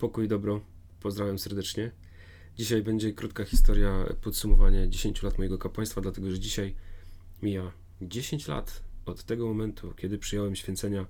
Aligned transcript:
Pokój, 0.00 0.28
dobro, 0.28 0.60
pozdrawiam 1.00 1.38
serdecznie. 1.38 1.90
Dzisiaj 2.56 2.82
będzie 2.82 3.12
krótka 3.12 3.44
historia, 3.44 4.04
podsumowanie 4.22 4.88
10 4.88 5.22
lat 5.22 5.38
mojego 5.38 5.58
kapłaństwa, 5.58 6.00
dlatego 6.00 6.30
że 6.30 6.38
dzisiaj 6.38 6.74
mija 7.42 7.72
10 8.02 8.48
lat 8.48 8.82
od 9.06 9.24
tego 9.24 9.46
momentu, 9.46 9.94
kiedy 9.96 10.18
przyjąłem 10.18 10.56
święcenia 10.56 11.06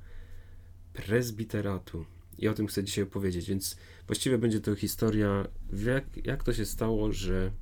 prezbiteratu. 0.93 2.05
I 2.39 2.49
o 2.49 2.55
tym 2.55 2.67
chcę 2.67 2.85
dzisiaj 2.85 3.05
opowiedzieć, 3.05 3.49
więc 3.49 3.77
właściwie 4.07 4.39
będzie 4.39 4.61
to 4.61 4.75
historia, 4.75 5.49
jak, 5.87 6.27
jak 6.27 6.45
to 6.45 6.53
się 6.53 6.67
stało, 6.67 7.13
że. 7.13 7.53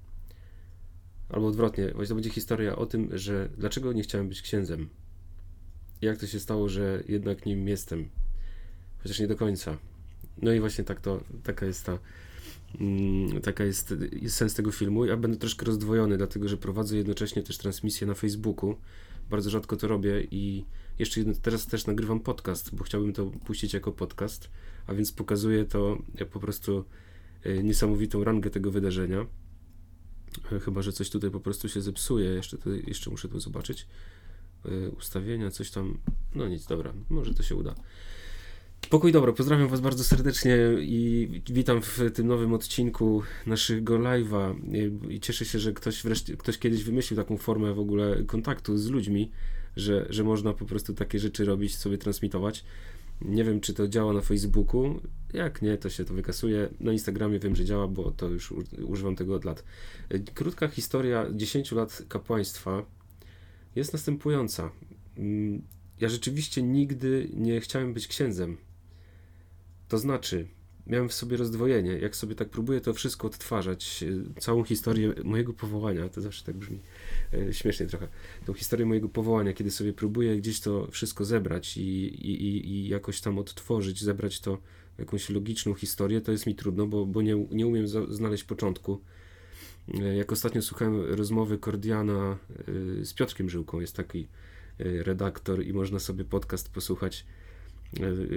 Albo 1.29 1.47
odwrotnie, 1.47 1.89
to 2.09 2.15
będzie 2.15 2.31
historia 2.31 2.77
o 2.77 2.87
tym, 2.87 3.19
że 3.19 3.49
dlaczego 3.57 3.93
nie 3.93 4.03
chciałem 4.03 4.29
być 4.29 4.43
księdzem. 4.43 4.89
Jak 6.03 6.19
to 6.19 6.27
się 6.27 6.41
stało, 6.41 6.69
że 6.69 7.03
jednak 7.09 7.47
nim 7.47 7.69
jestem. 7.69 8.09
Chociaż 8.99 9.21
nie 9.21 9.27
do 9.27 9.37
końca. 9.37 9.79
No 10.43 10.53
i 10.53 10.61
właśnie 10.61 10.85
tak 10.85 11.01
to, 11.01 11.21
taka 11.43 11.67
jest 11.67 11.85
ta, 11.85 11.99
mm, 12.81 13.41
taka 13.41 13.65
jest, 13.65 13.95
jest 14.13 14.37
sens 14.37 14.55
tego 14.55 14.73
filmu. 14.73 15.05
Ja 15.05 15.17
będę 15.17 15.37
troszkę 15.37 15.67
rozdwojony, 15.67 16.17
dlatego 16.17 16.49
że 16.49 16.57
prowadzę 16.57 16.97
jednocześnie 16.97 17.43
też 17.43 17.59
transmisję 17.59 18.07
na 18.07 18.15
Facebooku. 18.15 18.77
Bardzo 19.31 19.51
rzadko 19.51 19.77
to 19.77 19.89
robię 19.89 20.27
i 20.31 20.65
jeszcze 20.99 21.21
teraz 21.43 21.67
też 21.67 21.87
nagrywam 21.87 22.21
podcast, 22.21 22.75
bo 22.75 22.85
chciałbym 22.85 23.13
to 23.13 23.27
puścić 23.27 23.75
jako 23.75 23.93
podcast, 23.93 24.51
a 24.87 24.95
więc 24.95 25.13
pokazuję 25.13 25.65
to 25.65 25.99
po 26.33 26.41
prostu 26.41 26.85
e, 27.43 27.63
niesamowitą 27.63 28.25
rangę 28.25 28.51
tego 28.51 28.71
wydarzenia. 28.71 29.27
E, 30.53 30.61
chyba, 30.61 30.83
że 30.83 30.93
coś 30.93 31.11
tutaj 31.11 31.31
po 31.31 31.41
prostu 31.41 31.69
się 31.69 31.81
zepsuje, 31.81 32.31
jeszcze, 32.31 32.59
to, 32.59 32.71
jeszcze 32.71 33.11
muszę 33.11 33.29
to 33.29 33.41
zobaczyć. 33.41 33.87
E, 34.65 34.91
ustawienia, 34.91 35.51
coś 35.51 35.71
tam. 35.71 35.99
No 36.35 36.49
nic, 36.49 36.67
dobra, 36.67 36.93
może 37.11 37.35
to 37.35 37.43
się 37.43 37.55
uda. 37.55 37.75
Pokój 38.91 39.13
dobro, 39.13 39.33
pozdrawiam 39.33 39.69
Was 39.69 39.81
bardzo 39.81 40.05
serdecznie 40.05 40.57
i 40.81 41.29
witam 41.51 41.83
w 41.83 42.01
tym 42.15 42.27
nowym 42.27 42.53
odcinku 42.53 43.23
naszego 43.47 43.99
live'a 43.99 44.55
i 45.11 45.21
cieszę 45.21 45.45
się, 45.45 45.59
że 45.59 45.73
ktoś 45.73 46.03
wreszcie, 46.03 46.37
ktoś 46.37 46.59
kiedyś 46.59 46.85
wymyślił 46.85 47.17
taką 47.17 47.37
formę 47.37 47.75
w 47.75 47.79
ogóle 47.79 48.23
kontaktu 48.27 48.79
z 48.79 48.91
ludźmi, 48.91 49.31
że, 49.77 50.07
że 50.11 50.25
można 50.25 50.53
po 50.53 50.65
prostu 50.65 50.95
takie 50.95 51.19
rzeczy 51.19 51.45
robić, 51.45 51.77
sobie 51.77 51.99
transmitować. 51.99 52.65
Nie 53.21 53.45
wiem, 53.45 53.61
czy 53.61 53.75
to 53.75 53.89
działa 53.89 54.13
na 54.13 54.21
Facebooku. 54.21 55.01
Jak 55.33 55.63
nie, 55.63 55.79
to 55.79 55.91
się 55.91 56.05
to 56.05 56.15
wykasuje. 56.15 56.69
Na 56.81 56.93
Instagramie 56.93 57.39
wiem, 57.39 57.57
że 57.57 57.65
działa, 57.65 57.89
bo 57.89 58.11
to 58.11 58.29
już 58.29 58.53
używam 58.87 59.17
tego 59.17 59.35
od 59.35 59.45
lat. 59.45 59.65
Krótka 60.35 60.69
historia 60.69 61.27
10 61.33 61.73
lat 61.73 62.03
kapłaństwa 62.09 62.83
jest 63.77 63.93
następująca. 63.93 64.71
Mm, 65.17 65.63
ja 66.01 66.09
rzeczywiście 66.09 66.63
nigdy 66.63 67.29
nie 67.35 67.61
chciałem 67.61 67.95
być 67.95 68.09
księdzem. 68.09 68.57
To 69.89 69.99
znaczy, 69.99 70.49
miałem 70.89 71.09
w 71.09 71.13
sobie 71.13 71.37
rozdwojenie. 71.37 71.99
Jak 71.99 72.17
sobie 72.17 72.35
tak 72.35 72.49
próbuję 72.49 72.81
to 72.81 72.95
wszystko 72.95 73.27
odtwarzać, 73.27 74.05
e, 74.37 74.41
całą 74.41 74.65
historię 74.65 75.15
mojego 75.25 75.53
powołania, 75.53 76.09
to 76.09 76.21
zawsze 76.21 76.45
tak 76.45 76.57
brzmi 76.57 76.81
e, 77.35 77.53
śmiesznie 77.53 77.87
trochę, 77.87 78.09
tą 78.47 78.53
historię 78.53 78.87
mojego 78.87 79.09
powołania, 79.09 79.53
kiedy 79.53 79.71
sobie 79.71 79.93
próbuję 79.93 80.37
gdzieś 80.37 80.61
to 80.61 80.89
wszystko 80.91 81.25
zebrać 81.25 81.77
i, 81.77 82.05
i, 82.31 82.71
i 82.71 82.89
jakoś 82.89 83.21
tam 83.21 83.39
odtworzyć, 83.39 84.03
zebrać 84.03 84.41
to 84.41 84.59
w 84.97 84.99
jakąś 84.99 85.31
logiczną 85.31 85.75
historię, 85.75 86.21
to 86.21 86.33
jest 86.33 86.47
mi 86.47 86.55
trudno, 86.55 86.87
bo, 86.87 87.07
bo 87.07 87.23
nie, 87.23 87.47
nie 87.51 87.67
umiem 87.67 87.89
znaleźć 88.09 88.45
początku. 88.45 89.01
E, 89.95 90.17
jak 90.17 90.33
ostatnio 90.33 90.63
słuchałem 90.63 91.01
rozmowy 91.01 91.59
Kordiana 91.59 92.39
z 93.03 93.15
Piotrkiem 93.15 93.51
Żyłką, 93.51 93.81
jest 93.81 93.97
taki 93.97 94.29
redaktor 94.79 95.65
i 95.65 95.73
można 95.73 95.99
sobie 95.99 96.25
podcast 96.25 96.73
posłuchać 96.73 97.27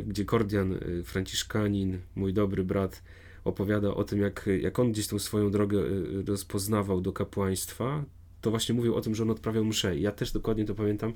gdzie 0.07 0.25
Kordian, 0.25 0.73
e, 0.73 1.03
Franciszkanin, 1.03 1.99
mój 2.15 2.33
dobry 2.33 2.63
brat, 2.63 3.03
opowiada 3.43 3.93
o 3.93 4.03
tym, 4.03 4.19
jak, 4.19 4.49
jak 4.61 4.79
on 4.79 4.91
gdzieś 4.91 5.07
tą 5.07 5.19
swoją 5.19 5.51
drogę 5.51 5.79
e, 5.79 6.21
rozpoznawał 6.27 7.01
do 7.01 7.13
kapłaństwa, 7.13 8.05
to 8.41 8.49
właśnie 8.49 8.75
mówił 8.75 8.95
o 8.95 9.01
tym, 9.01 9.15
że 9.15 9.23
on 9.23 9.29
odprawiał 9.29 9.65
mszę. 9.65 9.97
Ja 9.97 10.11
też 10.11 10.31
dokładnie 10.31 10.65
to 10.65 10.75
pamiętam, 10.75 11.13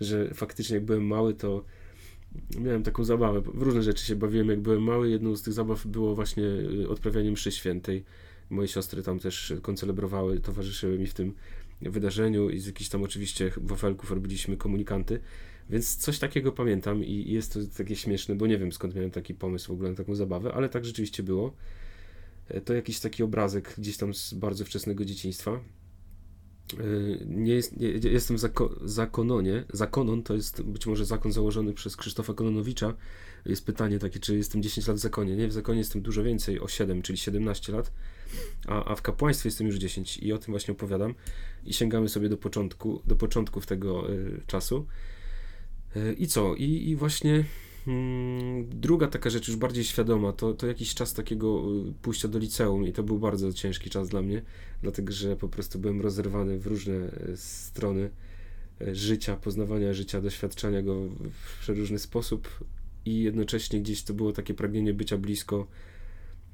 że 0.00 0.34
faktycznie 0.34 0.74
jak 0.74 0.84
byłem 0.84 1.06
mały, 1.06 1.34
to 1.34 1.64
miałem 2.58 2.82
taką 2.82 3.04
zabawę. 3.04 3.40
W 3.40 3.62
różne 3.62 3.82
rzeczy 3.82 4.06
się 4.06 4.16
bawiłem, 4.16 4.48
jak 4.48 4.60
byłem 4.60 4.82
mały. 4.82 5.10
Jedną 5.10 5.36
z 5.36 5.42
tych 5.42 5.52
zabaw 5.52 5.86
było 5.86 6.14
właśnie 6.14 6.44
odprawianie 6.88 7.30
mszy 7.30 7.52
świętej. 7.52 8.04
Moje 8.50 8.68
siostry 8.68 9.02
tam 9.02 9.18
też 9.18 9.54
koncelebrowały, 9.62 10.40
towarzyszyły 10.40 10.98
mi 10.98 11.06
w 11.06 11.14
tym 11.14 11.34
wydarzeniu 11.80 12.50
i 12.50 12.58
z 12.58 12.66
jakichś 12.66 12.90
tam 12.90 13.02
oczywiście 13.02 13.50
wafelków 13.56 14.10
robiliśmy 14.10 14.56
komunikanty. 14.56 15.20
Więc 15.70 15.96
coś 15.96 16.18
takiego 16.18 16.52
pamiętam 16.52 17.04
i 17.04 17.32
jest 17.32 17.52
to 17.52 17.60
takie 17.76 17.96
śmieszne, 17.96 18.34
bo 18.34 18.46
nie 18.46 18.58
wiem 18.58 18.72
skąd 18.72 18.94
miałem 18.94 19.10
taki 19.10 19.34
pomysł 19.34 19.68
w 19.68 19.74
ogóle 19.74 19.90
na 19.90 19.96
taką 19.96 20.14
zabawę, 20.14 20.52
ale 20.54 20.68
tak 20.68 20.84
rzeczywiście 20.84 21.22
było. 21.22 21.52
E, 22.48 22.60
to 22.60 22.74
jakiś 22.74 23.00
taki 23.00 23.22
obrazek 23.22 23.74
gdzieś 23.78 23.96
tam 23.96 24.14
z 24.14 24.34
bardzo 24.34 24.64
wczesnego 24.64 25.04
dzieciństwa. 25.04 25.50
E, 25.50 26.84
nie 27.26 27.54
jest, 27.54 27.76
nie, 27.76 27.88
jestem 27.88 28.38
za, 28.38 28.48
za 28.84 29.06
kononie. 29.06 29.64
Zakonon 29.72 30.22
to 30.22 30.34
jest 30.34 30.62
być 30.62 30.86
może 30.86 31.04
zakon 31.04 31.32
założony 31.32 31.72
przez 31.72 31.96
Krzysztofa 31.96 32.34
Kononowicza. 32.34 32.94
Jest 33.46 33.66
pytanie 33.66 33.98
takie, 33.98 34.20
czy 34.20 34.36
jestem 34.36 34.62
10 34.62 34.86
lat 34.86 34.96
w 34.96 35.00
zakonie. 35.00 35.36
Nie, 35.36 35.48
w 35.48 35.52
zakonie 35.52 35.78
jestem 35.78 36.02
dużo 36.02 36.22
więcej, 36.22 36.60
o 36.60 36.68
7, 36.68 37.02
czyli 37.02 37.18
17 37.18 37.72
lat, 37.72 37.92
a, 38.66 38.84
a 38.84 38.94
w 38.94 39.02
kapłaństwie 39.02 39.46
jestem 39.46 39.66
już 39.66 39.76
10 39.76 40.18
i 40.18 40.32
o 40.32 40.38
tym 40.38 40.52
właśnie 40.52 40.72
opowiadam. 40.72 41.14
I 41.64 41.72
sięgamy 41.72 42.08
sobie 42.08 42.28
do 42.28 42.36
początku, 42.36 43.02
do 43.06 43.16
początków 43.16 43.66
tego 43.66 44.12
y, 44.12 44.40
czasu. 44.46 44.86
I 46.18 46.26
co? 46.26 46.54
I, 46.54 46.90
i 46.90 46.96
właśnie 46.96 47.44
hmm, 47.84 48.68
druga 48.68 49.08
taka 49.08 49.30
rzecz, 49.30 49.48
już 49.48 49.56
bardziej 49.56 49.84
świadoma, 49.84 50.32
to, 50.32 50.54
to 50.54 50.66
jakiś 50.66 50.94
czas 50.94 51.14
takiego 51.14 51.64
y, 51.88 51.92
pójścia 52.02 52.28
do 52.28 52.38
liceum 52.38 52.86
i 52.86 52.92
to 52.92 53.02
był 53.02 53.18
bardzo 53.18 53.52
ciężki 53.52 53.90
czas 53.90 54.08
dla 54.08 54.22
mnie, 54.22 54.42
dlatego 54.82 55.12
że 55.12 55.36
po 55.36 55.48
prostu 55.48 55.78
byłem 55.78 56.00
rozerwany 56.00 56.58
w 56.58 56.66
różne 56.66 56.94
e, 56.94 57.36
strony 57.36 58.10
e, 58.80 58.94
życia, 58.94 59.36
poznawania 59.36 59.92
życia, 59.92 60.20
doświadczania 60.20 60.82
go 60.82 61.08
w 61.32 61.60
przeróżny 61.60 61.98
sposób 61.98 62.64
i 63.04 63.22
jednocześnie 63.22 63.80
gdzieś 63.80 64.02
to 64.02 64.14
było 64.14 64.32
takie 64.32 64.54
pragnienie 64.54 64.94
bycia 64.94 65.18
blisko, 65.18 65.66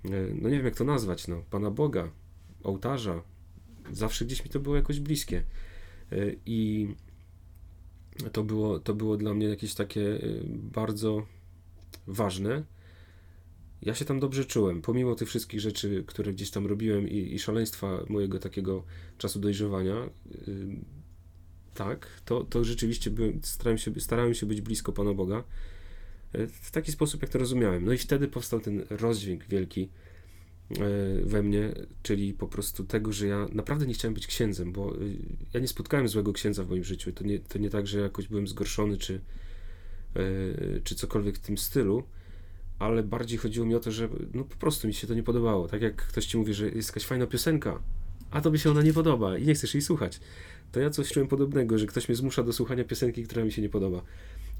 e, 0.04 0.08
no 0.34 0.48
nie 0.48 0.56
wiem 0.56 0.64
jak 0.64 0.76
to 0.76 0.84
nazwać, 0.84 1.28
no, 1.28 1.42
Pana 1.50 1.70
Boga, 1.70 2.10
ołtarza. 2.62 3.22
Zawsze 3.92 4.24
gdzieś 4.24 4.44
mi 4.44 4.50
to 4.50 4.60
było 4.60 4.76
jakoś 4.76 5.00
bliskie. 5.00 5.42
I 6.46 6.88
to 8.32 8.44
było, 8.44 8.78
to 8.78 8.94
było 8.94 9.16
dla 9.16 9.34
mnie 9.34 9.46
jakieś 9.46 9.74
takie 9.74 10.00
y, 10.00 10.42
bardzo 10.48 11.26
ważne. 12.06 12.62
Ja 13.82 13.94
się 13.94 14.04
tam 14.04 14.20
dobrze 14.20 14.44
czułem, 14.44 14.82
pomimo 14.82 15.14
tych 15.14 15.28
wszystkich 15.28 15.60
rzeczy, 15.60 16.04
które 16.06 16.32
gdzieś 16.32 16.50
tam 16.50 16.66
robiłem 16.66 17.08
i, 17.08 17.34
i 17.34 17.38
szaleństwa 17.38 18.04
mojego 18.08 18.38
takiego 18.38 18.84
czasu 19.18 19.40
dojrzewania. 19.40 20.10
Yy, 20.46 20.76
tak, 21.74 22.06
to, 22.24 22.44
to 22.44 22.64
rzeczywiście 22.64 23.10
byłem, 23.10 23.40
starałem, 23.42 23.78
się, 23.78 24.00
starałem 24.00 24.34
się 24.34 24.46
być 24.46 24.60
blisko 24.60 24.92
Pana 24.92 25.14
Boga 25.14 25.44
y, 26.34 26.46
w 26.46 26.70
taki 26.70 26.92
sposób, 26.92 27.22
jak 27.22 27.30
to 27.30 27.38
rozumiałem. 27.38 27.84
No 27.84 27.92
i 27.92 27.98
wtedy 27.98 28.28
powstał 28.28 28.60
ten 28.60 28.84
rozdźwięk 28.90 29.44
wielki 29.44 29.88
we 31.24 31.42
mnie, 31.42 31.72
czyli 32.02 32.34
po 32.34 32.48
prostu 32.48 32.84
tego, 32.84 33.12
że 33.12 33.26
ja 33.26 33.46
naprawdę 33.52 33.86
nie 33.86 33.94
chciałem 33.94 34.14
być 34.14 34.26
księdzem, 34.26 34.72
bo 34.72 34.96
y, 34.96 35.16
ja 35.54 35.60
nie 35.60 35.68
spotkałem 35.68 36.08
złego 36.08 36.32
księdza 36.32 36.64
w 36.64 36.68
moim 36.68 36.84
życiu. 36.84 37.12
To 37.12 37.24
nie, 37.24 37.38
to 37.38 37.58
nie 37.58 37.70
tak, 37.70 37.86
że 37.86 38.00
jakoś 38.00 38.28
byłem 38.28 38.48
zgorszony 38.48 38.96
czy, 38.96 39.20
e, 40.16 40.20
czy 40.84 40.94
cokolwiek 40.94 41.36
w 41.36 41.40
tym 41.40 41.58
stylu, 41.58 42.02
ale 42.78 43.02
bardziej 43.02 43.38
chodziło 43.38 43.66
mi 43.66 43.74
o 43.74 43.80
to, 43.80 43.92
że 43.92 44.08
no 44.34 44.44
po 44.44 44.56
prostu 44.56 44.86
mi 44.86 44.94
się 44.94 45.06
to 45.06 45.14
nie 45.14 45.22
podobało. 45.22 45.68
Tak 45.68 45.82
jak 45.82 45.96
ktoś 45.96 46.26
ci 46.26 46.38
mówi, 46.38 46.54
że 46.54 46.68
jest 46.68 46.88
jakaś 46.88 47.04
fajna 47.04 47.26
piosenka, 47.26 47.82
a 48.30 48.40
tobie 48.40 48.58
się 48.58 48.70
ona 48.70 48.82
nie 48.82 48.92
podoba 48.92 49.38
i 49.38 49.46
nie 49.46 49.54
chcesz 49.54 49.74
jej 49.74 49.82
słuchać. 49.82 50.20
To 50.72 50.80
ja 50.80 50.90
coś 50.90 51.12
czułem 51.12 51.28
podobnego, 51.28 51.78
że 51.78 51.86
ktoś 51.86 52.08
mnie 52.08 52.16
zmusza 52.16 52.42
do 52.42 52.52
słuchania 52.52 52.84
piosenki, 52.84 53.24
która 53.24 53.44
mi 53.44 53.52
się 53.52 53.62
nie 53.62 53.68
podoba. 53.68 54.02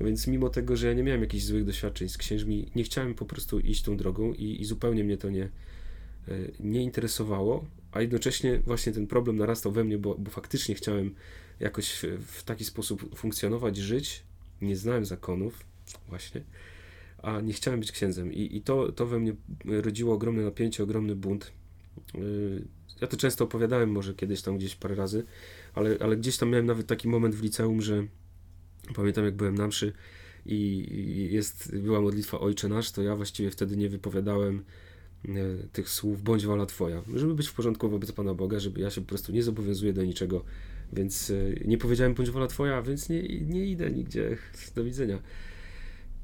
Więc 0.01 0.27
mimo 0.27 0.49
tego, 0.49 0.77
że 0.77 0.87
ja 0.87 0.95
nie 0.95 1.03
miałem 1.03 1.21
jakichś 1.21 1.45
złych 1.45 1.65
doświadczeń 1.65 2.09
z 2.09 2.19
księżmi, 2.19 2.71
nie 2.75 2.85
chciałem 2.85 3.15
po 3.15 3.25
prostu 3.25 3.61
iść 3.61 3.83
tą 3.83 3.97
drogą 3.97 4.33
i, 4.33 4.61
i 4.61 4.65
zupełnie 4.65 5.05
mnie 5.05 5.17
to 5.17 5.31
nie, 5.31 5.45
E, 5.45 5.51
nie 6.61 6.83
interesowało, 6.83 7.65
a 7.93 8.01
jednocześnie 8.01 8.59
właśnie 8.59 8.93
ten 8.93 9.07
problem 9.07 9.37
narastał 9.37 9.73
we 9.73 9.85
mnie, 9.85 9.99
bo, 9.99 10.15
bo 10.15 10.31
faktycznie 10.31 10.75
chciałem 10.75 11.15
jakoś 11.61 11.91
w, 11.91 12.27
w 12.27 12.45
taki 12.45 12.65
sposób 12.65 13.19
funkcjonować, 13.19 13.77
żyć. 13.77 14.23
Nie 14.61 14.77
znałem 14.77 15.05
zakonów, 15.05 15.65
właśnie, 16.09 16.43
a 17.23 17.41
nie 17.41 17.53
chciałem 17.53 17.81
być 17.81 17.93
księdzem. 17.93 18.33
I, 18.33 18.57
i 18.57 18.63
to, 18.63 18.93
to 18.93 19.07
we 19.07 19.19
mnie 19.19 19.33
rodziło 19.65 20.15
ogromne 20.15 20.43
napięcie, 20.43 20.83
ogromny 20.83 21.17
bunt. 21.17 21.53
E, 22.15 22.19
ja 23.01 23.07
to 23.07 23.17
często 23.17 23.45
opowiadałem, 23.45 23.91
może 23.91 24.15
kiedyś 24.15 24.43
tam 24.43 24.59
gdzieś 24.59 24.77
parę 24.77 24.95
razy, 24.95 25.25
ale, 25.75 25.97
ale 26.01 26.17
gdzieś 26.17 26.37
tam 26.37 26.51
miałem 26.51 26.67
nawet 26.67 26.87
taki 26.87 27.09
moment 27.09 27.35
w 27.35 27.43
liceum, 27.43 27.83
że 27.83 28.07
pamiętam 28.95 29.25
jak 29.25 29.37
byłem 29.37 29.55
na 29.55 29.67
mszy 29.67 29.93
i 30.47 31.29
jest, 31.33 31.77
była 31.77 32.01
modlitwa 32.01 32.41
Ojcze 32.41 32.69
Nasz, 32.69 32.91
to 32.91 33.03
ja 33.03 33.17
właściwie 33.17 33.51
wtedy 33.51 33.77
nie 33.77 33.89
wypowiadałem 33.89 34.59
E, 34.59 34.88
tych 35.73 35.89
słów, 35.89 36.23
bądź 36.23 36.47
wola 36.47 36.67
Twoja, 36.67 37.03
żeby 37.15 37.35
być 37.35 37.49
w 37.49 37.55
porządku 37.55 37.89
wobec 37.89 38.13
Pana 38.13 38.35
Boga, 38.35 38.59
żeby 38.59 38.81
ja 38.81 38.91
się 38.91 39.01
po 39.01 39.07
prostu 39.07 39.33
nie 39.33 39.43
zobowiązuję 39.43 39.93
do 39.93 40.05
niczego, 40.05 40.45
więc 40.93 41.31
e, 41.31 41.35
nie 41.65 41.79
powiedziałem 41.79 42.15
bądź 42.15 42.31
wola 42.31 42.47
Twoja, 42.47 42.83
więc 42.83 43.09
nie, 43.09 43.23
nie 43.41 43.67
idę 43.67 43.91
nigdzie, 43.91 44.37
do 44.77 44.85
widzenia. 44.85 45.19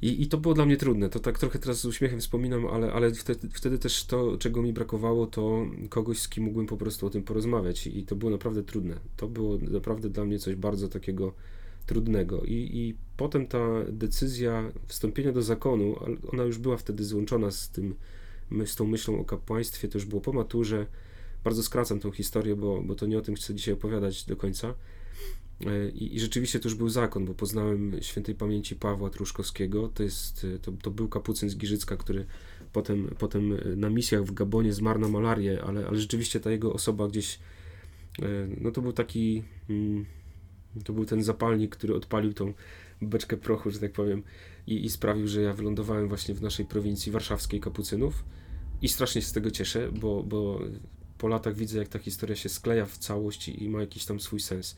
I, 0.02 0.22
I 0.22 0.26
to 0.26 0.38
było 0.38 0.54
dla 0.54 0.66
mnie 0.66 0.76
trudne. 0.76 1.08
To 1.08 1.20
tak 1.20 1.38
trochę 1.38 1.58
teraz 1.58 1.80
z 1.80 1.84
uśmiechem 1.84 2.20
wspominam, 2.20 2.66
ale, 2.66 2.92
ale 2.92 3.14
wtedy, 3.14 3.48
wtedy 3.52 3.78
też 3.78 4.04
to, 4.04 4.38
czego 4.38 4.62
mi 4.62 4.72
brakowało, 4.72 5.26
to 5.26 5.66
kogoś, 5.88 6.18
z 6.18 6.28
kim 6.28 6.44
mógłbym 6.44 6.66
po 6.66 6.76
prostu 6.76 7.06
o 7.06 7.10
tym 7.10 7.22
porozmawiać. 7.22 7.86
I 7.86 8.02
to 8.02 8.16
było 8.16 8.30
naprawdę 8.30 8.62
trudne. 8.62 9.00
To 9.16 9.28
było 9.28 9.58
naprawdę 9.58 10.10
dla 10.10 10.24
mnie 10.24 10.38
coś 10.38 10.54
bardzo 10.54 10.88
takiego 10.88 11.32
trudnego. 11.86 12.42
I, 12.42 12.70
I 12.72 12.96
potem 13.16 13.46
ta 13.46 13.68
decyzja 13.88 14.72
wstąpienia 14.86 15.32
do 15.32 15.42
zakonu, 15.42 15.96
ona 16.32 16.42
już 16.42 16.58
była 16.58 16.76
wtedy 16.76 17.04
złączona 17.04 17.50
z, 17.50 17.70
tym, 17.70 17.94
z 18.66 18.76
tą 18.76 18.86
myślą 18.86 19.20
o 19.20 19.24
kapłaństwie, 19.24 19.88
to 19.88 19.98
już 19.98 20.04
było 20.04 20.20
po 20.20 20.32
maturze. 20.32 20.86
Bardzo 21.44 21.62
skracam 21.62 22.00
tą 22.00 22.10
historię, 22.10 22.56
bo, 22.56 22.82
bo 22.82 22.94
to 22.94 23.06
nie 23.06 23.18
o 23.18 23.20
tym 23.20 23.34
chcę 23.34 23.54
dzisiaj 23.54 23.74
opowiadać 23.74 24.24
do 24.24 24.36
końca. 24.36 24.74
E, 25.66 25.88
I, 25.88 26.16
I, 26.16 26.20
rzeczywiście 26.20 26.60
to 26.60 26.68
już 26.68 26.78
był 26.78 26.88
zakon, 26.88 27.24
bo 27.24 27.34
poznałem 27.34 27.96
świętej 28.00 28.34
pamięci 28.34 28.76
Pawła 28.76 29.10
Truszkowskiego. 29.10 29.88
To, 29.88 30.02
jest, 30.02 30.46
to, 30.62 30.72
to 30.72 30.90
był 30.90 31.08
kapucyn 31.08 31.50
z 31.50 31.56
Giżycka, 31.56 31.96
który 31.96 32.26
potem, 32.72 33.14
potem 33.18 33.58
na 33.76 33.90
misjach 33.90 34.24
w 34.24 34.34
Gabonie 34.34 34.72
zmarł 34.72 35.00
na 35.00 35.08
malarię, 35.08 35.62
ale, 35.62 35.86
ale 35.86 35.98
rzeczywiście 35.98 36.40
ta 36.40 36.50
jego 36.50 36.72
osoba 36.72 37.08
gdzieś, 37.08 37.38
e, 38.22 38.26
no 38.60 38.70
to 38.70 38.82
był 38.82 38.92
taki, 38.92 39.42
mm, 39.70 40.04
to 40.84 40.92
był 40.92 41.04
ten 41.04 41.22
zapalnik, 41.22 41.76
który 41.76 41.94
odpalił 41.94 42.32
tą 42.32 42.52
beczkę 43.02 43.36
prochu, 43.36 43.70
że 43.70 43.78
tak 43.78 43.92
powiem, 43.92 44.22
i, 44.66 44.84
i 44.84 44.90
sprawił, 44.90 45.28
że 45.28 45.42
ja 45.42 45.52
wylądowałem 45.52 46.08
właśnie 46.08 46.34
w 46.34 46.42
naszej 46.42 46.66
prowincji 46.66 47.12
warszawskiej 47.12 47.60
kapucynów. 47.60 48.24
I 48.82 48.88
strasznie 48.88 49.22
się 49.22 49.28
z 49.28 49.32
tego 49.32 49.50
cieszę, 49.50 49.92
bo, 49.92 50.22
bo 50.22 50.60
po 51.18 51.28
latach 51.28 51.54
widzę, 51.54 51.78
jak 51.78 51.88
ta 51.88 51.98
historia 51.98 52.36
się 52.36 52.48
skleja 52.48 52.86
w 52.86 52.98
całość 52.98 53.48
i 53.48 53.68
ma 53.68 53.80
jakiś 53.80 54.04
tam 54.04 54.20
swój 54.20 54.40
sens. 54.40 54.76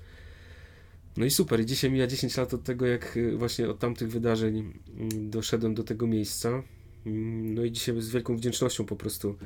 No 1.17 1.25
i 1.25 1.31
super, 1.31 1.61
i 1.61 1.67
dzisiaj 1.67 1.91
mija 1.91 2.07
10 2.07 2.37
lat 2.37 2.55
od 2.55 2.65
tego, 2.65 2.87
jak 2.87 3.17
y, 3.17 3.37
właśnie 3.37 3.69
od 3.69 3.79
tamtych 3.79 4.11
wydarzeń 4.11 4.59
mm, 4.59 5.31
doszedłem 5.31 5.75
do 5.75 5.85
tego 5.85 6.07
miejsca. 6.07 6.63
Mm, 7.07 7.55
no 7.55 7.65
i 7.65 7.73
dzisiaj 7.73 8.01
z 8.01 8.11
wielką 8.11 8.37
wdzięcznością 8.37 8.85
po 8.85 8.97
prostu 8.97 9.37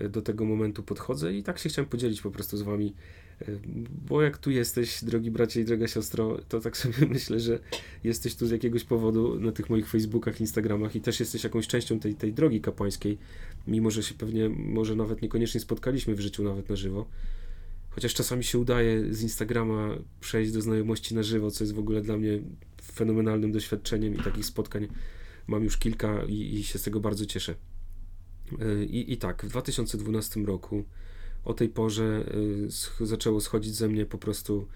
y, 0.00 0.08
do 0.08 0.22
tego 0.22 0.44
momentu 0.44 0.82
podchodzę 0.82 1.34
i 1.34 1.42
tak 1.42 1.58
się 1.58 1.68
chciałem 1.68 1.88
podzielić 1.88 2.20
po 2.20 2.30
prostu 2.30 2.56
z 2.56 2.62
wami. 2.62 2.94
Bo 4.08 4.22
jak 4.22 4.38
tu 4.38 4.50
jesteś, 4.50 5.04
drogi 5.04 5.30
bracie 5.30 5.60
i 5.60 5.64
droga 5.64 5.88
siostro, 5.88 6.38
to 6.48 6.60
tak 6.60 6.76
sobie 6.76 7.06
myślę, 7.14 7.40
że 7.40 7.58
jesteś 8.04 8.34
tu 8.34 8.46
z 8.46 8.50
jakiegoś 8.50 8.84
powodu 8.84 9.40
na 9.40 9.52
tych 9.52 9.70
moich 9.70 9.88
Facebookach, 9.88 10.40
Instagramach 10.40 10.96
i 10.96 11.00
też 11.00 11.20
jesteś 11.20 11.44
jakąś 11.44 11.66
częścią 11.66 12.00
tej, 12.00 12.14
tej 12.14 12.32
drogi 12.32 12.60
kapłańskiej, 12.60 13.18
mimo 13.66 13.90
że 13.90 14.02
się 14.02 14.14
pewnie 14.14 14.48
może 14.48 14.96
nawet 14.96 15.22
niekoniecznie 15.22 15.60
spotkaliśmy 15.60 16.14
w 16.14 16.20
życiu 16.20 16.42
nawet 16.42 16.68
na 16.68 16.76
żywo. 16.76 17.06
Chociaż 17.90 18.14
czasami 18.14 18.44
się 18.44 18.58
udaje 18.58 19.14
z 19.14 19.22
Instagrama 19.22 19.96
przejść 20.20 20.52
do 20.52 20.62
znajomości 20.62 21.14
na 21.14 21.22
żywo, 21.22 21.50
co 21.50 21.64
jest 21.64 21.74
w 21.74 21.78
ogóle 21.78 22.02
dla 22.02 22.16
mnie 22.16 22.38
fenomenalnym 22.82 23.52
doświadczeniem 23.52 24.14
i 24.14 24.18
takich 24.18 24.46
spotkań 24.46 24.88
mam 25.46 25.64
już 25.64 25.76
kilka 25.76 26.24
i, 26.24 26.54
i 26.54 26.64
się 26.64 26.78
z 26.78 26.82
tego 26.82 27.00
bardzo 27.00 27.26
cieszę. 27.26 27.54
E, 28.60 28.84
I, 28.84 29.12
I 29.12 29.16
tak, 29.16 29.44
w 29.44 29.48
2012 29.48 30.40
roku 30.40 30.84
o 31.44 31.54
tej 31.54 31.68
porze 31.68 32.24
y, 33.00 33.06
zaczęło 33.06 33.40
schodzić 33.40 33.74
ze 33.74 33.88
mnie 33.88 34.06
po 34.06 34.18
prostu 34.18 34.66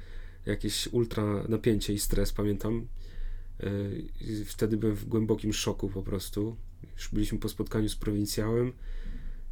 jakieś 0.46 0.86
ultra 0.86 1.44
napięcie 1.48 1.92
i 1.92 1.98
stres, 1.98 2.32
pamiętam. 2.32 2.86
Y, 3.64 4.44
wtedy 4.46 4.76
byłem 4.76 4.96
w 4.96 5.04
głębokim 5.04 5.52
szoku 5.52 5.88
po 5.88 6.02
prostu. 6.02 6.56
Już 6.96 7.08
byliśmy 7.12 7.38
po 7.38 7.48
spotkaniu 7.48 7.88
z 7.88 7.96
prowincjałem 7.96 8.72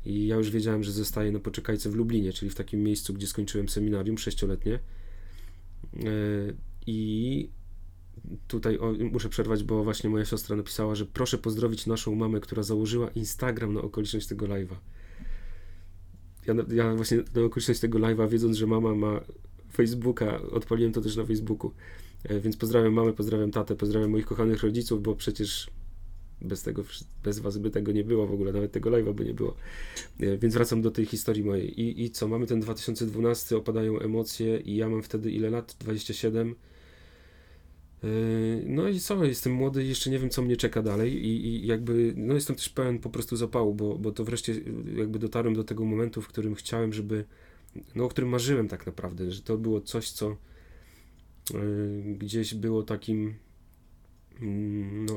i 0.06 0.26
ja 0.26 0.36
już 0.36 0.50
wiedziałem, 0.50 0.84
że 0.84 0.92
zostaję 0.92 1.32
na 1.32 1.40
poczekajce 1.40 1.90
w 1.90 1.94
Lublinie, 1.94 2.32
czyli 2.32 2.50
w 2.50 2.54
takim 2.54 2.82
miejscu, 2.82 3.14
gdzie 3.14 3.26
skończyłem 3.26 3.68
seminarium 3.68 4.18
sześcioletnie. 4.18 4.74
E, 4.74 4.78
I 6.86 7.48
tutaj 8.48 8.78
o, 8.78 8.92
muszę 9.12 9.28
przerwać, 9.28 9.64
bo 9.64 9.84
właśnie 9.84 10.10
moja 10.10 10.24
siostra 10.24 10.56
napisała, 10.56 10.94
że 10.94 11.06
proszę 11.06 11.38
pozdrowić 11.38 11.86
naszą 11.86 12.14
mamę, 12.14 12.40
która 12.40 12.62
założyła 12.62 13.10
Instagram 13.10 13.74
na 13.74 13.80
okoliczność 13.80 14.26
tego 14.26 14.46
live'a. 14.46 14.76
Ja, 16.46 16.54
ja 16.74 16.94
właśnie 16.94 17.18
na 17.34 17.42
okoliczność 17.42 17.80
tego 17.80 17.98
live'a, 17.98 18.28
wiedząc, 18.28 18.56
że 18.56 18.66
mama 18.66 18.94
ma 18.94 19.20
Facebooka, 19.72 20.42
odpaliłem 20.42 20.92
to 20.92 21.00
też 21.00 21.16
na 21.16 21.24
Facebooku. 21.24 21.72
E, 22.24 22.40
więc 22.40 22.56
pozdrawiam 22.56 22.92
mamę, 22.92 23.12
pozdrawiam 23.12 23.50
tatę, 23.50 23.76
pozdrawiam 23.76 24.10
moich 24.10 24.26
kochanych 24.26 24.62
rodziców, 24.62 25.02
bo 25.02 25.14
przecież 25.14 25.70
bez 26.40 26.62
tego, 26.62 26.84
bez 27.24 27.38
was 27.38 27.58
by 27.58 27.70
tego 27.70 27.92
nie 27.92 28.04
było 28.04 28.26
w 28.26 28.32
ogóle, 28.32 28.52
nawet 28.52 28.72
tego 28.72 28.90
live'a 28.90 29.14
by 29.14 29.24
nie 29.24 29.34
było. 29.34 29.54
E, 30.20 30.38
więc 30.38 30.54
wracam 30.54 30.82
do 30.82 30.90
tej 30.90 31.06
historii 31.06 31.44
mojej. 31.44 31.80
I, 31.80 32.04
I 32.04 32.10
co, 32.10 32.28
mamy 32.28 32.46
ten 32.46 32.60
2012, 32.60 33.56
opadają 33.56 33.98
emocje 33.98 34.60
i 34.60 34.76
ja 34.76 34.88
mam 34.88 35.02
wtedy 35.02 35.30
ile 35.30 35.50
lat? 35.50 35.76
27. 35.80 36.54
E, 38.04 38.06
no 38.66 38.88
i 38.88 39.00
co, 39.00 39.24
jestem 39.24 39.52
młody 39.52 39.84
jeszcze 39.84 40.10
nie 40.10 40.18
wiem, 40.18 40.30
co 40.30 40.42
mnie 40.42 40.56
czeka 40.56 40.82
dalej 40.82 41.26
i, 41.26 41.46
i 41.46 41.66
jakby, 41.66 42.14
no 42.16 42.34
jestem 42.34 42.56
też 42.56 42.68
pełen 42.68 42.98
po 42.98 43.10
prostu 43.10 43.36
zapału, 43.36 43.74
bo, 43.74 43.98
bo 43.98 44.12
to 44.12 44.24
wreszcie 44.24 44.54
jakby 44.96 45.18
dotarłem 45.18 45.54
do 45.54 45.64
tego 45.64 45.84
momentu, 45.84 46.22
w 46.22 46.28
którym 46.28 46.54
chciałem, 46.54 46.92
żeby, 46.92 47.24
no 47.94 48.04
o 48.04 48.08
którym 48.08 48.30
marzyłem 48.30 48.68
tak 48.68 48.86
naprawdę, 48.86 49.30
że 49.30 49.42
to 49.42 49.58
było 49.58 49.80
coś, 49.80 50.10
co 50.10 50.36
y, 51.54 52.16
gdzieś 52.18 52.54
było 52.54 52.82
takim 52.82 53.34
Mm, 54.42 55.06
no, 55.06 55.14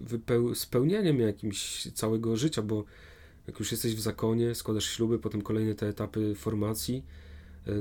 wypeł- 0.00 0.54
spełnieniem 0.54 1.20
jakimś 1.20 1.92
całego 1.92 2.36
życia, 2.36 2.62
bo 2.62 2.84
jak 3.46 3.58
już 3.58 3.72
jesteś 3.72 3.94
w 3.94 4.00
zakonie, 4.00 4.54
składasz 4.54 4.84
śluby, 4.84 5.18
potem 5.18 5.42
kolejne 5.42 5.74
te 5.74 5.88
etapy 5.88 6.34
formacji. 6.34 7.04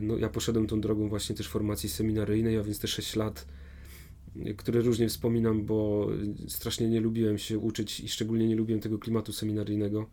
No, 0.02 0.18
ja 0.18 0.30
poszedłem 0.30 0.68
tą 0.68 0.81
drogą 0.81 1.10
właśnie 1.10 1.36
też 1.36 1.48
formacji 1.48 1.90
seminaryjnej, 1.90 2.58
a 2.58 2.63
więc 2.63 2.80
te 2.80 2.88
6 2.88 3.16
lat, 3.16 3.48
które 4.57 4.81
różnie 4.81 5.10
wspominam, 5.10 5.66
bo 5.66 6.10
strasznie 6.48 6.89
nie 6.89 7.01
lubiłem 7.01 7.38
się 7.38 7.57
uczyć 7.60 8.00
i 8.00 8.10
szczególnie 8.10 8.48
nie 8.48 8.56
lubiłem 8.56 8.81
tego 8.81 9.00
klimatu 9.00 9.34
seminaryjnego. 9.34 10.10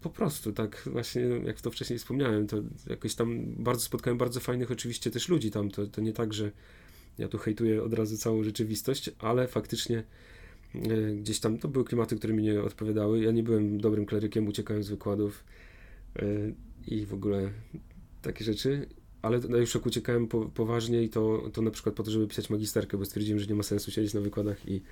Po 0.00 0.10
prostu, 0.10 0.52
tak 0.52 0.82
właśnie 0.92 1.22
jak 1.22 1.60
to 1.60 1.70
wcześniej 1.70 1.98
wspomniałem, 1.98 2.46
to 2.46 2.56
jakoś 2.90 3.14
tam 3.14 3.54
bardzo 3.56 3.82
spotkałem 3.84 4.18
bardzo 4.18 4.40
fajnych 4.40 4.70
oczywiście 4.70 5.10
też 5.10 5.28
ludzi 5.28 5.50
tam, 5.50 5.70
to, 5.70 5.86
to 5.86 6.00
nie 6.00 6.12
tak, 6.12 6.34
że 6.34 6.50
ja 7.18 7.28
tu 7.28 7.38
hejtuję 7.38 7.82
od 7.82 7.94
razu 7.94 8.16
całą 8.16 8.42
rzeczywistość, 8.42 9.10
ale 9.18 9.48
faktycznie 9.48 10.02
e, 10.74 11.14
gdzieś 11.14 11.40
tam 11.40 11.58
to 11.58 11.68
były 11.68 11.84
klimaty, 11.84 12.16
które 12.16 12.34
mi 12.34 12.42
nie 12.42 12.62
odpowiadały. 12.62 13.20
Ja 13.20 13.30
nie 13.30 13.42
byłem 13.42 13.80
dobrym 13.80 14.06
klerykiem, 14.06 14.48
uciekałem 14.48 14.82
z 14.82 14.88
wykładów 14.88 15.44
e, 16.16 16.24
i 16.86 17.06
w 17.06 17.14
ogóle 17.14 17.50
takie 18.22 18.44
rzeczy, 18.44 18.86
ale 19.22 19.40
już 19.60 19.74
jak 19.74 19.86
uciekałem 19.86 20.28
po, 20.28 20.44
poważnie 20.46 21.02
i 21.02 21.08
to, 21.08 21.50
to 21.52 21.62
na 21.62 21.70
przykład 21.70 21.94
po 21.94 22.02
to, 22.02 22.10
żeby 22.10 22.28
pisać 22.28 22.50
magisterkę, 22.50 22.98
bo 22.98 23.04
stwierdziłem, 23.04 23.40
że 23.40 23.46
nie 23.46 23.54
ma 23.54 23.62
sensu 23.62 23.90
siedzieć 23.90 24.14
na 24.14 24.20
wykładach 24.20 24.68
i, 24.68 24.82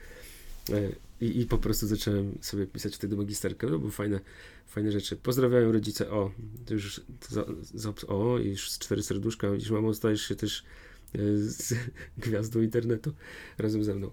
e, 0.73 0.91
i, 1.21 1.41
i 1.41 1.47
po 1.47 1.59
prostu 1.59 1.87
zacząłem 1.87 2.39
sobie 2.41 2.67
pisać 2.67 2.95
wtedy 2.95 3.17
magisterkę. 3.17 3.69
To 3.69 3.79
były 3.79 3.93
fajne, 3.93 4.21
fajne 4.67 4.93
rzeczy. 4.93 5.17
Pozdrawiam 5.17 5.71
rodzice. 5.71 6.11
O, 6.11 6.31
to 6.67 6.75
już 6.75 7.01
za, 7.29 7.45
za, 7.75 7.93
o, 8.07 8.39
już 8.39 8.69
cztery 8.69 9.03
serduszka. 9.03 9.51
Widzisz, 9.51 9.71
mamo, 9.71 9.95
stajesz 9.95 10.23
się 10.23 10.37
też 10.37 10.65
z 11.37 11.75
gwiazdą 12.19 12.61
internetu 12.61 13.13
razem 13.59 13.85
ze 13.85 13.95
mną 13.95 14.11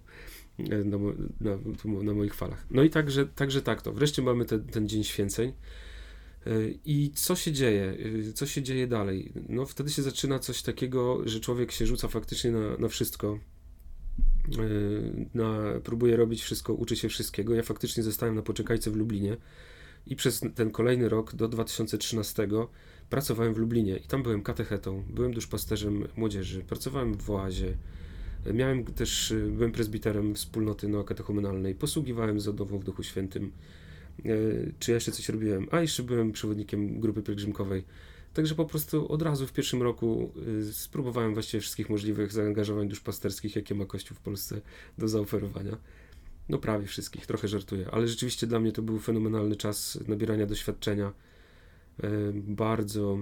e, 0.59 0.83
na, 0.83 0.97
na, 1.41 1.57
na 2.03 2.13
moich 2.13 2.33
falach. 2.33 2.65
No 2.71 2.83
i 2.83 2.89
także, 2.89 3.25
także 3.25 3.61
tak 3.61 3.81
to. 3.81 3.93
Wreszcie 3.93 4.21
mamy 4.21 4.45
te, 4.45 4.59
ten 4.59 4.89
dzień 4.89 5.03
święceń. 5.03 5.53
E, 6.47 6.49
I 6.85 7.11
co 7.15 7.35
się 7.35 7.51
dzieje? 7.51 7.97
E, 8.29 8.33
co 8.33 8.45
się 8.45 8.63
dzieje 8.63 8.87
dalej? 8.87 9.33
No 9.49 9.65
wtedy 9.65 9.89
się 9.89 10.01
zaczyna 10.01 10.39
coś 10.39 10.61
takiego, 10.61 11.21
że 11.25 11.39
człowiek 11.39 11.71
się 11.71 11.85
rzuca 11.85 12.07
faktycznie 12.07 12.51
na, 12.51 12.77
na 12.77 12.87
wszystko. 12.87 13.39
Na, 15.33 15.57
próbuje 15.83 16.15
robić 16.15 16.43
wszystko, 16.43 16.73
uczy 16.73 16.95
się 16.95 17.09
wszystkiego. 17.09 17.55
Ja 17.55 17.63
faktycznie 17.63 18.03
zostałem 18.03 18.35
na 18.35 18.41
poczekajce 18.41 18.91
w 18.91 18.95
Lublinie 18.95 19.37
i 20.07 20.15
przez 20.15 20.41
ten 20.55 20.71
kolejny 20.71 21.09
rok 21.09 21.35
do 21.35 21.47
2013 21.47 22.47
Pracowałem 23.09 23.53
w 23.53 23.57
Lublinie 23.57 23.97
i 23.97 24.07
tam 24.07 24.23
byłem 24.23 24.41
katechetą, 24.41 25.03
byłem 25.09 25.33
duszpasterzem 25.33 26.07
młodzieży, 26.15 26.63
pracowałem 26.63 27.17
w 27.17 27.29
oazie, 27.29 27.77
miałem 28.53 28.85
też, 28.85 29.33
byłem 29.51 29.71
prezbiterem 29.71 30.35
wspólnoty 30.35 30.87
neokatechumenalnej, 30.87 31.75
posługiwałem 31.75 32.39
zadową 32.39 32.79
w 32.79 32.83
Duchu 32.83 33.03
Świętym, 33.03 33.51
czy 34.79 34.91
ja 34.91 34.95
jeszcze 34.95 35.11
coś 35.11 35.29
robiłem, 35.29 35.67
a 35.71 35.81
jeszcze 35.81 36.03
byłem 36.03 36.31
przewodnikiem 36.31 36.99
grupy 36.99 37.21
pielgrzymkowej. 37.21 37.83
Także 38.33 38.55
po 38.55 38.65
prostu 38.65 39.11
od 39.11 39.21
razu 39.21 39.47
w 39.47 39.53
pierwszym 39.53 39.81
roku 39.81 40.33
e, 40.59 40.73
spróbowałem 40.73 41.33
właściwie 41.33 41.61
wszystkich 41.61 41.89
możliwych 41.89 42.31
zaangażowań 42.31 42.89
duszpasterskich, 42.89 43.55
jakie 43.55 43.75
ma 43.75 43.85
Kościół 43.85 44.17
w 44.17 44.19
Polsce 44.19 44.61
do 44.97 45.07
zaoferowania. 45.07 45.77
No 46.49 46.57
prawie 46.57 46.87
wszystkich, 46.87 47.25
trochę 47.27 47.47
żartuję, 47.47 47.87
ale 47.91 48.07
rzeczywiście 48.07 48.47
dla 48.47 48.59
mnie 48.59 48.71
to 48.71 48.81
był 48.81 48.99
fenomenalny 48.99 49.55
czas 49.55 49.99
nabierania 50.07 50.45
doświadczenia 50.45 51.13
E, 51.99 52.09
bardzo 52.33 53.17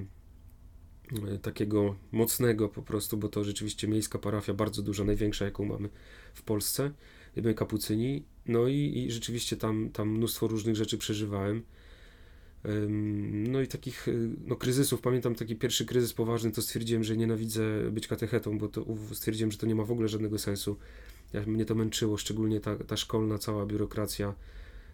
e, 1.27 1.37
takiego 1.37 1.95
mocnego 2.11 2.69
po 2.69 2.81
prostu, 2.81 3.17
bo 3.17 3.29
to 3.29 3.43
rzeczywiście 3.43 3.87
miejska 3.87 4.19
parafia 4.19 4.53
bardzo 4.53 4.81
duża, 4.81 5.03
największa 5.03 5.45
jaką 5.45 5.65
mamy 5.65 5.89
w 6.33 6.43
Polsce, 6.43 6.91
my 7.35 7.53
kapucyni, 7.53 8.25
no 8.47 8.67
i, 8.67 8.93
i 8.95 9.11
rzeczywiście 9.11 9.57
tam, 9.57 9.89
tam 9.89 10.09
mnóstwo 10.09 10.47
różnych 10.47 10.75
rzeczy 10.75 10.97
przeżywałem. 10.97 11.63
No 13.31 13.61
i 13.61 13.67
takich 13.67 14.07
e, 14.07 14.11
no, 14.47 14.55
kryzysów, 14.55 15.01
pamiętam 15.01 15.35
taki 15.35 15.55
pierwszy 15.55 15.85
kryzys 15.85 16.13
poważny, 16.13 16.51
to 16.51 16.61
stwierdziłem, 16.61 17.03
że 17.03 17.17
nienawidzę 17.17 17.91
być 17.91 18.07
katechetą, 18.07 18.57
bo 18.57 18.67
to 18.67 18.85
stwierdziłem, 19.13 19.51
że 19.51 19.57
to 19.57 19.67
nie 19.67 19.75
ma 19.75 19.83
w 19.83 19.91
ogóle 19.91 20.07
żadnego 20.07 20.39
sensu. 20.39 20.77
Ja, 21.33 21.45
mnie 21.45 21.65
to 21.65 21.75
męczyło, 21.75 22.17
szczególnie 22.17 22.59
ta, 22.59 22.75
ta 22.75 22.97
szkolna 22.97 23.37
cała 23.37 23.65
biurokracja, 23.65 24.35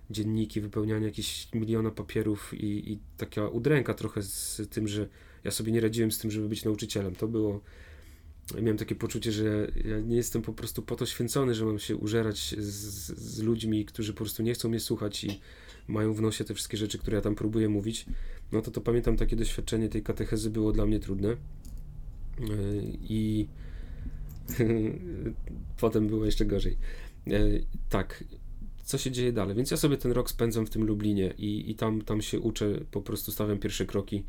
dzienniki, 0.09 0.61
wypełnianie 0.61 1.05
jakichś 1.05 1.53
miliona 1.53 1.91
papierów 1.91 2.53
i, 2.53 2.91
i 2.91 2.99
taka 3.17 3.47
udręka 3.47 3.93
trochę 3.93 4.21
z 4.21 4.61
tym, 4.69 4.87
że 4.87 5.07
ja 5.43 5.51
sobie 5.51 5.71
nie 5.71 5.81
radziłem 5.81 6.11
z 6.11 6.19
tym, 6.19 6.31
żeby 6.31 6.49
być 6.49 6.65
nauczycielem. 6.65 7.15
To 7.15 7.27
było 7.27 7.61
miałem 8.55 8.77
takie 8.77 8.95
poczucie, 8.95 9.31
że 9.31 9.71
ja 9.85 9.99
nie 9.99 10.15
jestem 10.15 10.41
po 10.41 10.53
prostu 10.53 10.81
po 10.81 10.95
to 10.95 11.05
święcony, 11.05 11.53
że 11.53 11.65
mam 11.65 11.79
się 11.79 11.95
użerać 11.95 12.55
z, 12.57 12.65
z, 13.19 13.41
ludźmi, 13.41 13.85
którzy 13.85 14.13
po 14.13 14.17
prostu 14.17 14.43
nie 14.43 14.53
chcą 14.53 14.69
mnie 14.69 14.79
słuchać 14.79 15.23
i 15.23 15.39
mają 15.87 16.13
w 16.13 16.21
nosie 16.21 16.43
te 16.43 16.53
wszystkie 16.53 16.77
rzeczy, 16.77 16.97
które 16.97 17.15
ja 17.15 17.21
tam 17.21 17.35
próbuję 17.35 17.69
mówić. 17.69 18.05
No 18.51 18.61
to 18.61 18.71
to 18.71 18.81
pamiętam 18.81 19.17
takie 19.17 19.35
doświadczenie 19.35 19.89
tej 19.89 20.03
katechezy 20.03 20.49
było 20.49 20.71
dla 20.71 20.85
mnie 20.85 20.99
trudne. 20.99 21.29
Yy, 21.29 21.37
I 23.01 23.47
potem 25.81 26.07
było 26.07 26.25
jeszcze 26.25 26.45
gorzej. 26.45 26.77
Yy, 27.27 27.65
tak, 27.89 28.23
co 28.83 28.97
się 28.97 29.11
dzieje 29.11 29.33
dalej? 29.33 29.55
Więc 29.55 29.71
ja 29.71 29.77
sobie 29.77 29.97
ten 29.97 30.11
rok 30.11 30.29
spędzam 30.29 30.65
w 30.65 30.69
tym 30.69 30.83
Lublinie 30.83 31.33
i, 31.37 31.71
i 31.71 31.75
tam, 31.75 32.01
tam 32.01 32.21
się 32.21 32.39
uczę, 32.39 32.79
po 32.91 33.01
prostu 33.01 33.31
stawiam 33.31 33.59
pierwsze 33.59 33.85
kroki 33.85 34.23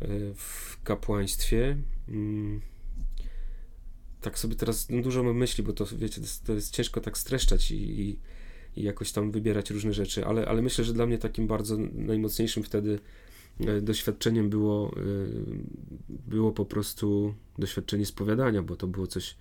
yy, 0.00 0.34
w 0.34 0.82
kapłaństwie. 0.84 1.76
Tak 4.20 4.38
sobie 4.38 4.54
teraz 4.54 4.90
no, 4.90 5.02
dużo 5.02 5.22
mam 5.22 5.36
myśli, 5.36 5.64
bo 5.64 5.72
to 5.72 5.86
wiecie, 5.96 6.14
to 6.14 6.20
jest, 6.20 6.44
to 6.44 6.52
jest 6.52 6.74
ciężko 6.74 7.00
tak 7.00 7.18
streszczać 7.18 7.70
i, 7.70 8.00
i, 8.00 8.18
i, 8.76 8.82
jakoś 8.82 9.12
tam 9.12 9.30
wybierać 9.30 9.70
różne 9.70 9.92
rzeczy, 9.92 10.26
ale, 10.26 10.46
ale 10.48 10.62
myślę, 10.62 10.84
że 10.84 10.92
dla 10.92 11.06
mnie 11.06 11.18
takim 11.18 11.46
bardzo 11.46 11.76
najmocniejszym 11.92 12.62
wtedy 12.62 12.98
e, 13.60 13.80
doświadczeniem 13.80 14.50
było, 14.50 14.92
e, 14.96 15.00
było 16.08 16.52
po 16.52 16.64
prostu 16.64 17.34
doświadczenie 17.58 18.06
spowiadania, 18.06 18.62
bo 18.62 18.76
to 18.76 18.86
było 18.86 19.06
coś 19.06 19.36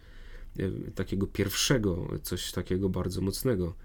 e, 0.59 0.71
takiego 0.95 1.27
pierwszego, 1.27 2.07
coś 2.23 2.51
takiego 2.51 2.89
bardzo 2.89 3.21
mocnego. 3.21 3.75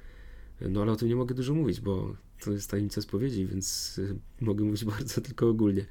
No 0.61 0.83
ale 0.83 0.93
o 0.93 0.97
tym 0.97 1.09
nie 1.09 1.17
mogę 1.17 1.35
dużo 1.35 1.55
mówić, 1.55 1.81
bo 1.81 2.17
to 2.45 2.53
jest 2.53 2.71
tajemnica 2.71 3.01
spowiedzi, 3.01 3.47
więc 3.47 4.01
mogę 4.41 4.65
mówić 4.65 4.85
bardzo 4.99 5.21
tylko 5.21 5.49
ogólnie. 5.49 5.87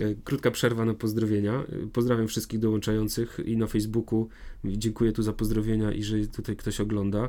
E, 0.00 0.14
krótka 0.24 0.50
przerwa 0.50 0.84
na 0.84 0.94
pozdrowienia. 0.94 1.52
E, 1.52 1.86
pozdrawiam 1.92 2.28
wszystkich 2.28 2.60
dołączających 2.60 3.40
i 3.44 3.56
na 3.56 3.66
Facebooku. 3.66 4.28
Dziękuję 4.64 5.12
tu 5.12 5.22
za 5.22 5.32
pozdrowienia 5.32 5.92
i 5.92 6.02
że 6.02 6.26
tutaj 6.26 6.56
ktoś 6.56 6.80
ogląda. 6.80 7.28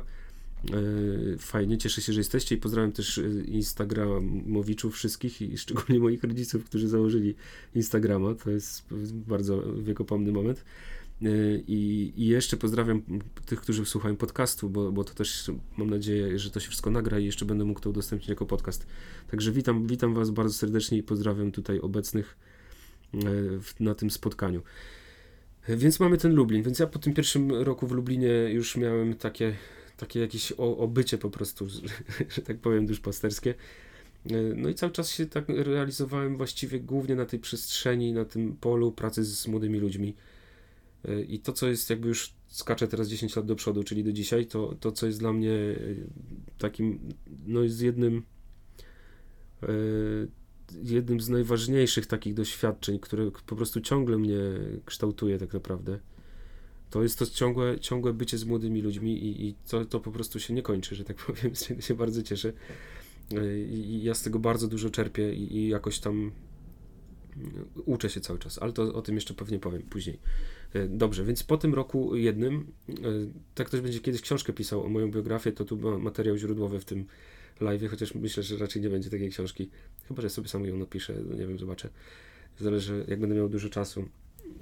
fajnie, 1.38 1.78
cieszę 1.78 2.02
się, 2.02 2.12
że 2.12 2.20
jesteście 2.20 2.54
i 2.54 2.58
pozdrawiam 2.58 2.92
też 2.92 3.20
Instagramowiczów 3.46 4.94
wszystkich 4.94 5.42
i 5.42 5.58
szczególnie 5.62 6.00
moich 6.00 6.22
rodziców, 6.22 6.64
którzy 6.64 6.88
założyli 6.88 7.34
Instagrama. 7.74 8.34
To 8.34 8.50
jest 8.50 8.84
bardzo 9.12 9.62
wiekopomny 9.82 10.32
moment. 10.32 10.64
I, 11.66 12.12
I, 12.16 12.26
jeszcze 12.26 12.56
pozdrawiam 12.56 13.02
tych, 13.46 13.60
którzy 13.60 13.86
słuchają 13.86 14.16
podcastu, 14.16 14.70
bo, 14.70 14.92
bo 14.92 15.04
to 15.04 15.14
też 15.14 15.50
mam 15.76 15.90
nadzieję, 15.90 16.38
że 16.38 16.50
to 16.50 16.60
się 16.60 16.68
wszystko 16.68 16.90
nagra 16.90 17.18
i 17.18 17.24
jeszcze 17.24 17.44
będę 17.44 17.64
mógł 17.64 17.80
to 17.80 17.90
udostępnić 17.90 18.28
jako 18.28 18.46
podcast. 18.46 18.86
Także 19.30 19.52
witam, 19.52 19.86
witam 19.86 20.14
Was 20.14 20.30
bardzo 20.30 20.54
serdecznie 20.54 20.98
i 20.98 21.02
pozdrawiam 21.02 21.52
tutaj 21.52 21.80
obecnych 21.80 22.36
E, 23.14 23.20
na 23.80 23.94
tym 23.94 24.10
spotkaniu. 24.10 24.62
Więc 25.68 26.00
mamy 26.00 26.18
ten 26.18 26.34
Lublin. 26.34 26.62
Więc 26.62 26.78
ja 26.78 26.86
po 26.86 26.98
tym 26.98 27.14
pierwszym 27.14 27.52
roku 27.52 27.86
w 27.86 27.92
Lublinie 27.92 28.28
już 28.28 28.76
miałem 28.76 29.14
takie, 29.14 29.54
takie 29.96 30.20
jakieś 30.20 30.52
obycie 30.52 31.18
po 31.18 31.30
prostu, 31.30 31.68
że, 31.68 31.80
że 32.34 32.42
tak 32.42 32.58
powiem, 32.58 32.86
duszpasterskie. 32.86 33.54
E, 34.30 34.34
no 34.56 34.68
i 34.68 34.74
cały 34.74 34.92
czas 34.92 35.10
się 35.10 35.26
tak 35.26 35.44
realizowałem 35.48 36.36
właściwie 36.36 36.80
głównie 36.80 37.14
na 37.14 37.26
tej 37.26 37.38
przestrzeni, 37.38 38.12
na 38.12 38.24
tym 38.24 38.56
polu 38.56 38.92
pracy 38.92 39.24
z 39.24 39.46
młodymi 39.48 39.78
ludźmi. 39.78 40.14
E, 41.04 41.22
I 41.22 41.38
to, 41.38 41.52
co 41.52 41.68
jest 41.68 41.90
jakby 41.90 42.08
już 42.08 42.34
skaczę 42.48 42.88
teraz 42.88 43.08
10 43.08 43.36
lat 43.36 43.46
do 43.46 43.56
przodu, 43.56 43.84
czyli 43.84 44.04
do 44.04 44.12
dzisiaj, 44.12 44.46
to, 44.46 44.74
to 44.80 44.92
co 44.92 45.06
jest 45.06 45.18
dla 45.18 45.32
mnie 45.32 45.52
takim, 46.58 47.08
no 47.46 47.62
jest 47.62 47.82
jednym 47.82 48.22
jednym 50.82 51.20
z 51.20 51.28
najważniejszych 51.28 52.06
takich 52.06 52.34
doświadczeń, 52.34 52.98
które 52.98 53.30
po 53.46 53.56
prostu 53.56 53.80
ciągle 53.80 54.18
mnie 54.18 54.38
kształtuje 54.84 55.38
tak 55.38 55.52
naprawdę. 55.52 55.98
To 56.90 57.02
jest 57.02 57.18
to 57.18 57.26
ciągłe, 57.26 57.80
ciągłe 57.80 58.12
bycie 58.12 58.38
z 58.38 58.44
młodymi 58.44 58.82
ludźmi 58.82 59.24
i, 59.24 59.48
i 59.48 59.54
to, 59.68 59.84
to 59.84 60.00
po 60.00 60.12
prostu 60.12 60.40
się 60.40 60.54
nie 60.54 60.62
kończy, 60.62 60.94
że 60.94 61.04
tak 61.04 61.16
powiem, 61.26 61.56
z 61.56 61.66
czego 61.66 61.80
się 61.80 61.94
bardzo 61.94 62.22
cieszę. 62.22 62.52
I, 63.70 63.74
i 63.74 64.02
ja 64.02 64.14
z 64.14 64.22
tego 64.22 64.38
bardzo 64.38 64.68
dużo 64.68 64.90
czerpię 64.90 65.34
i, 65.34 65.56
i 65.56 65.68
jakoś 65.68 65.98
tam 65.98 66.32
uczę 67.84 68.10
się 68.10 68.20
cały 68.20 68.38
czas, 68.38 68.58
ale 68.62 68.72
to 68.72 68.94
o 68.94 69.02
tym 69.02 69.14
jeszcze 69.14 69.34
pewnie 69.34 69.58
powiem 69.58 69.82
później. 69.82 70.18
E, 70.74 70.88
dobrze, 70.88 71.24
więc 71.24 71.42
po 71.42 71.56
tym 71.56 71.74
roku 71.74 72.16
jednym, 72.16 72.72
e, 72.88 72.92
tak 73.54 73.66
ktoś 73.66 73.80
będzie 73.80 74.00
kiedyś 74.00 74.20
książkę 74.20 74.52
pisał 74.52 74.84
o 74.84 74.88
moją 74.88 75.10
biografię, 75.10 75.52
to 75.52 75.64
tu 75.64 75.76
ma 75.78 75.98
materiał 75.98 76.36
źródłowy 76.36 76.80
w 76.80 76.84
tym 76.84 77.06
live, 77.60 77.90
chociaż 77.90 78.14
myślę, 78.14 78.42
że 78.42 78.56
raczej 78.56 78.82
nie 78.82 78.90
będzie 78.90 79.10
takiej 79.10 79.30
książki. 79.30 79.70
Chyba, 80.08 80.22
że 80.22 80.30
sobie 80.30 80.48
sam 80.48 80.64
ją 80.64 80.76
napiszę, 80.76 81.14
nie 81.38 81.46
wiem, 81.46 81.58
zobaczę. 81.58 81.88
Zależy, 82.58 83.04
jak 83.08 83.20
będę 83.20 83.36
miał 83.36 83.48
dużo 83.48 83.68
czasu. 83.68 84.08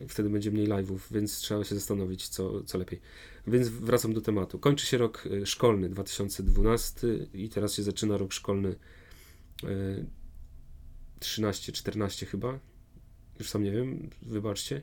Wtedy 0.08 0.30
będzie 0.30 0.50
mniej 0.50 0.68
live'ów, 0.68 0.98
więc 1.10 1.38
trzeba 1.38 1.64
się 1.64 1.74
zastanowić, 1.74 2.28
co, 2.28 2.62
co 2.62 2.78
lepiej. 2.78 3.00
Więc 3.46 3.68
wracam 3.68 4.12
do 4.12 4.20
tematu. 4.20 4.58
Kończy 4.58 4.86
się 4.86 4.98
rok 4.98 5.26
y, 5.26 5.46
szkolny 5.46 5.88
2012 5.88 7.08
i 7.34 7.48
teraz 7.48 7.74
się 7.74 7.82
zaczyna 7.82 8.16
rok 8.16 8.32
szkolny 8.32 8.76
13-14 11.20 12.22
y, 12.22 12.26
chyba. 12.26 12.58
Już 13.38 13.48
sam 13.48 13.62
nie 13.62 13.72
wiem, 13.72 14.10
wybaczcie. 14.22 14.82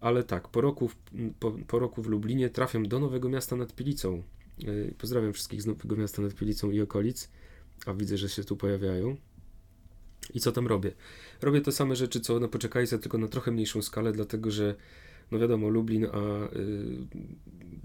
Ale 0.00 0.24
tak, 0.24 0.48
po 0.48 0.60
roku, 0.60 0.88
w, 0.88 0.96
po, 1.40 1.50
po 1.50 1.78
roku 1.78 2.02
w 2.02 2.06
Lublinie 2.06 2.50
trafiam 2.50 2.88
do 2.88 3.00
Nowego 3.00 3.28
Miasta 3.28 3.56
nad 3.56 3.74
Pilicą. 3.74 4.22
Y, 4.68 4.94
pozdrawiam 4.98 5.32
wszystkich 5.32 5.62
z 5.62 5.66
Nowego 5.66 5.96
Miasta 5.96 6.22
nad 6.22 6.34
Pilicą 6.34 6.70
i 6.70 6.80
okolic 6.80 7.28
a 7.86 7.94
widzę, 7.94 8.16
że 8.16 8.28
się 8.28 8.44
tu 8.44 8.56
pojawiają. 8.56 9.16
I 10.34 10.40
co 10.40 10.52
tam 10.52 10.66
robię? 10.66 10.92
Robię 11.42 11.60
te 11.60 11.72
same 11.72 11.96
rzeczy, 11.96 12.20
co 12.20 12.40
na 12.40 12.48
Poczekajce, 12.48 12.98
tylko 12.98 13.18
na 13.18 13.28
trochę 13.28 13.50
mniejszą 13.50 13.82
skalę, 13.82 14.12
dlatego 14.12 14.50
że, 14.50 14.74
no 15.30 15.38
wiadomo, 15.38 15.68
Lublin, 15.68 16.06
a 16.12 16.52
y, 16.56 16.96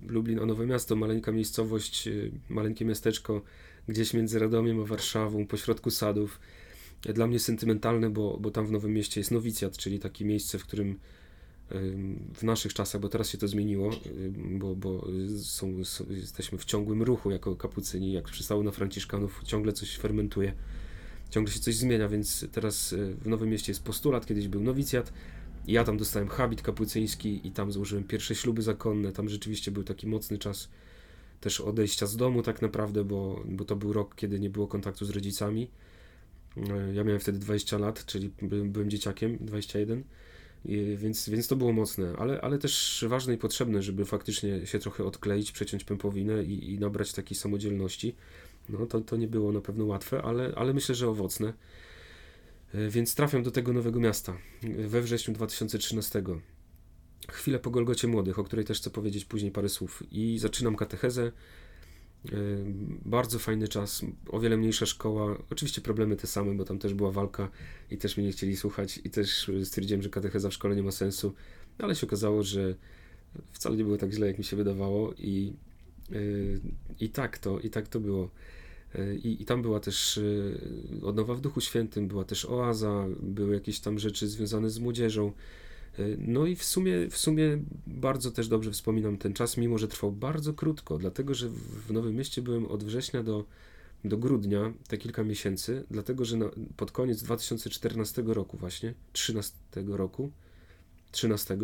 Lublin, 0.07 0.39
a 0.39 0.45
Nowe 0.45 0.65
Miasto, 0.65 0.95
maleńka 0.95 1.31
miejscowość, 1.31 2.07
y, 2.07 2.31
maleńkie 2.49 2.85
miasteczko, 2.85 3.41
gdzieś 3.87 4.13
między 4.13 4.39
Radomiem 4.39 4.79
a 4.79 4.83
Warszawą, 4.83 5.47
pośrodku 5.47 5.91
sadów. 5.91 6.39
Dla 7.01 7.27
mnie 7.27 7.39
sentymentalne, 7.39 8.09
bo, 8.09 8.37
bo 8.37 8.51
tam 8.51 8.65
w 8.65 8.71
Nowym 8.71 8.93
Mieście 8.93 9.19
jest 9.19 9.31
nowicjat, 9.31 9.77
czyli 9.77 9.99
takie 9.99 10.25
miejsce, 10.25 10.59
w 10.59 10.65
którym 10.65 10.99
w 12.33 12.43
naszych 12.43 12.73
czasach, 12.73 13.01
bo 13.01 13.09
teraz 13.09 13.29
się 13.29 13.37
to 13.37 13.47
zmieniło, 13.47 13.91
bo, 14.35 14.75
bo 14.75 15.07
są, 15.43 15.85
są, 15.85 16.05
jesteśmy 16.09 16.57
w 16.57 16.65
ciągłym 16.65 17.03
ruchu 17.03 17.31
jako 17.31 17.55
kapucyni, 17.55 18.11
jak 18.11 18.25
przystało 18.25 18.63
na 18.63 18.71
Franciszkanów, 18.71 19.41
ciągle 19.43 19.73
coś 19.73 19.97
fermentuje, 19.97 20.53
ciągle 21.29 21.53
się 21.53 21.59
coś 21.59 21.75
zmienia, 21.75 22.07
więc 22.09 22.45
teraz 22.51 22.93
e, 22.93 22.97
w 22.97 23.27
Nowym 23.27 23.49
Mieście 23.49 23.71
jest 23.71 23.83
postulat, 23.83 24.25
kiedyś 24.25 24.47
był 24.47 24.61
nowicjat, 24.61 25.13
ja 25.67 25.83
tam 25.83 25.97
dostałem 25.97 26.27
habit 26.27 26.61
kapucyński 26.61 27.47
i 27.47 27.51
tam 27.51 27.71
złożyłem 27.71 28.03
pierwsze 28.03 28.35
śluby 28.35 28.61
zakonne, 28.61 29.11
tam 29.11 29.29
rzeczywiście 29.29 29.71
był 29.71 29.83
taki 29.83 30.07
mocny 30.07 30.37
czas 30.37 30.69
też 31.41 31.61
odejścia 31.61 32.07
z 32.07 32.17
domu 32.17 32.43
tak 32.43 32.61
naprawdę, 32.61 33.03
bo, 33.03 33.43
bo 33.45 33.65
to 33.65 33.75
był 33.75 33.93
rok, 33.93 34.15
kiedy 34.15 34.39
nie 34.39 34.49
było 34.49 34.67
kontaktu 34.67 35.05
z 35.05 35.09
rodzicami. 35.09 35.69
E, 36.57 36.93
ja 36.93 37.03
miałem 37.03 37.19
wtedy 37.19 37.39
20 37.39 37.77
lat, 37.77 38.05
czyli 38.05 38.31
byłem 38.41 38.89
dzieciakiem, 38.89 39.37
21 39.41 40.03
więc, 40.95 41.29
więc 41.29 41.47
to 41.47 41.55
było 41.55 41.73
mocne, 41.73 42.13
ale, 42.17 42.41
ale 42.41 42.57
też 42.57 43.05
ważne 43.07 43.33
i 43.33 43.37
potrzebne, 43.37 43.81
żeby 43.81 44.05
faktycznie 44.05 44.67
się 44.67 44.79
trochę 44.79 45.03
odkleić, 45.03 45.51
przeciąć 45.51 45.83
pępowinę 45.83 46.43
i, 46.43 46.73
i 46.73 46.79
nabrać 46.79 47.13
takiej 47.13 47.37
samodzielności. 47.37 48.15
No 48.69 48.85
to, 48.85 49.01
to 49.01 49.17
nie 49.17 49.27
było 49.27 49.51
na 49.51 49.61
pewno 49.61 49.85
łatwe, 49.85 50.21
ale, 50.21 50.53
ale 50.55 50.73
myślę, 50.73 50.95
że 50.95 51.09
owocne. 51.09 51.53
E, 52.73 52.89
więc 52.89 53.15
trafiam 53.15 53.43
do 53.43 53.51
tego 53.51 53.73
nowego 53.73 53.99
miasta 53.99 54.37
we 54.87 55.01
wrześniu 55.01 55.33
2013. 55.33 56.23
Chwilę 57.31 57.59
po 57.59 57.69
Golgocie 57.69 58.07
Młodych, 58.07 58.39
o 58.39 58.43
której 58.43 58.65
też 58.65 58.77
chcę 58.77 58.89
powiedzieć 58.89 59.25
później 59.25 59.51
parę 59.51 59.69
słów. 59.69 60.03
I 60.11 60.39
zaczynam 60.39 60.75
katechezę 60.75 61.31
bardzo 63.05 63.39
fajny 63.39 63.67
czas, 63.67 64.05
o 64.29 64.39
wiele 64.39 64.57
mniejsza 64.57 64.85
szkoła. 64.85 65.37
Oczywiście 65.49 65.81
problemy 65.81 66.15
te 66.15 66.27
same, 66.27 66.55
bo 66.55 66.65
tam 66.65 66.79
też 66.79 66.93
była 66.93 67.11
walka 67.11 67.49
i 67.91 67.97
też 67.97 68.17
mnie 68.17 68.25
nie 68.25 68.31
chcieli 68.31 68.57
słuchać 68.57 68.99
i 69.03 69.09
też 69.09 69.51
stwierdziłem, 69.63 70.01
że 70.01 70.09
katecheza 70.09 70.49
w 70.49 70.53
szkole 70.53 70.75
nie 70.75 70.83
ma 70.83 70.91
sensu, 70.91 71.33
ale 71.79 71.95
się 71.95 72.07
okazało, 72.07 72.43
że 72.43 72.75
wcale 73.51 73.77
nie 73.77 73.83
było 73.83 73.97
tak 73.97 74.11
źle, 74.11 74.27
jak 74.27 74.37
mi 74.37 74.43
się 74.43 74.57
wydawało 74.57 75.13
i, 75.13 75.53
y, 76.11 76.59
i 76.99 77.09
tak 77.09 77.37
to, 77.37 77.59
i 77.59 77.69
tak 77.69 77.87
to 77.87 77.99
było. 77.99 78.29
Y, 78.95 79.19
I, 79.23 79.41
I 79.41 79.45
tam 79.45 79.61
była 79.61 79.79
też 79.79 80.17
y, 80.17 80.59
odnowa 81.03 81.35
w 81.35 81.41
Duchu 81.41 81.61
Świętym, 81.61 82.07
była 82.07 82.23
też 82.23 82.45
oaza, 82.45 83.05
były 83.19 83.53
jakieś 83.53 83.79
tam 83.79 83.99
rzeczy 83.99 84.27
związane 84.27 84.69
z 84.69 84.79
młodzieżą. 84.79 85.31
E, 86.01 86.17
no 86.17 86.45
i 86.45 86.55
w 86.55 86.63
sumie, 86.63 87.09
w 87.09 87.17
sumie 87.17 87.59
bardzo 87.87 88.31
też 88.31 88.47
dobrze 88.47 88.71
wspominam 88.71 89.17
ten 89.17 89.33
czas, 89.33 89.57
mimo 89.57 89.77
że 89.77 89.87
trwał 89.87 90.11
bardzo 90.11 90.53
krótko, 90.53 90.97
dlatego 90.97 91.33
że 91.33 91.49
w 91.87 91.91
Nowym 91.91 92.15
Mieście 92.15 92.41
byłem 92.41 92.65
od 92.65 92.83
września 92.83 93.23
do, 93.23 93.45
do 94.05 94.17
grudnia, 94.17 94.73
te 94.87 94.97
kilka 94.97 95.23
miesięcy, 95.23 95.85
dlatego 95.91 96.25
że 96.25 96.37
na, 96.37 96.45
pod 96.77 96.91
koniec 96.91 97.23
2014 97.23 98.23
roku 98.25 98.57
właśnie, 98.57 98.93
13 99.13 99.57
roku, 99.87 100.31
13, 101.11 101.57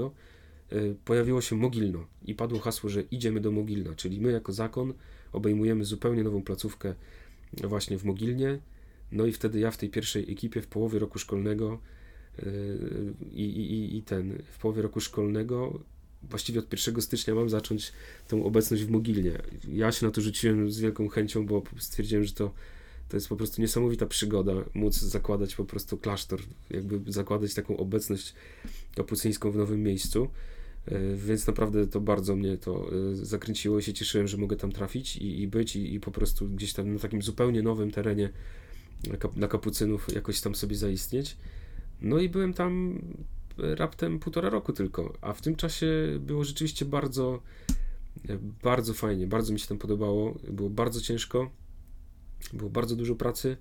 pojawiło 1.06 1.42
się 1.42 1.56
Mogilno 1.56 2.08
i 2.26 2.36
padło 2.36 2.60
hasło, 2.60 2.90
że 2.90 3.02
idziemy 3.02 3.40
do 3.42 3.52
Mogilna, 3.52 3.96
czyli 3.96 4.22
my 4.22 4.32
jako 4.32 4.54
zakon 4.54 4.94
obejmujemy 5.34 5.86
zupełnie 5.86 6.24
nową 6.24 6.44
placówkę 6.44 6.96
właśnie 7.54 7.98
w 7.98 8.04
Mogilnie. 8.04 8.60
No 9.12 9.26
i 9.26 9.32
wtedy 9.32 9.60
ja 9.60 9.72
w 9.72 9.78
tej 9.78 9.90
pierwszej 9.90 10.32
ekipie 10.32 10.62
w 10.62 10.68
połowie 10.68 11.00
roku 11.00 11.20
szkolnego 11.20 11.80
i, 13.32 13.44
i, 13.44 13.98
i 13.98 14.04
ten 14.04 14.44
w 14.52 14.60
połowie 14.60 14.82
roku 14.82 15.00
szkolnego 15.00 15.80
właściwie 16.24 16.60
od 16.60 16.88
1 16.88 17.02
stycznia 17.02 17.36
mam 17.36 17.50
zacząć 17.50 17.92
tą 18.28 18.46
obecność 18.46 18.84
w 18.84 18.90
Mogilnie. 18.90 19.32
Ja 19.68 19.92
się 19.92 20.06
na 20.06 20.12
to 20.12 20.22
rzuciłem 20.22 20.72
z 20.72 20.80
wielką 20.80 21.10
chęcią, 21.10 21.46
bo 21.46 21.64
stwierdziłem, 21.78 22.24
że 22.24 22.34
to, 22.34 22.54
to 23.10 23.18
jest 23.18 23.30
po 23.30 23.36
prostu 23.36 23.62
niesamowita 23.62 24.06
przygoda, 24.06 24.54
móc 24.74 24.98
zakładać 24.98 25.56
po 25.56 25.66
prostu 25.66 25.98
klasztor, 25.98 26.42
jakby 26.70 27.12
zakładać 27.12 27.54
taką 27.54 27.78
obecność 27.78 28.34
kapucyńską 28.96 29.52
w 29.52 29.56
nowym 29.56 29.84
miejscu. 29.84 30.28
E, 30.86 31.16
więc 31.16 31.48
naprawdę 31.48 31.88
to 31.88 32.02
bardzo 32.02 32.36
mnie 32.36 32.58
to 32.58 32.90
e, 33.12 33.16
zakręciło 33.16 33.80
i 33.80 33.84
się 33.84 33.94
cieszyłem, 33.94 34.28
że 34.28 34.38
mogę 34.38 34.56
tam 34.56 34.72
trafić 34.72 35.18
i, 35.18 35.42
i 35.42 35.48
być 35.48 35.76
i, 35.76 35.94
i, 35.94 36.00
po 36.00 36.12
prostu 36.12 36.50
gdzieś 36.50 36.74
tam 36.74 36.94
na 36.94 37.00
takim 37.00 37.22
zupełnie 37.22 37.62
nowym 37.62 37.92
terenie 37.92 38.30
dla 39.36 39.48
kapucynów 39.48 40.14
jakoś 40.16 40.42
tam 40.42 40.56
sobie 40.56 40.76
zaistnieć. 40.76 41.38
No 42.02 42.20
i 42.20 42.30
byłem 42.30 42.54
tam 42.54 43.02
raptem 43.58 44.20
półtora 44.20 44.50
roku 44.50 44.74
tylko, 44.74 45.14
a 45.22 45.34
w 45.34 45.42
tym 45.42 45.56
czasie 45.56 45.88
było 46.20 46.44
rzeczywiście 46.44 46.86
bardzo, 46.86 47.42
bardzo 48.64 48.94
fajnie, 48.94 49.28
bardzo 49.28 49.54
mi 49.54 49.60
się 49.60 49.68
tam 49.68 49.78
podobało, 49.78 50.40
było 50.52 50.70
bardzo 50.70 51.02
ciężko, 51.02 51.52
było 52.54 52.70
bardzo 52.70 52.96
dużo 52.96 53.16
pracy, 53.16 53.58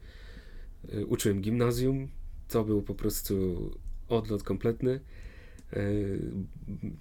e, 0.88 1.06
uczyłem 1.06 1.40
gimnazjum, 1.40 2.08
to 2.48 2.64
był 2.64 2.82
po 2.82 2.94
prostu 2.94 3.34
odlot 4.08 4.42
kompletny, 4.42 5.00
e, 5.72 5.82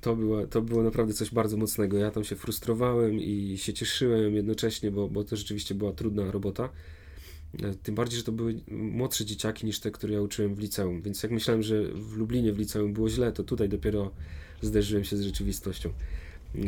to 0.02 0.16
było, 0.16 0.48
to 0.48 0.62
było 0.62 0.84
naprawdę 0.84 1.14
coś 1.14 1.32
bardzo 1.32 1.58
mocnego, 1.58 1.98
ja 1.98 2.12
tam 2.12 2.24
się 2.24 2.36
frustrowałem 2.36 3.20
i 3.20 3.58
się 3.58 3.74
cieszyłem 3.74 4.36
jednocześnie, 4.36 4.92
bo, 4.92 5.10
bo 5.10 5.24
to 5.24 5.36
rzeczywiście 5.36 5.76
była 5.76 5.94
trudna 5.94 6.32
robota, 6.32 6.70
tym 7.84 7.96
bardziej, 7.96 8.18
że 8.18 8.24
to 8.24 8.32
były 8.32 8.60
młodsze 8.72 9.26
dzieciaki 9.26 9.66
niż 9.66 9.80
te, 9.80 9.92
które 9.92 10.14
ja 10.14 10.22
uczyłem 10.22 10.56
w 10.56 10.60
liceum. 10.60 11.02
Więc 11.02 11.24
jak 11.24 11.32
myślałem, 11.32 11.64
że 11.64 11.84
w 11.84 12.18
Lublinie 12.18 12.54
w 12.54 12.58
liceum 12.58 12.94
było 12.94 13.10
źle, 13.10 13.32
to 13.32 13.44
tutaj 13.44 13.70
dopiero 13.70 14.12
zderzyłem 14.62 15.04
się 15.04 15.18
z 15.18 15.22
rzeczywistością. 15.22 15.90
E, 15.90 16.62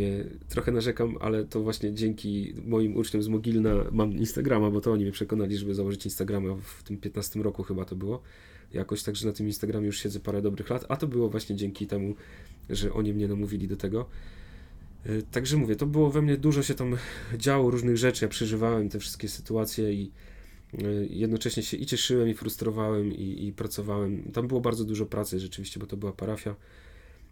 trochę 0.50 0.72
narzekam, 0.72 1.18
ale 1.20 1.46
to 1.46 1.62
właśnie 1.62 1.94
dzięki 1.94 2.54
moim 2.66 2.98
uczniom 2.98 3.24
z 3.24 3.28
Mogilna 3.28 3.76
mam 3.92 4.14
Instagrama, 4.14 4.72
bo 4.72 4.82
to 4.82 4.92
oni 4.92 5.04
mnie 5.04 5.12
przekonali, 5.12 5.58
żeby 5.58 5.76
założyć 5.76 6.06
Instagrama 6.06 6.56
w 6.56 6.84
tym 6.84 6.98
15 6.98 7.44
roku 7.44 7.64
chyba 7.64 7.86
to 7.86 7.96
było. 7.96 8.22
Jakoś 8.74 9.04
także 9.04 9.28
na 9.28 9.34
tym 9.34 9.48
Instagramie 9.48 9.86
już 9.86 10.00
siedzę 10.00 10.20
parę 10.20 10.42
dobrych 10.42 10.70
lat, 10.70 10.86
a 10.90 10.96
to 10.96 11.08
było 11.08 11.30
właśnie 11.30 11.56
dzięki 11.56 11.88
temu, 11.88 12.16
że 12.70 12.94
oni 12.94 13.14
mnie 13.14 13.28
namówili 13.28 13.68
do 13.68 13.76
tego. 13.76 14.06
E, 15.06 15.22
także 15.22 15.58
mówię, 15.58 15.76
to 15.76 15.86
było 15.86 16.12
we 16.12 16.22
mnie 16.22 16.38
dużo 16.38 16.64
się 16.64 16.74
tam 16.74 16.98
działo 17.38 17.72
różnych 17.72 17.98
rzeczy, 17.98 18.26
ja 18.26 18.30
przeżywałem 18.30 18.90
te 18.90 19.00
wszystkie 19.00 19.28
sytuacje 19.28 19.94
i 19.94 20.12
jednocześnie 21.10 21.64
się 21.64 21.78
i 21.78 21.86
cieszyłem, 21.86 22.30
i 22.30 22.34
frustrowałem, 22.34 23.14
i, 23.14 23.48
i 23.48 23.54
pracowałem. 23.54 24.32
Tam 24.34 24.48
było 24.48 24.62
bardzo 24.62 24.86
dużo 24.86 25.06
pracy 25.06 25.40
rzeczywiście, 25.40 25.80
bo 25.80 25.86
to 25.86 25.98
była 25.98 26.12
parafia. 26.12 26.56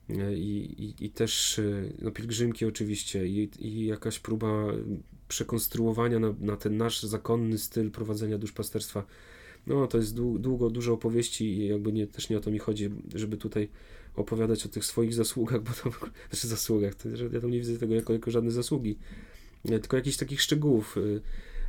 Y, 0.09 0.37
I, 0.37 0.83
i, 0.83 1.05
i 1.05 1.09
też 1.09 1.59
y, 1.59 1.93
no, 2.01 2.11
pielgrzymki 2.11 2.65
oczywiście 2.65 3.27
i, 3.27 3.49
i 3.59 3.85
jakaś 3.85 4.19
próba 4.19 4.65
przekonstruowania 5.27 6.19
na, 6.19 6.33
na 6.39 6.57
ten 6.57 6.77
nasz 6.77 7.03
zakonny 7.03 7.57
styl 7.57 7.91
prowadzenia 7.91 8.37
duszpasterstwa. 8.37 9.05
No 9.67 9.87
to 9.87 9.97
jest 9.97 10.15
długo, 10.15 10.69
dużo 10.69 10.93
opowieści 10.93 11.45
i 11.45 11.67
jakby 11.67 11.93
nie, 11.93 12.07
też 12.07 12.29
nie 12.29 12.37
o 12.37 12.41
to 12.41 12.51
mi 12.51 12.59
chodzi, 12.59 12.89
żeby 13.15 13.37
tutaj 13.37 13.69
opowiadać 14.15 14.65
o 14.65 14.69
tych 14.69 14.85
swoich 14.85 15.13
zasługach, 15.13 15.63
bo 15.63 15.71
to, 15.71 15.89
znaczy 16.29 16.47
zasługach, 16.47 16.95
to, 16.95 17.09
ja 17.33 17.41
tam 17.41 17.51
nie 17.51 17.59
widzę 17.59 17.77
tego 17.77 17.95
jako, 17.95 18.13
jako 18.13 18.31
żadne 18.31 18.51
zasługi, 18.51 18.97
tylko 19.63 19.97
jakichś 19.97 20.17
takich 20.17 20.41
szczegółów 20.41 20.95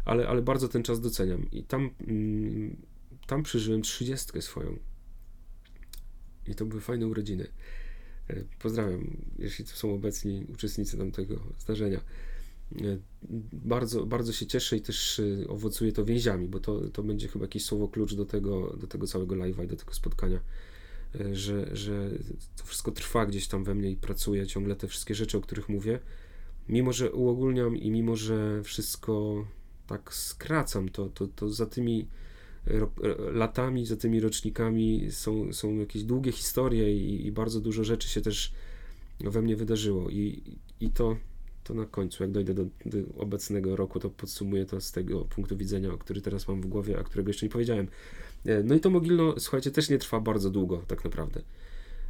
ale, 0.06 0.28
ale 0.28 0.42
bardzo 0.42 0.68
ten 0.68 0.82
czas 0.82 1.00
doceniam. 1.00 1.50
I 1.50 1.64
tam, 1.64 1.90
mm, 2.08 2.76
tam 3.26 3.42
przeżyłem 3.42 3.82
trzydziestkę 3.82 4.42
swoją. 4.42 4.78
I 6.48 6.54
to 6.54 6.66
były 6.66 6.80
fajne 6.80 7.06
urodziny. 7.06 7.46
E, 8.30 8.44
pozdrawiam, 8.58 9.16
jeśli 9.38 9.64
to 9.64 9.70
są 9.70 9.94
obecni 9.94 10.44
uczestnicy 10.52 10.98
tamtego 10.98 11.40
zdarzenia. 11.58 12.00
E, 12.82 12.98
bardzo, 13.52 14.06
bardzo 14.06 14.32
się 14.32 14.46
cieszę 14.46 14.76
i 14.76 14.80
też 14.80 15.20
e, 15.20 15.48
owocuje 15.48 15.92
to 15.92 16.04
więziami, 16.04 16.48
bo 16.48 16.60
to, 16.60 16.88
to 16.90 17.02
będzie 17.02 17.28
chyba 17.28 17.44
jakiś 17.44 17.64
słowo 17.64 17.88
klucz 17.88 18.14
do 18.14 18.26
tego, 18.26 18.76
do 18.80 18.86
tego 18.86 19.06
całego 19.06 19.34
live'a 19.34 19.64
i 19.64 19.68
do 19.68 19.76
tego 19.76 19.94
spotkania, 19.94 20.40
że, 21.32 21.76
że 21.76 22.10
to 22.56 22.64
wszystko 22.64 22.92
trwa 22.92 23.26
gdzieś 23.26 23.48
tam 23.48 23.64
we 23.64 23.74
mnie 23.74 23.90
i 23.90 23.96
pracuje 23.96 24.46
ciągle 24.46 24.76
te 24.76 24.88
wszystkie 24.88 25.14
rzeczy, 25.14 25.38
o 25.38 25.40
których 25.40 25.68
mówię. 25.68 25.98
Mimo, 26.68 26.92
że 26.92 27.12
uogólniam 27.12 27.76
i 27.76 27.90
mimo, 27.90 28.16
że 28.16 28.62
wszystko 28.62 29.44
tak 29.86 30.14
skracam, 30.14 30.88
to, 30.88 31.08
to, 31.08 31.26
to 31.26 31.48
za 31.48 31.66
tymi 31.66 32.06
latami, 33.32 33.86
za 33.86 33.96
tymi 33.96 34.20
rocznikami 34.20 35.06
są, 35.10 35.52
są 35.52 35.78
jakieś 35.78 36.02
długie 36.02 36.32
historie 36.32 36.96
i, 36.96 37.26
i 37.26 37.32
bardzo 37.32 37.60
dużo 37.60 37.84
rzeczy 37.84 38.08
się 38.08 38.20
też 38.20 38.52
we 39.20 39.42
mnie 39.42 39.56
wydarzyło 39.56 40.10
i, 40.10 40.42
i 40.80 40.90
to, 40.90 41.16
to 41.64 41.74
na 41.74 41.86
końcu, 41.86 42.22
jak 42.22 42.32
dojdę 42.32 42.54
do, 42.54 42.64
do, 42.64 42.98
obecnego 43.18 43.76
roku, 43.76 44.00
to 44.00 44.10
podsumuję 44.10 44.66
to 44.66 44.80
z 44.80 44.92
tego 44.92 45.24
punktu 45.24 45.56
widzenia, 45.56 45.90
który 45.98 46.20
teraz 46.20 46.48
mam 46.48 46.60
w 46.60 46.66
głowie, 46.66 46.98
a 46.98 47.02
którego 47.02 47.30
jeszcze 47.30 47.46
nie 47.46 47.50
powiedziałem. 47.50 47.88
E, 48.44 48.62
no 48.62 48.74
i 48.74 48.80
to 48.80 48.90
Mogilno, 48.90 49.34
słuchajcie, 49.38 49.70
też 49.70 49.90
nie 49.90 49.98
trwa 49.98 50.20
bardzo 50.20 50.50
długo, 50.50 50.82
tak 50.86 51.04
naprawdę. 51.04 51.42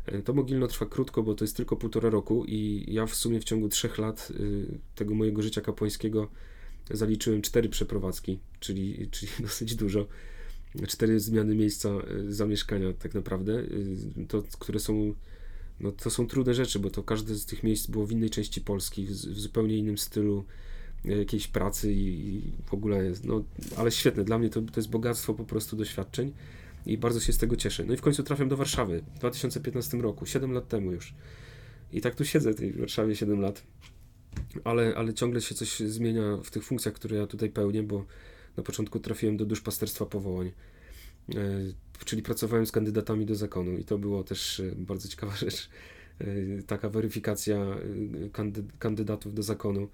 E, 0.07 0.23
to 0.23 0.33
Mogilno 0.33 0.67
trwa 0.67 0.87
krótko, 0.87 1.23
bo 1.23 1.35
to 1.35 1.45
jest 1.45 1.57
tylko 1.57 1.77
półtora 1.77 2.11
roku 2.11 2.45
i 2.45 2.85
ja 2.89 3.07
w 3.07 3.15
sumie 3.15 3.41
w 3.41 3.45
ciągu 3.45 3.69
trzech 3.69 3.99
lat 3.99 4.33
y, 4.41 4.67
tego 4.95 5.15
mojego 5.15 5.43
życia 5.43 5.61
kapłańskiego 5.61 6.29
zaliczyłem 6.91 7.43
cztery 7.43 7.69
przeprowadzki, 7.69 8.39
czyli, 8.61 9.09
czyli 9.11 9.33
dosyć 9.49 9.75
dużo. 9.75 10.07
Cztery 10.89 11.21
zmiany 11.21 11.55
miejsca 11.55 11.89
e, 11.89 12.03
zamieszkania 12.33 12.93
tak 12.93 13.15
naprawdę, 13.15 13.53
e, 13.59 14.27
to, 14.29 14.43
które 14.59 14.81
są, 14.81 15.15
no, 15.81 15.93
to 15.93 16.11
są 16.11 16.27
trudne 16.27 16.55
rzeczy, 16.55 16.79
bo 16.79 16.91
to 16.91 17.03
każde 17.03 17.35
z 17.35 17.47
tych 17.47 17.63
miejsc 17.63 17.87
było 17.87 18.07
w 18.07 18.13
innej 18.13 18.31
części 18.31 18.61
Polski, 18.61 19.07
w, 19.07 19.11
w 19.11 19.41
zupełnie 19.41 19.77
innym 19.77 19.99
stylu 19.99 20.45
e, 21.05 21.19
jakiejś 21.19 21.47
pracy 21.47 21.93
i, 21.93 22.37
i, 22.37 22.53
w 22.67 22.75
ogóle 22.75 23.05
jest, 23.05 23.25
no, 23.25 23.45
ale 23.77 23.91
świetne, 23.91 24.25
dla 24.25 24.39
mnie 24.39 24.51
to, 24.51 24.63
to 24.63 24.81
jest 24.81 24.91
bogactwo 24.91 25.35
po 25.35 25.45
prostu 25.45 25.77
doświadczeń 25.77 26.33
i 26.87 26.99
bardzo 26.99 27.21
się 27.21 27.33
z 27.33 27.39
tego 27.39 27.57
cieszę. 27.57 27.85
No 27.85 27.95
i 27.95 27.97
w 27.97 28.03
końcu 28.03 28.23
trafiam 28.23 28.49
do 28.49 28.57
Warszawy 28.57 29.03
w 29.15 29.19
2015 29.19 29.97
roku, 29.97 30.27
7 30.27 30.53
lat 30.53 30.69
temu 30.69 30.93
już. 30.93 31.15
I 31.93 32.01
tak 32.01 32.15
tu 32.15 32.25
siedzę 32.25 32.53
w 32.53 32.57
tej 32.57 32.73
Warszawie 32.73 33.17
7 33.17 33.41
lat 33.41 33.63
ale, 34.65 34.95
ale 34.97 35.15
ciągle 35.15 35.41
się 35.41 35.55
coś 35.55 35.79
zmienia 35.79 36.37
w 36.45 36.51
tych 36.51 36.65
funkcjach, 36.65 36.95
które 36.95 37.17
ja 37.17 37.27
tutaj 37.27 37.51
pełnię, 37.51 37.83
bo 37.83 38.05
na 38.57 38.63
początku 38.63 39.01
trafiłem 39.01 39.37
do 39.37 39.47
duszpasterstwa 39.47 40.07
powołań, 40.07 40.53
e, 41.35 41.35
czyli 42.05 42.23
pracowałem 42.23 42.67
z 42.67 42.73
kandydatami 42.73 43.27
do 43.27 43.35
zakonu 43.35 43.79
i 43.79 43.85
to 43.85 43.99
było 43.99 44.25
też 44.25 44.61
e, 44.61 44.73
bardzo 44.77 45.09
ciekawa 45.09 45.37
rzecz, 45.47 45.69
e, 46.19 46.27
taka 46.67 46.89
weryfikacja 46.89 47.67
kandydatów 48.79 49.35
do 49.35 49.43
zakonu, 49.43 49.89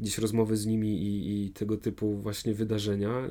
gdzieś 0.00 0.18
rozmowy 0.18 0.56
z 0.56 0.66
nimi 0.66 1.02
i, 1.02 1.44
i 1.46 1.50
tego 1.50 1.76
typu 1.76 2.16
właśnie 2.16 2.54
wydarzenia. 2.54 3.30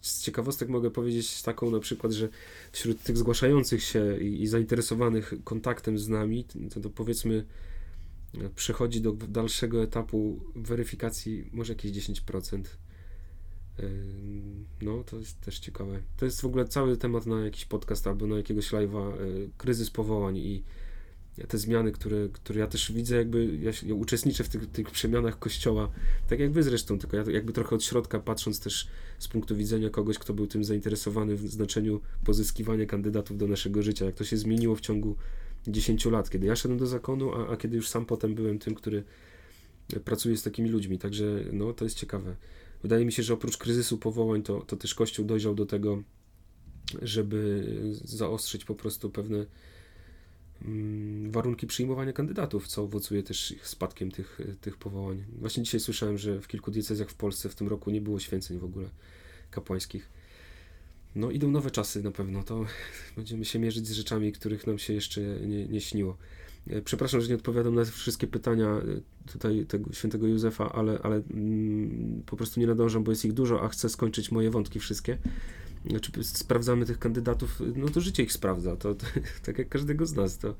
Z 0.00 0.22
ciekawostek 0.22 0.68
mogę 0.68 0.90
powiedzieć 0.90 1.42
taką 1.42 1.70
na 1.70 1.80
przykład, 1.80 2.12
że 2.12 2.28
wśród 2.72 3.02
tych 3.02 3.16
zgłaszających 3.16 3.82
się 3.82 4.18
i, 4.20 4.42
i 4.42 4.46
zainteresowanych 4.46 5.34
kontaktem 5.44 5.98
z 5.98 6.08
nami, 6.08 6.44
to, 6.74 6.80
to 6.80 6.90
powiedzmy 6.90 7.44
przechodzi 8.54 9.00
do 9.00 9.12
dalszego 9.12 9.82
etapu 9.82 10.40
weryfikacji 10.56 11.50
może 11.52 11.72
jakieś 11.72 11.92
10%. 11.92 12.62
No, 14.82 15.04
to 15.04 15.18
jest 15.18 15.40
też 15.40 15.58
ciekawe. 15.58 16.00
To 16.16 16.24
jest 16.24 16.40
w 16.40 16.44
ogóle 16.44 16.64
cały 16.64 16.96
temat 16.96 17.26
na 17.26 17.44
jakiś 17.44 17.64
podcast 17.64 18.06
albo 18.06 18.26
na 18.26 18.36
jakiegoś 18.36 18.72
live'a, 18.72 19.12
e, 19.12 19.16
kryzys 19.58 19.90
powołań 19.90 20.36
i 20.36 20.62
te 21.48 21.58
zmiany, 21.58 21.92
które, 21.92 22.28
które 22.32 22.60
ja 22.60 22.66
też 22.66 22.92
widzę, 22.92 23.16
jakby 23.16 23.56
ja, 23.56 23.70
ja 23.86 23.94
uczestniczę 23.94 24.44
w 24.44 24.48
tych, 24.48 24.70
tych 24.70 24.90
przemianach 24.90 25.38
kościoła, 25.38 25.90
tak 26.28 26.40
jak 26.40 26.52
wy 26.52 26.62
zresztą, 26.62 26.98
tylko 26.98 27.16
ja 27.16 27.24
jakby 27.30 27.52
trochę 27.52 27.76
od 27.76 27.84
środka 27.84 28.20
patrząc 28.20 28.60
też 28.60 28.88
z 29.18 29.28
punktu 29.28 29.56
widzenia 29.56 29.90
kogoś, 29.90 30.18
kto 30.18 30.34
był 30.34 30.46
tym 30.46 30.64
zainteresowany 30.64 31.36
w 31.36 31.48
znaczeniu 31.50 32.00
pozyskiwania 32.24 32.86
kandydatów 32.86 33.38
do 33.38 33.46
naszego 33.46 33.82
życia, 33.82 34.04
jak 34.04 34.14
to 34.14 34.24
się 34.24 34.36
zmieniło 34.36 34.76
w 34.76 34.80
ciągu 34.80 35.16
10 35.66 36.04
lat, 36.04 36.30
kiedy 36.30 36.46
ja 36.46 36.56
szedłem 36.56 36.78
do 36.78 36.86
zakonu, 36.86 37.34
a, 37.34 37.48
a 37.48 37.56
kiedy 37.56 37.76
już 37.76 37.88
sam 37.88 38.06
potem 38.06 38.34
byłem 38.34 38.58
tym, 38.58 38.74
który 38.74 39.04
pracuje 40.04 40.36
z 40.36 40.42
takimi 40.42 40.70
ludźmi. 40.70 40.98
Także 40.98 41.44
no, 41.52 41.72
to 41.72 41.84
jest 41.84 41.98
ciekawe. 41.98 42.36
Wydaje 42.82 43.04
mi 43.04 43.12
się, 43.12 43.22
że 43.22 43.34
oprócz 43.34 43.56
kryzysu 43.56 43.98
powołań, 43.98 44.42
to, 44.42 44.60
to 44.60 44.76
też 44.76 44.94
Kościół 44.94 45.24
dojrzał 45.24 45.54
do 45.54 45.66
tego, 45.66 46.02
żeby 47.02 47.66
zaostrzyć 48.04 48.64
po 48.64 48.74
prostu 48.74 49.10
pewne 49.10 49.46
mm, 50.62 51.30
warunki 51.30 51.66
przyjmowania 51.66 52.12
kandydatów, 52.12 52.68
co 52.68 52.82
owocuje 52.82 53.22
też 53.22 53.50
ich 53.50 53.68
spadkiem 53.68 54.10
tych, 54.10 54.40
tych 54.60 54.76
powołań. 54.76 55.24
Właśnie 55.38 55.62
dzisiaj 55.62 55.80
słyszałem, 55.80 56.18
że 56.18 56.40
w 56.40 56.48
kilku 56.48 56.70
diecezjach 56.70 57.10
w 57.10 57.14
Polsce 57.14 57.48
w 57.48 57.54
tym 57.54 57.68
roku 57.68 57.90
nie 57.90 58.00
było 58.00 58.20
święceń 58.20 58.58
w 58.58 58.64
ogóle 58.64 58.88
kapłańskich. 59.50 60.10
No 61.14 61.30
idą 61.30 61.50
nowe 61.50 61.70
czasy 61.70 62.02
na 62.02 62.10
pewno, 62.10 62.42
to 62.42 62.64
będziemy 63.16 63.44
się 63.44 63.58
mierzyć 63.58 63.88
z 63.88 63.92
rzeczami, 63.92 64.32
których 64.32 64.66
nam 64.66 64.78
się 64.78 64.92
jeszcze 64.92 65.20
nie, 65.20 65.66
nie 65.66 65.80
śniło. 65.80 66.16
E, 66.66 66.82
przepraszam, 66.82 67.20
że 67.20 67.28
nie 67.28 67.34
odpowiadam 67.34 67.74
na 67.74 67.84
wszystkie 67.84 68.26
pytania 68.26 68.66
e, 68.68 69.30
tutaj 69.32 69.66
tego 69.66 69.92
świętego 69.92 70.26
Józefa, 70.26 70.72
ale, 70.72 70.98
ale 71.02 71.16
mm, 71.16 72.22
po 72.26 72.36
prostu 72.36 72.60
nie 72.60 72.66
nadążam, 72.66 73.04
bo 73.04 73.12
jest 73.12 73.24
ich 73.24 73.32
dużo, 73.32 73.62
a 73.62 73.68
chcę 73.68 73.88
skończyć 73.88 74.32
moje 74.32 74.50
wątki 74.50 74.80
wszystkie. 74.80 75.18
Znaczy, 75.90 76.12
sprawdzamy 76.22 76.86
tych 76.86 76.98
kandydatów, 76.98 77.62
no 77.76 77.88
to 77.88 78.00
życie 78.00 78.22
ich 78.22 78.32
sprawdza, 78.32 78.76
to, 78.76 78.94
to 78.94 79.06
tak 79.46 79.58
jak 79.58 79.68
każdego 79.68 80.06
z 80.06 80.14
nas, 80.14 80.38
to 80.38 80.54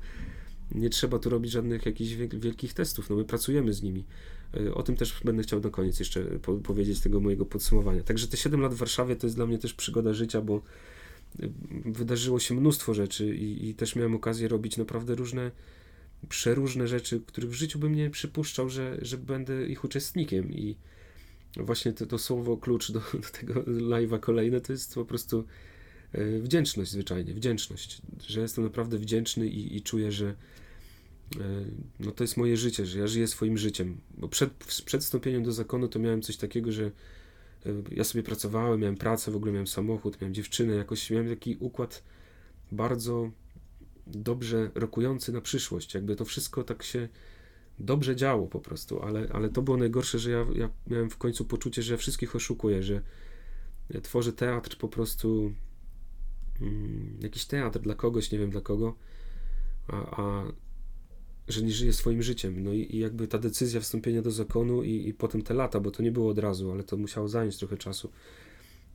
nie 0.71 0.89
trzeba 0.89 1.19
tu 1.19 1.29
robić 1.29 1.51
żadnych 1.51 1.85
jakichś 1.85 2.13
wielkich 2.13 2.73
testów, 2.73 3.09
no 3.09 3.15
my 3.15 3.25
pracujemy 3.25 3.73
z 3.73 3.83
nimi. 3.83 4.05
E, 4.57 4.73
o 4.73 4.83
tym 4.83 4.95
też 4.95 5.21
będę 5.23 5.43
chciał 5.43 5.59
na 5.59 5.69
koniec 5.69 5.99
jeszcze 5.99 6.23
po 6.23 6.53
powiedzieć 6.53 6.99
tego 6.99 7.19
mojego 7.19 7.45
podsumowania. 7.45 8.03
Także 8.03 8.27
te 8.27 8.37
7 8.37 8.61
lat 8.61 8.73
w 8.73 8.77
Warszawie 8.77 9.15
to 9.15 9.27
jest 9.27 9.35
dla 9.35 9.45
mnie 9.45 9.57
też 9.57 9.73
przygoda 9.73 10.13
życia, 10.13 10.41
bo 10.41 10.61
wydarzyło 11.85 12.39
się 12.39 12.55
mnóstwo 12.55 12.93
rzeczy 12.93 13.35
i, 13.35 13.69
i 13.69 13.73
też 13.73 13.95
miałem 13.95 14.15
okazję 14.15 14.47
robić 14.47 14.77
naprawdę 14.77 15.15
różne 15.15 15.51
przeróżne 16.29 16.87
rzeczy, 16.87 17.21
których 17.25 17.49
w 17.49 17.53
życiu 17.53 17.79
bym 17.79 17.95
nie 17.95 18.09
przypuszczał, 18.09 18.69
że, 18.69 18.97
że 19.01 19.17
będę 19.17 19.67
ich 19.67 19.83
uczestnikiem 19.83 20.53
i 20.53 20.75
właśnie 21.57 21.93
to, 21.93 22.05
to 22.05 22.17
słowo 22.17 22.57
klucz 22.57 22.91
do, 22.91 22.99
do 23.13 23.29
tego 23.39 23.53
live'a 23.63 24.19
kolejne 24.19 24.61
to 24.61 24.73
jest 24.73 24.95
po 24.95 25.05
prostu 25.05 25.43
e, 26.11 26.39
wdzięczność 26.39 26.91
zwyczajnie, 26.91 27.33
wdzięczność, 27.33 28.01
że 28.27 28.41
jestem 28.41 28.63
naprawdę 28.63 28.97
wdzięczny 28.97 29.47
i, 29.47 29.77
i 29.77 29.81
czuję, 29.81 30.11
że 30.11 30.35
no 31.99 32.11
to 32.11 32.23
jest 32.23 32.37
moje 32.37 32.57
życie, 32.57 32.85
że 32.85 32.99
ja 32.99 33.07
żyję 33.07 33.27
swoim 33.27 33.57
życiem, 33.57 33.97
bo 34.17 34.27
przed, 34.27 34.53
przed 34.85 35.03
wstąpieniem 35.03 35.43
do 35.43 35.51
zakonu 35.51 35.87
to 35.87 35.99
miałem 35.99 36.21
coś 36.21 36.37
takiego, 36.37 36.71
że 36.71 36.85
e, 37.65 37.71
ja 37.91 38.03
sobie 38.03 38.23
pracowałem, 38.23 38.79
miałem 38.79 38.97
pracę, 38.97 39.31
w 39.31 39.35
ogóle 39.35 39.51
miałem 39.51 39.67
samochód, 39.67 40.21
miałem 40.21 40.33
dziewczynę, 40.33 40.75
jakoś 40.75 41.09
miałem 41.09 41.29
taki 41.29 41.57
układ 41.59 42.03
bardzo 42.71 43.31
dobrze 44.07 44.71
rokujący 44.75 45.31
na 45.31 45.41
przyszłość. 45.41 45.93
Jakby 45.93 46.15
to 46.15 46.25
wszystko 46.25 46.63
tak 46.63 46.83
się 46.83 47.09
dobrze 47.79 48.15
działo 48.15 48.47
po 48.47 48.59
prostu, 48.59 49.01
ale, 49.01 49.27
ale 49.33 49.49
to 49.49 49.61
było 49.61 49.77
najgorsze, 49.77 50.19
że 50.19 50.31
ja, 50.31 50.45
ja 50.55 50.69
miałem 50.87 51.09
w 51.09 51.17
końcu 51.17 51.45
poczucie, 51.45 51.81
że 51.81 51.97
wszystkich 51.97 52.35
oszukuję, 52.35 52.83
że 52.83 53.01
ja 53.89 54.01
tworzę 54.01 54.33
teatr 54.33 54.77
po 54.77 54.87
prostu 54.87 55.53
mm, 56.61 57.17
jakiś 57.21 57.45
teatr 57.45 57.79
dla 57.79 57.95
kogoś, 57.95 58.31
nie 58.31 58.39
wiem 58.39 58.49
dla 58.49 58.61
kogo, 58.61 58.95
a, 59.87 60.21
a 60.21 60.43
że 61.47 61.61
nie 61.61 61.71
żyję 61.71 61.93
swoim 61.93 62.23
życiem. 62.23 62.63
No 62.63 62.73
i, 62.73 62.95
i, 62.95 62.99
jakby 62.99 63.27
ta 63.27 63.37
decyzja 63.37 63.81
wstąpienia 63.81 64.21
do 64.21 64.31
zakonu 64.31 64.83
i, 64.83 65.07
i 65.07 65.13
potem 65.13 65.41
te 65.41 65.53
lata, 65.53 65.79
bo 65.79 65.91
to 65.91 66.03
nie 66.03 66.11
było 66.11 66.29
od 66.29 66.39
razu, 66.39 66.71
ale 66.71 66.83
to 66.83 66.97
musiało 66.97 67.27
zająć 67.27 67.57
trochę 67.57 67.77
czasu. 67.77 68.11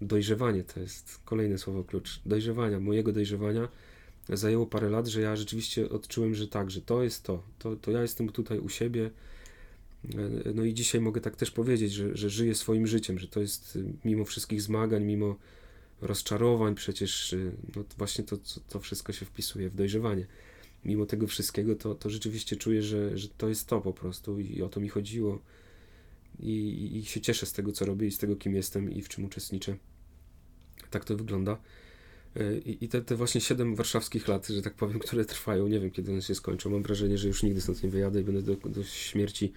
Dojrzewanie 0.01 0.65
to 0.65 0.81
jest 0.81 1.21
kolejne 1.25 1.59
słowo 1.59 1.85
klucz. 1.85 2.21
Dojrzewania, 2.27 2.81
mojego 2.81 3.13
dojrzewania 3.13 3.69
zajęło 4.29 4.67
parę 4.67 4.91
lat, 4.91 5.07
że 5.07 5.21
ja 5.21 5.37
rzeczywiście 5.37 5.91
odczułem, 5.91 6.35
że 6.35 6.49
tak, 6.49 6.71
że 6.71 6.81
to 6.81 7.03
jest 7.03 7.23
to, 7.23 7.43
to, 7.59 7.77
to 7.77 7.91
ja 7.91 8.03
jestem 8.03 8.29
tutaj 8.29 8.59
u 8.59 8.69
siebie. 8.69 9.11
E, 10.15 10.53
no 10.55 10.65
i 10.65 10.75
dzisiaj 10.75 11.01
mogę 11.01 11.21
tak 11.21 11.37
też 11.37 11.51
powiedzieć, 11.51 11.93
że, 11.93 12.17
że 12.17 12.31
żyję 12.31 12.55
swoim 12.55 12.87
życiem, 12.87 13.19
że 13.19 13.29
to 13.29 13.41
jest 13.41 13.77
y, 13.77 13.85
mimo 14.05 14.25
wszystkich 14.25 14.63
zmagań, 14.63 15.05
mimo 15.05 15.37
rozczarowań, 16.01 16.75
przecież 16.75 17.33
y, 17.33 17.53
no 17.77 17.85
właśnie 17.99 18.25
to, 18.25 18.37
to 18.69 18.81
wszystko 18.81 19.13
się 19.13 19.27
wpisuje 19.27 19.71
w 19.71 19.75
dojrzewanie. 19.75 20.27
Mimo 20.85 21.07
tego 21.07 21.27
wszystkiego, 21.27 21.77
to, 21.77 21.95
to 21.95 22.11
rzeczywiście 22.11 22.57
czuję, 22.57 22.83
że, 22.83 23.19
że 23.19 23.29
to 23.29 23.49
jest 23.49 23.67
to 23.67 23.81
po 23.81 23.93
prostu 23.93 24.41
i 24.41 24.63
o 24.63 24.69
to 24.69 24.81
mi 24.81 24.89
chodziło. 24.89 25.43
I, 26.39 26.97
I 26.97 27.05
się 27.05 27.21
cieszę 27.21 27.47
z 27.47 27.53
tego, 27.53 27.73
co 27.73 27.85
robię 27.85 28.07
i 28.07 28.11
z 28.11 28.19
tego, 28.19 28.37
kim 28.37 28.55
jestem 28.55 28.91
i 28.91 29.03
w 29.03 29.09
czym 29.09 29.25
uczestniczę. 29.25 29.77
Tak 30.91 31.05
to 31.05 31.17
wygląda. 31.17 31.61
E, 32.37 32.59
I, 32.59 32.89
te, 32.89 33.03
te 33.03 33.17
właśnie 33.17 33.41
siedem 33.41 33.75
warszawskich 33.75 34.29
lat, 34.29 34.47
że 34.47 34.63
tak 34.63 34.75
powiem, 34.75 34.99
które 34.99 35.25
trwają, 35.25 35.69
nie 35.69 35.81
wiem 35.81 35.91
kiedy 35.91 36.13
one 36.13 36.23
się 36.23 36.35
skończą. 36.35 36.71
Mam 36.71 36.83
wrażenie, 36.83 37.19
że 37.19 37.29
już 37.29 37.43
nigdy 37.43 37.61
stąd 37.61 37.83
nie 37.83 37.91
wyjadę 37.91 38.21
i 38.21 38.25
będę 38.25 38.43
do, 38.43 38.69
do 38.69 38.85
śmierci, 38.85 39.53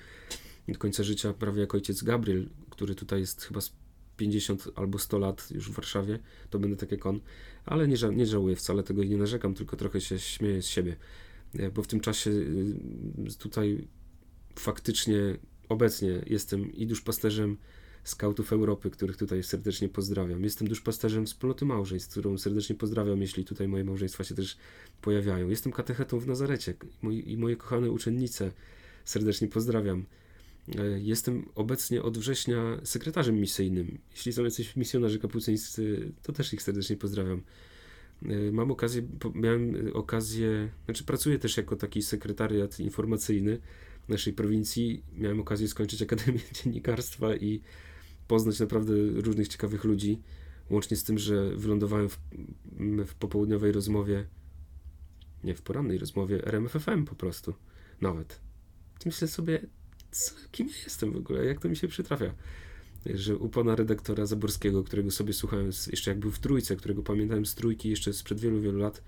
do 0.68 0.78
końca 0.78 1.04
życia 1.04 1.34
prawie 1.34 1.62
jak 1.62 1.76
ojciec 1.76 2.04
Gabriel, 2.04 2.50
który 2.70 2.96
tutaj 2.96 3.20
jest 3.20 3.42
chyba 3.42 3.62
z 3.62 3.74
50 4.18 4.70
albo 4.76 5.00
100 5.00 5.20
lat 5.20 5.52
już 5.52 5.72
w 5.72 5.74
Warszawie, 5.74 6.20
to 6.50 6.60
będę 6.60 6.78
tak 6.78 6.92
jak 6.92 7.06
on, 7.06 7.20
ale 7.66 7.88
nie, 7.88 7.98
ża 7.98 8.08
nie 8.08 8.26
żałuję 8.26 8.56
wcale 8.56 8.84
tego 8.84 9.04
i 9.04 9.10
nie 9.10 9.18
narzekam, 9.18 9.54
tylko 9.54 9.78
trochę 9.78 10.02
się 10.02 10.20
śmieję 10.20 10.62
z 10.62 10.68
siebie, 10.68 10.96
e, 11.60 11.72
bo 11.72 11.84
w 11.84 11.88
tym 11.88 12.00
czasie 12.00 12.32
y, 12.32 13.38
tutaj 13.40 13.88
faktycznie 14.56 15.38
obecnie 15.70 16.22
jestem 16.28 16.74
i 16.74 16.88
duszpasterzem 16.88 17.58
skautów 18.04 18.54
Europy, 18.54 18.90
których 18.90 19.18
tutaj 19.18 19.44
serdecznie 19.44 19.90
pozdrawiam. 19.90 20.44
Jestem 20.44 20.68
duszpasterzem 20.68 21.26
wspólnoty 21.26 21.66
małżeństw, 21.66 22.12
którą 22.12 22.38
serdecznie 22.38 22.76
pozdrawiam, 22.76 23.22
jeśli 23.22 23.46
tutaj 23.46 23.68
moje 23.68 23.84
małżeństwa 23.84 24.24
się 24.24 24.36
też 24.36 24.58
pojawiają. 25.02 25.50
Jestem 25.50 25.72
katechetą 25.72 26.20
w 26.20 26.28
Nazarecie 26.28 26.74
i 27.26 27.38
moje 27.38 27.56
kochane 27.56 27.92
uczennice 27.92 28.52
serdecznie 29.06 29.48
pozdrawiam. 29.48 30.06
E, 30.68 31.00
jestem 31.00 31.50
obecnie 31.56 32.04
od 32.04 32.18
września 32.18 32.78
sekretarzem 32.84 33.40
misyjnym. 33.40 34.00
Jeśli 34.12 34.34
są 34.34 34.44
jacyś 34.44 34.76
misjonarze 34.76 35.20
kapucyńscy, 35.20 36.12
to 36.24 36.34
też 36.34 36.54
ich 36.54 36.62
serdecznie 36.62 36.98
pozdrawiam. 36.98 37.42
E, 38.26 38.52
mam 38.52 38.72
okazję, 38.72 39.02
miałem 39.36 39.92
okazję, 39.94 40.70
znaczy 40.86 41.04
pracuję 41.04 41.40
też 41.40 41.58
jako 41.58 41.76
taki 41.76 42.02
sekretariat 42.02 42.80
informacyjny 42.80 43.60
naszej 44.08 44.34
prowincji. 44.34 45.04
Miałem 45.14 45.40
okazję 45.40 45.68
skończyć 45.68 46.02
Akademię 46.02 46.40
Dziennikarstwa 46.64 47.36
i 47.36 47.62
poznać 48.28 48.60
naprawdę 48.60 48.94
różnych 49.14 49.48
ciekawych 49.48 49.84
ludzi, 49.84 50.22
łącznie 50.70 50.98
z 50.98 51.04
tym, 51.04 51.18
że 51.18 51.56
wylądowałem 51.56 52.10
w, 52.10 52.20
w 53.08 53.16
popołudniowej 53.16 53.72
rozmowie, 53.72 54.26
nie 55.44 55.56
w 55.56 55.62
porannej 55.62 55.98
rozmowie, 55.98 56.46
RMFFM 56.48 57.06
po 57.06 57.16
prostu, 57.16 57.54
nawet. 58.02 58.40
Myślę 59.06 59.28
sobie, 59.28 59.68
co, 60.14 60.34
kim 60.52 60.68
ja 60.68 60.74
jestem 60.84 61.12
w 61.12 61.18
ogóle, 61.18 61.46
jak 61.46 61.60
to 61.60 61.70
mi 61.70 61.76
się 61.76 61.88
przytrafia. 61.88 62.34
Że 63.06 63.38
u 63.38 63.50
pana 63.50 63.76
redaktora 63.76 64.26
Zaborskiego, 64.26 64.84
którego 64.84 65.12
sobie 65.12 65.34
słuchałem 65.34 65.72
jeszcze 65.92 66.12
jak 66.12 66.20
był 66.20 66.32
w 66.32 66.40
trójce, 66.40 66.76
którego 66.76 67.04
pamiętałem 67.04 67.46
z 67.46 67.56
trójki 67.56 67.90
jeszcze 67.90 68.14
sprzed 68.14 68.40
wielu, 68.40 68.62
wielu 68.62 68.80
lat, 68.80 69.04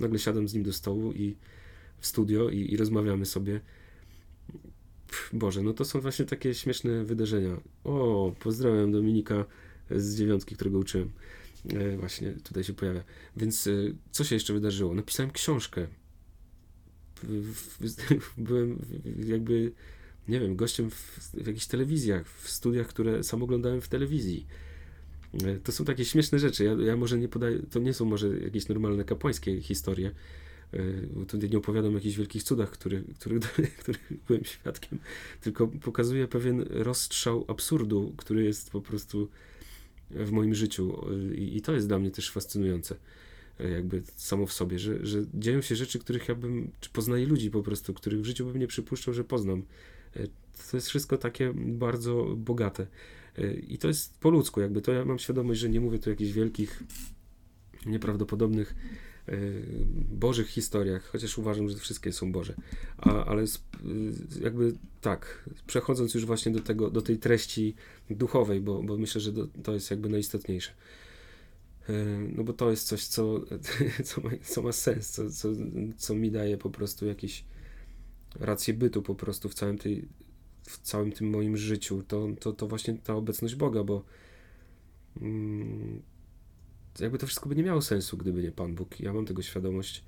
nagle 0.00 0.18
siadam 0.18 0.48
z 0.48 0.54
nim 0.54 0.62
do 0.62 0.72
stołu 0.72 1.12
i 1.12 1.36
w 1.98 2.06
studio 2.06 2.50
i, 2.50 2.72
i 2.72 2.76
rozmawiamy 2.76 3.26
sobie 3.26 3.60
Boże, 5.32 5.62
no 5.62 5.72
to 5.72 5.84
są 5.84 6.00
właśnie 6.00 6.24
takie 6.24 6.54
śmieszne 6.54 7.04
wydarzenia. 7.04 7.60
O, 7.84 8.32
pozdrawiam 8.40 8.92
Dominika 8.92 9.44
z 9.90 10.16
dziewiątki, 10.16 10.54
którego 10.54 10.78
uczyłem. 10.78 11.10
E, 11.74 11.96
właśnie 11.96 12.32
tutaj 12.32 12.64
się 12.64 12.72
pojawia. 12.72 13.04
Więc 13.36 13.66
e, 13.66 13.70
co 14.10 14.24
się 14.24 14.34
jeszcze 14.36 14.52
wydarzyło? 14.52 14.94
Napisałem 14.94 15.30
książkę. 15.32 15.86
Byłem 18.38 18.78
jakby, 19.26 19.72
nie 20.28 20.40
wiem, 20.40 20.56
gościem 20.56 20.90
w, 20.90 21.30
w 21.34 21.46
jakichś 21.46 21.66
telewizjach, 21.66 22.28
w 22.28 22.50
studiach, 22.50 22.86
które 22.86 23.24
sam 23.24 23.42
oglądałem 23.42 23.80
w 23.80 23.88
telewizji. 23.88 24.46
E, 25.44 25.56
to 25.56 25.72
są 25.72 25.84
takie 25.84 26.04
śmieszne 26.04 26.38
rzeczy. 26.38 26.64
Ja, 26.64 26.72
ja 26.72 26.96
może 26.96 27.18
nie 27.18 27.28
podaję, 27.28 27.58
to 27.70 27.78
nie 27.78 27.94
są 27.94 28.04
może 28.04 28.38
jakieś 28.38 28.68
normalne 28.68 29.04
kapłańskie 29.04 29.60
historie, 29.60 30.10
E, 30.72 31.24
tutaj 31.26 31.50
nie 31.50 31.58
opowiadam 31.58 31.92
o 31.92 31.94
jakichś 31.94 32.16
wielkich 32.16 32.42
cudach, 32.42 32.70
których, 32.70 33.04
których, 33.18 33.42
byłem 34.28 34.44
świadkiem, 34.44 34.98
tylko 35.40 35.68
pokazuję 35.68 36.28
pewien 36.28 36.64
rozstrzał 36.70 37.44
absurdu, 37.48 38.14
który 38.16 38.44
jest 38.44 38.70
po 38.70 38.80
prostu 38.80 39.28
w 40.10 40.30
moim 40.30 40.54
życiu 40.54 41.04
i, 41.34 41.56
i 41.56 41.62
to 41.62 41.72
jest 41.72 41.88
dla 41.88 41.98
mnie 41.98 42.10
też 42.10 42.30
fascynujące 42.30 42.96
e, 43.60 43.70
jakby 43.70 44.02
samo 44.16 44.46
w 44.46 44.52
sobie, 44.52 44.78
że, 44.78 45.06
że 45.06 45.24
dzieją 45.34 45.60
się 45.60 45.76
rzeczy, 45.76 45.98
których 45.98 46.28
ja 46.28 46.34
bym, 46.34 46.70
czy 46.80 46.90
poznaję 46.90 47.26
ludzi 47.26 47.50
po 47.50 47.62
prostu, 47.62 47.94
których 47.94 48.20
w 48.20 48.24
życiu 48.24 48.46
bym 48.46 48.58
nie 48.58 48.66
przypuszczał, 48.66 49.14
że 49.14 49.24
poznam. 49.24 49.62
E, 50.16 50.26
to 50.70 50.76
jest 50.76 50.88
wszystko 50.88 51.18
takie 51.18 51.52
bardzo 51.54 52.34
bogate. 52.36 52.86
I 53.68 53.78
to 53.78 53.88
jest 53.88 54.18
po 54.18 54.30
ludzku, 54.30 54.60
jakby 54.60 54.82
to 54.82 54.92
ja 54.92 55.04
mam 55.04 55.18
świadomość, 55.18 55.60
że 55.60 55.68
nie 55.68 55.80
mówię 55.80 55.98
tu 55.98 56.10
o 56.10 56.12
jakichś 56.12 56.32
wielkich, 56.32 56.82
nieprawdopodobnych 57.86 58.74
Y, 59.32 59.62
bożych 60.10 60.48
historiach, 60.48 61.04
chociaż 61.04 61.38
uważam, 61.38 61.68
że 61.68 61.76
wszystkie 61.76 62.12
są 62.12 62.32
Boże. 62.32 62.54
A, 62.98 63.24
ale 63.24 63.42
y, 63.42 63.46
jakby 64.40 64.72
tak, 65.00 65.48
przechodząc 65.66 66.14
już 66.14 66.26
właśnie 66.26 66.52
do, 66.52 66.60
tego, 66.60 66.90
do 66.90 67.02
tej 67.02 67.18
treści 67.18 67.74
duchowej, 68.10 68.60
bo, 68.60 68.82
bo 68.82 68.96
myślę, 68.96 69.20
że 69.20 69.32
do, 69.32 69.46
to 69.62 69.74
jest 69.74 69.90
jakby 69.90 70.08
najistotniejsze. 70.08 70.70
Y, 71.90 71.92
no 72.36 72.44
bo 72.44 72.52
to 72.52 72.70
jest 72.70 72.86
coś, 72.86 73.04
co, 73.04 73.40
co, 74.04 74.20
ma, 74.20 74.30
co 74.42 74.62
ma 74.62 74.72
sens, 74.72 75.10
co, 75.10 75.30
co, 75.30 75.48
co 75.96 76.14
mi 76.14 76.30
daje 76.30 76.58
po 76.58 76.70
prostu 76.70 77.06
jakieś 77.06 77.44
rację 78.40 78.74
bytu 78.74 79.02
po 79.02 79.14
prostu 79.14 79.48
w 79.48 79.54
całym, 79.54 79.78
tej, 79.78 80.08
w 80.62 80.78
całym 80.78 81.12
tym 81.12 81.30
moim 81.30 81.56
życiu. 81.56 82.02
To, 82.08 82.28
to, 82.40 82.52
to 82.52 82.66
właśnie 82.66 82.94
ta 82.94 83.14
obecność 83.14 83.54
Boga, 83.54 83.84
bo 83.84 84.04
mm, 85.20 86.02
jakby 87.00 87.18
to 87.18 87.26
wszystko 87.26 87.48
by 87.48 87.56
nie 87.56 87.62
miało 87.62 87.82
sensu, 87.82 88.16
gdyby 88.16 88.42
nie 88.42 88.52
Pan 88.52 88.74
Bóg. 88.74 89.00
Ja 89.00 89.12
mam 89.12 89.26
tego 89.26 89.42
świadomość. 89.42 90.04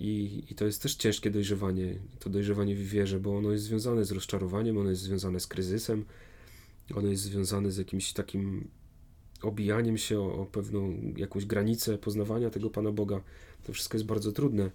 I, 0.00 0.42
I 0.50 0.54
to 0.54 0.64
jest 0.64 0.82
też 0.82 0.94
ciężkie 0.94 1.30
dojrzewanie, 1.30 1.94
to 2.18 2.30
dojrzewanie 2.30 2.74
w 2.74 2.88
wierze, 2.88 3.20
bo 3.20 3.36
ono 3.36 3.52
jest 3.52 3.64
związane 3.64 4.04
z 4.04 4.12
rozczarowaniem, 4.12 4.78
ono 4.78 4.90
jest 4.90 5.02
związane 5.02 5.40
z 5.40 5.46
kryzysem, 5.46 6.04
ono 6.94 7.08
jest 7.08 7.22
związane 7.22 7.70
z 7.70 7.76
jakimś 7.76 8.12
takim 8.12 8.68
obijaniem 9.42 9.98
się 9.98 10.20
o, 10.20 10.34
o 10.34 10.46
pewną 10.46 10.98
jakąś 11.16 11.46
granicę 11.46 11.98
poznawania 11.98 12.50
tego 12.50 12.70
Pana 12.70 12.92
Boga. 12.92 13.20
To 13.64 13.72
wszystko 13.72 13.96
jest 13.96 14.06
bardzo 14.06 14.32
trudne. 14.32 14.70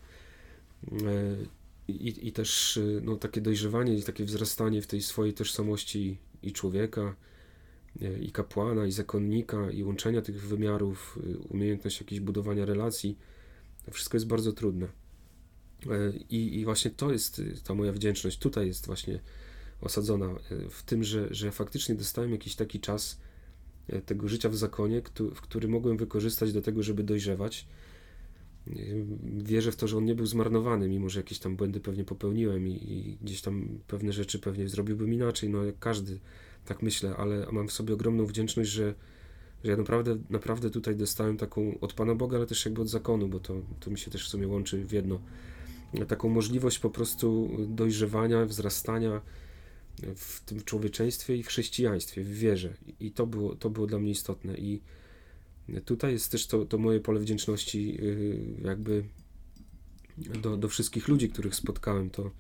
E, 1.89 1.91
i, 1.91 2.27
i 2.27 2.31
też 2.31 2.77
y, 2.77 3.01
no, 3.03 3.15
takie 3.15 3.41
dojrzewanie 3.41 3.93
i 3.93 4.03
takie 4.03 4.25
wzrastanie 4.25 4.81
w 4.81 4.87
tej 4.87 5.01
swojej 5.01 5.33
tożsamości 5.33 6.17
i 6.43 6.51
człowieka, 6.51 7.15
y, 8.01 8.19
i 8.19 8.31
kapłana, 8.31 8.85
i 8.85 8.91
zakonnika, 8.91 9.71
i 9.71 9.83
łączenia 9.83 10.21
tych 10.21 10.47
wymiarów, 10.47 11.19
y, 11.27 11.37
umiejętność 11.37 11.99
jakiegoś 11.99 12.19
budowania 12.19 12.65
relacji, 12.65 13.17
to 13.85 13.91
wszystko 13.91 14.17
jest 14.17 14.27
bardzo 14.27 14.53
trudne. 14.53 14.87
I, 16.29 16.59
I 16.59 16.65
właśnie 16.65 16.91
to 16.91 17.11
jest 17.11 17.41
ta 17.63 17.73
moja 17.73 17.91
wdzięczność. 17.91 18.39
Tutaj 18.39 18.67
jest 18.67 18.85
właśnie 18.85 19.19
osadzona 19.81 20.35
w 20.69 20.83
tym, 20.83 21.03
że, 21.03 21.27
że 21.31 21.51
faktycznie 21.51 21.95
dostałem 21.95 22.31
jakiś 22.31 22.55
taki 22.55 22.79
czas 22.79 23.19
tego 24.05 24.27
życia 24.27 24.49
w 24.49 24.55
zakonie, 24.55 25.01
w 25.35 25.41
który 25.41 25.67
mogłem 25.67 25.97
wykorzystać 25.97 26.53
do 26.53 26.61
tego, 26.61 26.83
żeby 26.83 27.03
dojrzewać 27.03 27.67
wierzę 29.23 29.71
w 29.71 29.75
to, 29.75 29.87
że 29.87 29.97
on 29.97 30.05
nie 30.05 30.15
był 30.15 30.25
zmarnowany, 30.25 30.89
mimo 30.89 31.09
że 31.09 31.19
jakieś 31.19 31.39
tam 31.39 31.55
błędy 31.55 31.79
pewnie 31.79 32.03
popełniłem 32.03 32.67
i, 32.67 32.71
i, 32.71 33.17
gdzieś 33.21 33.41
tam 33.41 33.79
pewne 33.87 34.13
rzeczy 34.13 34.39
pewnie 34.39 34.69
zrobiłbym 34.69 35.13
inaczej, 35.13 35.49
no 35.49 35.63
jak 35.63 35.79
każdy, 35.79 36.19
tak 36.65 36.81
myślę, 36.81 37.15
ale 37.17 37.47
mam 37.51 37.67
w 37.67 37.71
sobie 37.71 37.93
ogromną 37.93 38.25
wdzięczność, 38.25 38.69
że, 38.69 38.93
że 39.63 39.71
ja 39.71 39.77
naprawdę, 39.77 40.17
naprawdę 40.29 40.69
tutaj 40.69 40.95
dostałem 40.95 41.37
taką 41.37 41.79
od 41.79 41.93
Pana 41.93 42.15
Boga, 42.15 42.37
ale 42.37 42.45
też 42.45 42.65
jakby 42.65 42.81
od 42.81 42.89
zakonu, 42.89 43.27
bo 43.27 43.39
to, 43.39 43.61
to 43.79 43.91
mi 43.91 43.97
się 43.97 44.11
też 44.11 44.25
w 44.25 44.29
sumie 44.29 44.47
łączy 44.47 44.85
w 44.85 44.91
jedno. 44.91 45.19
Taką 46.07 46.29
możliwość 46.29 46.79
po 46.79 46.89
prostu 46.89 47.49
dojrzewania, 47.67 48.45
wzrastania 48.45 49.21
w 50.15 50.41
tym 50.45 50.63
człowieczeństwie 50.63 51.35
i 51.35 51.43
w 51.43 51.47
chrześcijaństwie, 51.47 52.23
w 52.23 52.33
wierze. 52.33 52.73
I 52.99 53.11
to 53.11 53.27
było, 53.27 53.55
to 53.55 53.69
było 53.69 53.87
dla 53.87 53.99
mnie 53.99 54.11
istotne. 54.11 54.57
I 54.57 54.81
Tutaj 55.85 56.11
jest 56.11 56.31
też 56.31 56.47
to, 56.47 56.65
to 56.65 56.77
moje 56.77 56.99
pole 56.99 57.19
wdzięczności, 57.19 57.97
y, 58.01 58.61
jakby 58.61 59.03
do, 60.17 60.57
do 60.57 60.67
wszystkich 60.67 61.07
ludzi, 61.07 61.29
których 61.29 61.55
spotkałem. 61.55 62.09
To, 62.09 62.31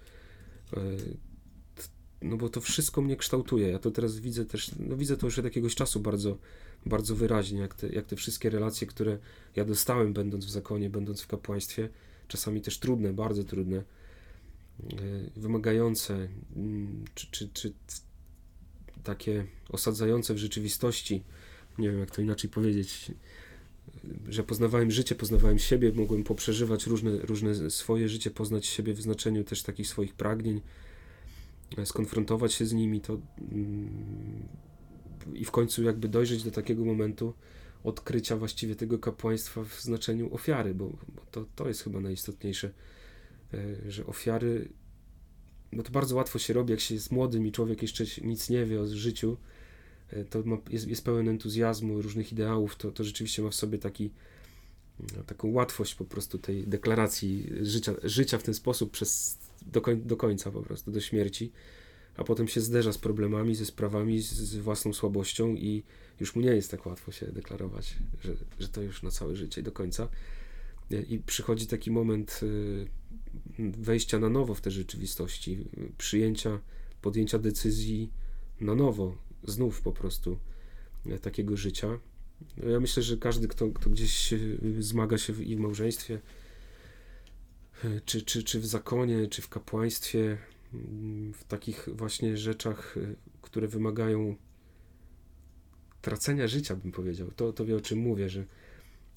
y, 0.77 1.17
no 2.21 2.37
bo 2.37 2.49
to 2.49 2.61
wszystko 2.61 3.01
mnie 3.01 3.15
kształtuje. 3.15 3.69
Ja 3.69 3.79
to 3.79 3.91
teraz 3.91 4.19
widzę 4.19 4.45
też, 4.45 4.71
no 4.79 4.97
widzę 4.97 5.17
to 5.17 5.27
już 5.27 5.39
od 5.39 5.45
jakiegoś 5.45 5.75
czasu 5.75 5.99
bardzo, 5.99 6.37
bardzo 6.85 7.15
wyraźnie, 7.15 7.59
jak 7.59 7.73
te, 7.75 7.89
jak 7.89 8.05
te 8.05 8.15
wszystkie 8.15 8.49
relacje, 8.49 8.87
które 8.87 9.17
ja 9.55 9.65
dostałem, 9.65 10.13
będąc 10.13 10.45
w 10.45 10.49
zakonie, 10.49 10.89
będąc 10.89 11.21
w 11.21 11.27
kapłaństwie, 11.27 11.89
czasami 12.27 12.61
też 12.61 12.79
trudne, 12.79 13.13
bardzo 13.13 13.43
trudne, 13.43 13.77
y, 13.77 13.83
wymagające, 15.35 16.27
mm, 16.55 17.05
czy, 17.15 17.27
czy, 17.31 17.49
czy 17.53 17.73
takie 19.03 19.45
osadzające 19.69 20.33
w 20.33 20.37
rzeczywistości 20.37 21.23
nie 21.77 21.89
wiem 21.89 21.99
jak 21.99 22.11
to 22.11 22.21
inaczej 22.21 22.49
powiedzieć, 22.49 23.11
że 24.29 24.43
poznawałem 24.43 24.91
życie, 24.91 25.15
poznawałem 25.15 25.59
siebie, 25.59 25.91
mogłem 25.91 26.23
poprzeżywać 26.23 26.87
różne, 26.87 27.17
różne 27.17 27.69
swoje 27.71 28.09
życie, 28.09 28.31
poznać 28.31 28.65
siebie 28.65 28.93
w 28.93 29.01
znaczeniu 29.01 29.43
też 29.43 29.63
takich 29.63 29.87
swoich 29.87 30.13
pragnień, 30.13 30.61
skonfrontować 31.85 32.53
się 32.53 32.65
z 32.65 32.73
nimi, 32.73 33.01
to 33.01 33.19
mm, 33.51 34.47
i 35.33 35.45
w 35.45 35.51
końcu 35.51 35.83
jakby 35.83 36.07
dojrzeć 36.07 36.43
do 36.43 36.51
takiego 36.51 36.85
momentu 36.85 37.33
odkrycia 37.83 38.37
właściwie 38.37 38.75
tego 38.75 38.99
kapłaństwa 38.99 39.63
w 39.63 39.81
znaczeniu 39.81 40.33
ofiary, 40.33 40.73
bo, 40.73 40.85
bo 40.85 41.21
to, 41.31 41.45
to 41.55 41.67
jest 41.67 41.83
chyba 41.83 41.99
najistotniejsze, 41.99 42.71
e, 43.53 43.91
że 43.91 44.05
ofiary, 44.05 44.69
no 45.71 45.83
to 45.83 45.91
bardzo 45.91 46.15
łatwo 46.15 46.39
się 46.39 46.53
robi, 46.53 46.71
jak 46.71 46.79
się 46.79 46.95
jest 46.95 47.11
młodym 47.11 47.47
i 47.47 47.51
człowiek 47.51 47.81
jeszcze 47.81 48.03
nic 48.23 48.49
nie 48.49 48.65
wie 48.65 48.81
o 48.81 48.87
życiu, 48.87 49.37
E, 49.37 49.56
to 50.29 50.43
ma, 50.45 50.57
jest, 50.69 50.87
jest 50.87 51.05
pełen 51.05 51.29
entuzjazmu, 51.29 52.01
różnych 52.01 52.31
ideałów, 52.31 52.75
to, 52.75 52.91
to 52.91 53.03
rzeczywiście 53.03 53.41
ma 53.41 53.49
w 53.49 53.55
sobie 53.55 53.77
taki, 53.77 54.11
no, 54.99 55.23
taką 55.23 55.51
łatwość 55.51 55.95
po 55.95 56.05
prostu 56.05 56.37
tej 56.37 56.67
deklaracji 56.67 57.49
życia, 57.61 57.93
życia 58.03 58.37
w 58.37 58.43
ten 58.43 58.53
sposób 58.53 58.91
przez, 58.91 59.37
do, 59.61 59.81
koń, 59.81 60.01
do 60.01 60.17
końca 60.17 60.51
po 60.51 60.61
prostu, 60.61 60.91
do 60.91 61.01
śmierci, 61.01 61.51
a 62.15 62.23
potem 62.23 62.47
się 62.47 62.61
zderza 62.61 62.93
z 62.93 62.97
problemami, 62.97 63.55
ze 63.55 63.65
sprawami, 63.65 64.21
z, 64.21 64.33
z 64.33 64.55
własną 64.55 64.93
słabością 64.93 65.55
i 65.55 65.83
już 66.19 66.35
mu 66.35 66.41
nie 66.41 66.49
jest 66.49 66.71
tak 66.71 66.85
łatwo 66.85 67.11
się 67.11 67.25
deklarować, 67.25 67.95
że, 68.23 68.33
że 68.59 68.67
to 68.67 68.81
już 68.81 69.03
na 69.03 69.11
całe 69.11 69.35
życie 69.35 69.63
do 69.63 69.71
końca. 69.71 70.07
E, 70.91 71.01
I 71.01 71.19
przychodzi 71.19 71.67
taki 71.67 71.91
moment 71.91 72.39
e, 72.43 73.69
wejścia 73.77 74.19
na 74.19 74.29
nowo 74.29 74.55
w 74.55 74.61
te 74.61 74.71
rzeczywistości, 74.71 75.65
przyjęcia, 75.97 76.59
podjęcia 77.01 77.39
decyzji 77.39 78.11
na 78.61 78.75
nowo, 78.75 79.15
znów 79.47 79.81
po 79.81 79.91
prostu 79.91 80.39
e, 81.05 81.19
takiego 81.19 81.57
życia. 81.57 81.99
No, 82.57 82.69
ja 82.69 82.79
myślę, 82.79 83.03
że 83.03 83.17
każdy, 83.17 83.47
kto, 83.47 83.69
kto 83.69 83.89
gdzieś 83.89 84.33
zmaga 84.79 85.17
się 85.17 85.33
w, 85.33 85.41
i 85.41 85.55
w 85.55 85.59
małżeństwie, 85.59 86.19
e, 87.83 88.01
czy, 88.05 88.21
czy, 88.21 88.43
czy 88.43 88.59
w 88.59 88.65
zakonie, 88.65 89.27
czy 89.27 89.41
w 89.41 89.49
kapłaństwie, 89.49 90.37
mm, 90.73 91.33
w 91.33 91.43
takich 91.43 91.89
właśnie 91.93 92.37
rzeczach, 92.37 92.97
e, 92.97 93.15
które 93.41 93.67
wymagają 93.67 94.35
tracenia 96.01 96.47
życia, 96.47 96.75
bym 96.75 96.91
powiedział. 96.91 97.31
To, 97.35 97.53
to 97.53 97.65
wie 97.65 97.75
o 97.75 97.81
czym 97.81 97.99
mówię, 97.99 98.29
że, 98.29 98.45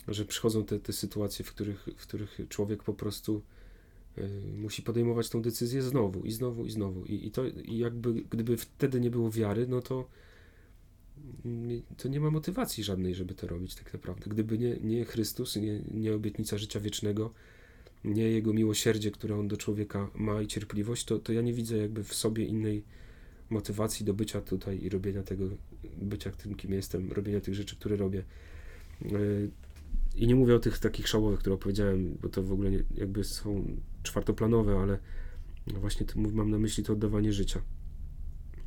że 0.09 0.25
przychodzą 0.25 0.65
te, 0.65 0.79
te 0.79 0.93
sytuacje, 0.93 1.45
w 1.45 1.53
których, 1.53 1.89
w 1.97 2.03
których 2.03 2.41
człowiek 2.49 2.83
po 2.83 2.95
prostu 2.95 3.43
musi 4.57 4.83
podejmować 4.83 5.29
tą 5.29 5.43
decyzję 5.43 5.83
znowu 5.83 6.25
i 6.25 6.33
znowu 6.33 6.67
i 6.67 6.71
znowu. 6.71 7.05
I, 7.05 7.27
i 7.27 7.31
to 7.31 7.47
i 7.47 7.79
jakby 7.79 8.13
gdyby 8.13 8.57
wtedy 8.57 9.01
nie 9.01 9.11
było 9.11 9.31
wiary, 9.31 9.67
no 9.69 9.83
to 9.83 10.09
to 11.97 12.09
nie 12.09 12.21
ma 12.21 12.31
motywacji 12.31 12.85
żadnej, 12.85 13.15
żeby 13.15 13.35
to 13.35 13.47
robić 13.47 13.75
tak 13.75 13.93
naprawdę. 13.93 14.31
Gdyby 14.31 14.59
nie, 14.59 14.77
nie 14.77 15.05
Chrystus, 15.05 15.57
nie, 15.57 15.81
nie 15.95 16.15
obietnica 16.15 16.59
życia 16.59 16.81
wiecznego, 16.81 17.33
nie 18.05 18.23
Jego 18.23 18.53
miłosierdzie, 18.53 19.11
które 19.11 19.39
On 19.39 19.49
do 19.49 19.57
człowieka 19.57 20.11
ma 20.15 20.43
i 20.43 20.47
cierpliwość, 20.47 21.05
to, 21.05 21.19
to 21.19 21.33
ja 21.33 21.41
nie 21.41 21.53
widzę 21.53 21.77
jakby 21.77 22.05
w 22.05 22.15
sobie 22.15 22.45
innej 22.45 22.83
motywacji 23.51 24.07
do 24.07 24.15
bycia 24.15 24.41
tutaj 24.41 24.83
i 24.83 24.89
robienia 24.89 25.23
tego, 25.23 25.45
bycia 26.03 26.31
tym, 26.31 26.55
kim 26.55 26.73
jestem, 26.73 27.13
robienia 27.13 27.41
tych 27.41 27.55
rzeczy, 27.55 27.77
które 27.77 27.97
robię. 27.97 28.25
I 30.15 30.27
nie 30.27 30.35
mówię 30.35 30.55
o 30.55 30.59
tych 30.59 30.79
takich 30.79 31.09
szałowych, 31.09 31.41
które 31.41 31.55
opowiedziałem, 31.55 32.19
bo 32.23 32.29
to 32.29 32.43
w 32.43 32.53
ogóle 32.53 32.71
nie, 32.71 32.83
jakby 32.95 33.25
są 33.25 33.65
czwartoplanowe, 34.03 34.79
ale 34.79 34.99
właśnie 35.67 36.07
mam 36.17 36.51
na 36.51 36.59
myśli 36.59 36.85
to 36.85 36.93
oddawanie 36.93 37.33
życia. 37.33 37.61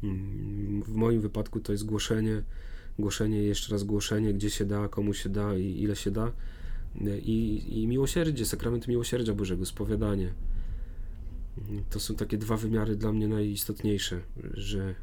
Mm, 0.03 0.83
w 0.83 0.95
moim 0.95 1.21
wypadku 1.21 1.59
to 1.59 1.71
jest 1.71 1.85
głoszenie, 1.85 2.43
głoszenie, 2.99 3.43
jeszcze 3.43 3.71
raz 3.71 3.83
głoszenie, 3.83 4.33
gdzie 4.33 4.49
się 4.49 4.65
da, 4.65 4.87
komu 4.87 5.13
się 5.13 5.29
da 5.29 5.57
i 5.57 5.81
ile 5.81 5.95
się 5.95 6.11
da. 6.11 6.31
I, 7.23 7.63
i 7.81 7.87
miłosierdzie, 7.87 8.45
sakrament 8.45 8.87
miłosierdzia 8.87 9.33
Bożego, 9.33 9.65
spowiadanie. 9.65 10.33
To 11.89 11.99
są 11.99 12.15
takie 12.15 12.37
dwa 12.37 12.57
wymiary 12.57 12.95
dla 12.95 13.13
mnie 13.13 13.27
najistotniejsze, 13.27 14.21
że, 14.53 14.95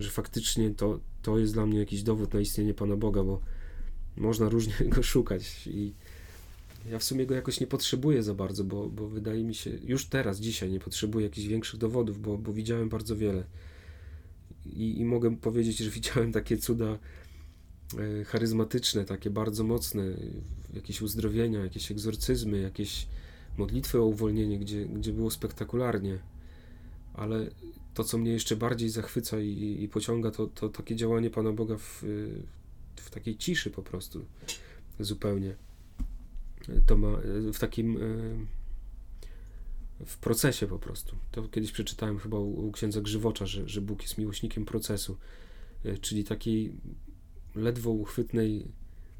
że 0.00 0.10
faktycznie 0.10 0.70
to, 0.70 1.00
to 1.22 1.38
jest 1.38 1.52
dla 1.52 1.66
mnie 1.66 1.78
jakiś 1.78 2.02
dowód 2.02 2.34
na 2.34 2.40
istnienie 2.40 2.74
Pana 2.74 2.96
Boga, 2.96 3.24
bo 3.24 3.40
można 4.16 4.48
różnie 4.48 4.74
go 4.96 5.02
szukać 5.02 5.66
i 5.66 5.92
ja 6.90 6.98
w 6.98 7.04
sumie 7.04 7.26
go 7.26 7.34
jakoś 7.34 7.60
nie 7.60 7.66
potrzebuję 7.66 8.22
za 8.22 8.34
bardzo, 8.34 8.64
bo, 8.64 8.88
bo 8.88 9.08
wydaje 9.08 9.44
mi 9.44 9.54
się, 9.54 9.70
już 9.84 10.06
teraz, 10.06 10.40
dzisiaj 10.40 10.70
nie 10.70 10.80
potrzebuję 10.80 11.26
jakichś 11.26 11.46
większych 11.46 11.80
dowodów, 11.80 12.20
bo, 12.20 12.38
bo 12.38 12.52
widziałem 12.52 12.88
bardzo 12.88 13.16
wiele 13.16 13.44
i, 14.66 15.00
i 15.00 15.04
mogę 15.04 15.36
powiedzieć, 15.36 15.78
że 15.78 15.90
widziałem 16.00 16.32
takie 16.32 16.56
cuda 16.56 16.98
e, 17.98 18.24
charyzmatyczne, 18.24 19.04
takie 19.04 19.30
bardzo 19.30 19.64
mocne, 19.64 20.04
jakieś 20.74 21.02
uzdrowienia, 21.02 21.60
jakieś 21.60 21.90
egzorcyzmy, 21.90 22.60
jakieś 22.60 23.06
modlitwy 23.58 24.00
o 24.00 24.04
uwolnienie, 24.04 24.58
gdzie, 24.58 24.86
gdzie 24.86 25.12
było 25.12 25.30
spektakularnie. 25.30 26.18
Ale 27.14 27.50
to, 27.94 28.04
co 28.04 28.18
mnie 28.18 28.32
jeszcze 28.32 28.56
bardziej 28.56 28.90
zachwyca 28.90 29.40
i, 29.40 29.78
i 29.82 29.88
pociąga, 29.88 30.30
to, 30.30 30.46
to 30.46 30.68
takie 30.68 30.96
działanie 30.96 31.30
Pana 31.30 31.52
Boga 31.52 31.76
w, 31.76 32.02
w 32.02 32.63
takiej 33.14 33.36
ciszy 33.36 33.70
po 33.70 33.82
prostu, 33.82 34.24
zupełnie. 35.00 35.56
To 36.86 36.96
ma 36.96 37.18
w 37.52 37.58
takim 37.58 37.96
e, 37.96 38.00
w 40.06 40.18
procesie 40.18 40.66
po 40.66 40.78
prostu. 40.78 41.16
To 41.30 41.48
kiedyś 41.48 41.72
przeczytałem 41.72 42.18
chyba 42.18 42.38
u, 42.38 42.66
u 42.66 42.72
księdza 42.72 43.00
Grzywocza, 43.00 43.46
że, 43.46 43.68
że 43.68 43.80
Bóg 43.80 44.02
jest 44.02 44.18
miłośnikiem 44.18 44.64
procesu, 44.64 45.16
e, 45.84 45.98
czyli 45.98 46.24
takiej 46.24 46.72
ledwo 47.54 47.90
uchwytnej 47.90 48.68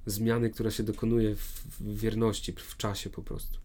zmiany, 0.06 0.50
która 0.50 0.70
się 0.70 0.82
dokonuje 0.82 1.36
w, 1.36 1.66
w 1.80 1.98
wierności, 1.98 2.52
w 2.52 2.76
czasie 2.76 3.10
po 3.10 3.22
prostu. 3.22 3.58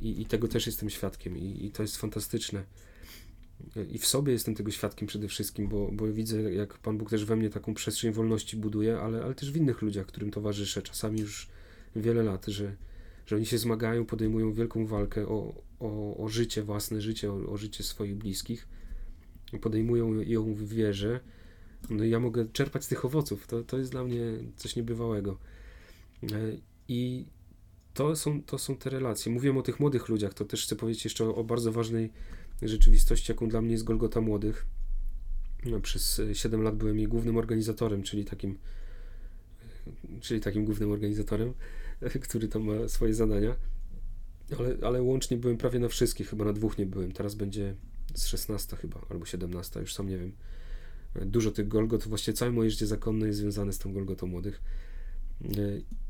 I, 0.00 0.22
I, 0.22 0.26
tego 0.26 0.48
też 0.48 0.66
jestem 0.66 0.90
świadkiem 0.90 1.38
i, 1.38 1.64
i, 1.64 1.70
to 1.70 1.82
jest 1.82 1.96
fantastyczne. 1.96 2.64
I 3.90 3.98
w 3.98 4.06
sobie 4.06 4.32
jestem 4.32 4.54
tego 4.54 4.70
świadkiem 4.70 5.08
przede 5.08 5.28
wszystkim, 5.28 5.68
bo, 5.68 5.90
bo 5.92 6.06
widzę, 6.06 6.42
jak 6.42 6.78
Pan 6.78 6.98
Bóg 6.98 7.10
też 7.10 7.24
we 7.24 7.36
mnie 7.36 7.50
taką 7.50 7.74
przestrzeń 7.74 8.12
wolności 8.12 8.56
buduje, 8.56 8.98
ale, 8.98 9.22
ale 9.24 9.34
też 9.34 9.52
w 9.52 9.56
innych 9.56 9.82
ludziach, 9.82 10.06
którym 10.06 10.30
towarzyszę, 10.30 10.82
czasami 10.82 11.20
już 11.20 11.48
wiele 11.96 12.22
lat, 12.22 12.46
że, 12.46 12.76
że 13.26 13.36
oni 13.36 13.46
się 13.46 13.58
zmagają, 13.58 14.06
podejmują 14.06 14.52
wielką 14.52 14.86
walkę 14.86 15.28
o, 15.28 15.62
o, 15.80 16.16
o 16.16 16.28
życie, 16.28 16.62
własne 16.62 17.00
życie, 17.00 17.32
o, 17.32 17.52
o, 17.52 17.56
życie 17.56 17.84
swoich 17.84 18.16
bliskich, 18.16 18.68
podejmują 19.60 20.20
ją 20.20 20.54
w 20.54 20.68
wierze, 20.68 21.20
no 21.90 22.04
i 22.04 22.10
ja 22.10 22.20
mogę 22.20 22.48
czerpać 22.52 22.84
z 22.84 22.88
tych 22.88 23.04
owoców. 23.04 23.46
To, 23.46 23.62
to 23.62 23.78
jest 23.78 23.90
dla 23.90 24.04
mnie 24.04 24.20
coś 24.56 24.76
niebywałego. 24.76 25.38
E, 26.22 26.26
I 26.88 27.26
to 27.94 28.16
są, 28.16 28.42
to 28.42 28.58
są 28.58 28.76
te 28.76 28.90
relacje. 28.90 29.32
Mówiłem 29.32 29.58
o 29.58 29.62
tych 29.62 29.80
młodych 29.80 30.08
ludziach, 30.08 30.34
to 30.34 30.44
też 30.44 30.64
chcę 30.64 30.76
powiedzieć 30.76 31.04
jeszcze 31.04 31.24
o, 31.24 31.34
o 31.34 31.44
bardzo 31.44 31.72
ważnej 31.72 32.12
rzeczywistości, 32.62 33.32
jaką 33.32 33.48
dla 33.48 33.62
mnie 33.62 33.72
jest 33.72 33.84
Golgota 33.84 34.20
Młodych. 34.20 34.66
No, 35.64 35.80
przez 35.80 36.20
7 36.32 36.62
lat 36.62 36.76
byłem 36.76 36.98
jej 36.98 37.08
głównym 37.08 37.36
organizatorem, 37.36 38.02
czyli 38.02 38.24
takim, 38.24 38.58
czyli 40.20 40.40
takim 40.40 40.64
głównym 40.64 40.92
organizatorem, 40.92 41.54
który 42.28 42.48
tam 42.48 42.62
ma 42.62 42.88
swoje 42.88 43.14
zadania. 43.14 43.56
Ale, 44.58 44.76
ale 44.82 45.02
łącznie 45.02 45.36
byłem 45.36 45.56
prawie 45.56 45.78
na 45.78 45.88
wszystkich, 45.88 46.28
chyba 46.28 46.44
na 46.44 46.52
dwóch 46.52 46.78
nie 46.78 46.86
byłem. 46.86 47.12
Teraz 47.12 47.34
będzie 47.34 47.74
z 48.14 48.26
16 48.26 48.76
chyba, 48.76 49.00
albo 49.10 49.24
17, 49.24 49.80
już 49.80 49.94
sam 49.94 50.08
nie 50.08 50.18
wiem. 50.18 50.32
Dużo 51.26 51.50
tych 51.50 51.68
Golgot, 51.68 52.08
właściwie 52.08 52.36
całe 52.36 52.50
moje 52.52 52.70
życie 52.70 52.86
zakonne 52.86 53.26
jest 53.26 53.38
związane 53.38 53.72
z 53.72 53.78
tą 53.78 53.92
Golgotą 53.92 54.26
Młodych. 54.26 54.60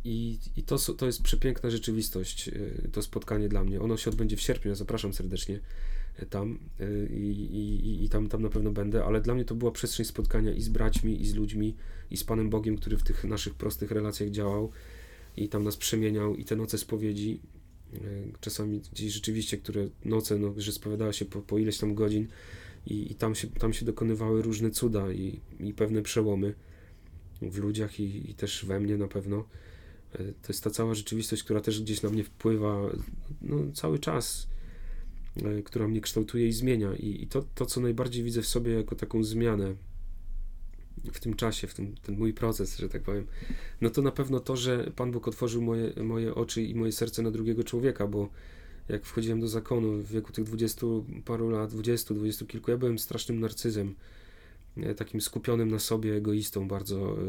I, 0.05 0.39
i 0.57 0.63
to, 0.63 0.79
to 0.79 1.07
jest 1.07 1.23
przepiękna 1.23 1.71
rzeczywistość, 1.71 2.51
to 2.93 3.03
spotkanie 3.03 3.49
dla 3.49 3.65
mnie. 3.65 3.81
Ono 3.81 3.97
się 3.97 4.11
odbędzie 4.11 4.37
w 4.37 4.41
sierpniu, 4.41 4.69
ja 4.69 4.75
zapraszam 4.75 5.15
serdecznie 5.15 5.61
tam 6.27 6.59
y, 6.81 7.09
i, 7.13 7.29
i, 7.57 8.05
i 8.05 8.09
tam, 8.09 8.29
tam 8.29 8.43
na 8.43 8.49
pewno 8.49 8.71
będę, 8.71 9.05
ale 9.05 9.21
dla 9.21 9.35
mnie 9.35 9.45
to 9.45 9.55
była 9.55 9.71
przestrzeń 9.71 10.07
spotkania 10.07 10.53
i 10.53 10.63
z 10.63 10.69
braćmi, 10.69 11.23
i 11.23 11.27
z 11.27 11.35
ludźmi, 11.35 11.75
i 12.11 12.17
z 12.17 12.25
Panem 12.25 12.51
Bogiem, 12.51 12.77
który 12.77 12.97
w 12.97 13.03
tych 13.03 13.25
naszych 13.25 13.55
prostych 13.55 13.91
relacjach 13.91 14.31
działał 14.31 14.71
i 15.37 15.49
tam 15.49 15.65
nas 15.65 15.77
przemieniał 15.77 16.37
i 16.37 16.45
te 16.45 16.57
noce 16.57 16.79
spowiedzi, 16.79 17.41
y, 17.95 17.99
czasami 18.41 18.81
gdzieś 18.93 19.13
rzeczywiście, 19.13 19.59
które 19.59 19.89
noce, 20.05 20.39
no, 20.39 20.55
że 20.57 20.73
spowiadała 20.73 21.13
się 21.13 21.25
po, 21.25 21.43
po 21.43 21.59
ileś 21.59 21.79
tam 21.79 21.95
godzin 21.95 22.27
i, 22.87 23.13
i 23.13 23.15
tam, 23.15 23.35
się, 23.35 23.49
tam 23.49 23.73
się 23.73 23.85
dokonywały 23.85 24.43
różne 24.43 24.71
cuda 24.71 25.13
i, 25.13 25.41
i 25.61 25.75
pewne 25.75 26.03
przełomy 26.03 26.55
w 27.43 27.59
ludziach 27.59 28.01
i, 28.01 28.31
i 28.31 28.35
też 28.35 28.65
we 28.65 28.81
mnie 28.81 28.97
na 28.97 29.09
pewno. 29.09 29.45
Y, 30.21 30.35
to 30.43 30.49
jest 30.49 30.65
ta 30.65 30.71
cała 30.71 30.95
rzeczywistość, 30.95 31.43
która 31.43 31.61
też 31.61 31.83
gdzieś 31.83 32.03
na 32.03 32.11
mnie 32.11 32.25
wpływa 32.25 32.81
no, 33.43 33.57
cały 33.73 33.99
czas 33.99 34.49
E, 35.45 35.63
która 35.63 35.89
mnie 35.89 36.01
kształtuje 36.01 36.49
i 36.49 36.53
zmienia. 36.53 36.95
I, 36.95 37.23
i 37.23 37.27
to, 37.27 37.45
to, 37.55 37.67
co 37.67 37.81
najbardziej 37.81 38.25
widzę 38.25 38.43
w 38.43 38.47
sobie 38.47 38.73
jako 38.73 38.97
taką 38.97 39.25
zmianę 39.25 39.75
w 41.13 41.21
tym 41.21 41.35
czasie, 41.35 41.67
w 41.67 41.75
tym, 41.75 41.95
ten 42.03 42.19
mój 42.19 42.35
proces, 42.35 42.79
że 42.79 42.89
tak 42.89 43.03
powiem, 43.03 43.27
no 43.81 43.91
to 43.91 44.03
na 44.03 44.11
pewno 44.11 44.41
to, 44.41 44.57
że 44.57 44.93
Pan 44.97 45.13
Bóg 45.13 45.29
otworzył 45.29 45.63
moje, 45.63 45.93
moje 46.03 46.35
oczy 46.35 46.63
i 46.63 46.75
moje 46.75 46.93
serce 46.93 47.23
na 47.23 47.31
drugiego 47.31 47.65
człowieka, 47.65 48.07
bo 48.07 48.29
jak 48.89 49.05
wchodziłem 49.05 49.41
do 49.41 49.49
zakonu 49.49 49.93
w 49.93 50.11
wieku 50.11 50.33
tych 50.33 50.45
dwudziestu 50.45 51.07
paru 51.25 51.51
lat, 51.51 51.71
dwudziestu, 51.71 52.15
dwudziestu 52.15 52.47
kilku, 52.47 52.71
ja 52.71 52.77
byłem 52.77 52.99
strasznym 52.99 53.41
narcyzem, 53.41 53.89
e, 53.89 53.95
takim 54.97 55.21
skupionym 55.21 55.71
na 55.71 55.79
sobie 55.79 56.15
egoistą 56.15 56.69
bardzo, 56.69 57.13
e, 57.13 57.27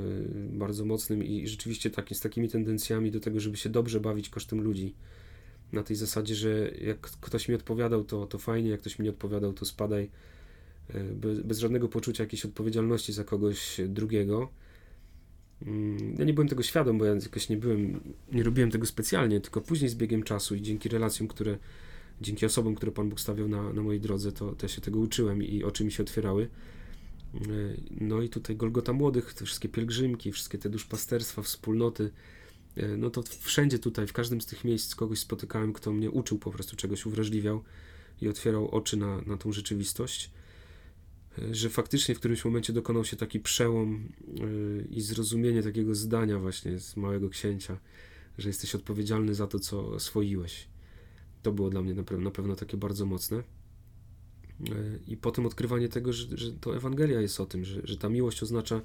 bardzo 0.57 0.85
mocnym 0.85 1.23
i 1.23 1.47
rzeczywiście 1.47 1.89
taki, 1.89 2.15
z 2.15 2.19
takimi 2.19 2.49
tendencjami 2.49 3.12
do 3.12 3.19
tego, 3.19 3.39
żeby 3.39 3.57
się 3.57 3.69
dobrze 3.69 3.99
bawić 3.99 4.29
kosztem 4.29 4.62
ludzi 4.62 4.93
na 5.71 5.83
tej 5.83 5.95
zasadzie, 5.95 6.35
że 6.35 6.71
jak 6.81 6.99
ktoś 6.99 7.49
mi 7.49 7.55
odpowiadał, 7.55 8.03
to, 8.03 8.27
to 8.27 8.38
fajnie, 8.38 8.69
jak 8.69 8.79
ktoś 8.79 8.99
mi 8.99 9.03
nie 9.03 9.09
odpowiadał, 9.09 9.53
to 9.53 9.65
spadaj 9.65 10.09
e, 10.89 11.03
bez, 11.03 11.39
bez 11.39 11.59
żadnego 11.59 11.89
poczucia 11.89 12.23
jakiejś 12.23 12.45
odpowiedzialności 12.45 13.13
za 13.13 13.23
kogoś 13.23 13.81
drugiego. 13.88 14.49
Mm, 15.65 16.15
ja 16.19 16.25
nie 16.25 16.33
byłem 16.33 16.47
tego 16.47 16.63
świadom, 16.63 16.97
bo 16.97 17.05
ja 17.05 17.13
jakoś 17.13 17.49
nie 17.49 17.57
byłem, 17.57 17.99
nie 18.31 18.43
robiłem 18.43 18.71
tego 18.71 18.85
specjalnie, 18.85 19.41
tylko 19.41 19.62
później 19.62 19.89
z 19.89 19.95
biegiem 19.95 20.23
czasu 20.23 20.55
i 20.55 20.62
dzięki 20.62 20.89
relacjom, 20.89 21.27
które, 21.27 21.57
dzięki 22.21 22.45
osobom, 22.45 22.75
które 22.75 22.91
Pan 22.91 23.09
Bóg 23.09 23.19
stawiał 23.19 23.47
na, 23.47 23.73
na 23.73 23.81
mojej 23.81 24.01
drodze, 24.01 24.31
to, 24.31 24.51
to 24.51 24.65
ja 24.65 24.69
się 24.69 24.81
tego 24.81 24.99
uczyłem 24.99 25.43
i 25.43 25.63
oczy 25.63 25.85
mi 25.85 25.91
się 25.91 26.03
otwierały. 26.03 26.49
E, 27.36 27.39
no 27.92 28.22
i 28.22 28.30
tutaj 28.30 28.56
Golgota 28.56 28.94
Młodych, 28.94 29.34
te 29.34 29.46
wszystkie 29.46 29.70
pielgrzymki, 29.70 30.32
wszystkie 30.32 30.58
te 30.58 30.70
duszpasterstwa, 30.70 31.42
wspólnoty, 31.42 32.12
E, 32.80 32.98
no 32.98 33.10
to 33.10 33.24
wszędzie 33.39 33.80
tutaj, 33.80 34.08
w 34.08 34.13
każdym 34.13 34.42
z 34.42 34.46
tych 34.46 34.63
miejsc 34.63 34.96
kogoś 34.96 35.20
spotykałem, 35.20 35.74
kto 35.74 35.92
mnie 35.94 36.12
uczył 36.12 36.39
po 36.39 36.52
prostu 36.52 36.76
czegoś, 36.76 37.06
uwrażliwiał 37.06 37.63
i 38.22 38.28
otwierał 38.28 38.70
oczy 38.70 38.98
na, 38.98 39.22
na 39.22 39.38
tą 39.38 39.52
rzeczywistość. 39.52 40.32
E, 41.39 41.56
że 41.56 41.70
faktycznie 41.70 42.15
w 42.15 42.20
którymś 42.20 42.46
momencie 42.46 42.74
dokonał 42.74 43.06
się 43.06 43.18
taki 43.18 43.39
przełom 43.39 44.10
i 44.89 45.02
zrozumienie 45.02 45.63
takiego 45.63 45.96
zdania 45.96 46.39
właśnie 46.39 46.80
z 46.80 46.98
Małego 46.98 47.30
Księcia, 47.30 47.78
że 48.38 48.50
jesteś 48.50 48.76
odpowiedzialny 48.76 49.36
za 49.36 49.48
to, 49.48 49.60
co 49.60 49.88
oswoiłeś. 49.88 50.68
To 51.42 51.52
było 51.52 51.70
dla 51.70 51.82
mnie 51.82 51.94
na 51.94 52.04
pewno, 52.04 52.24
na 52.24 52.32
pewno 52.32 52.56
takie 52.56 52.78
bardzo 52.78 53.06
mocne. 53.06 53.44
I 55.08 55.17
potem 55.17 55.45
odkrywanie 55.45 55.89
tego, 55.89 56.13
że, 56.13 56.38
że 56.38 56.54
to 56.54 56.76
Ewangelia 56.76 57.22
jest 57.22 57.39
o 57.39 57.45
tym, 57.45 57.65
że, 57.65 57.82
że 57.84 57.98
ta 57.98 58.10
miłość 58.10 58.43
oznacza 58.43 58.82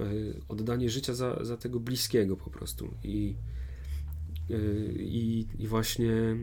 E, 0.00 0.04
oddanie 0.48 0.90
życia 0.90 1.14
za, 1.14 1.44
za 1.44 1.56
tego 1.56 1.80
bliskiego 1.80 2.36
po 2.36 2.50
prostu. 2.50 2.94
I, 3.04 3.34
e, 4.50 4.56
i, 4.92 5.46
i 5.58 5.66
właśnie 5.66 6.36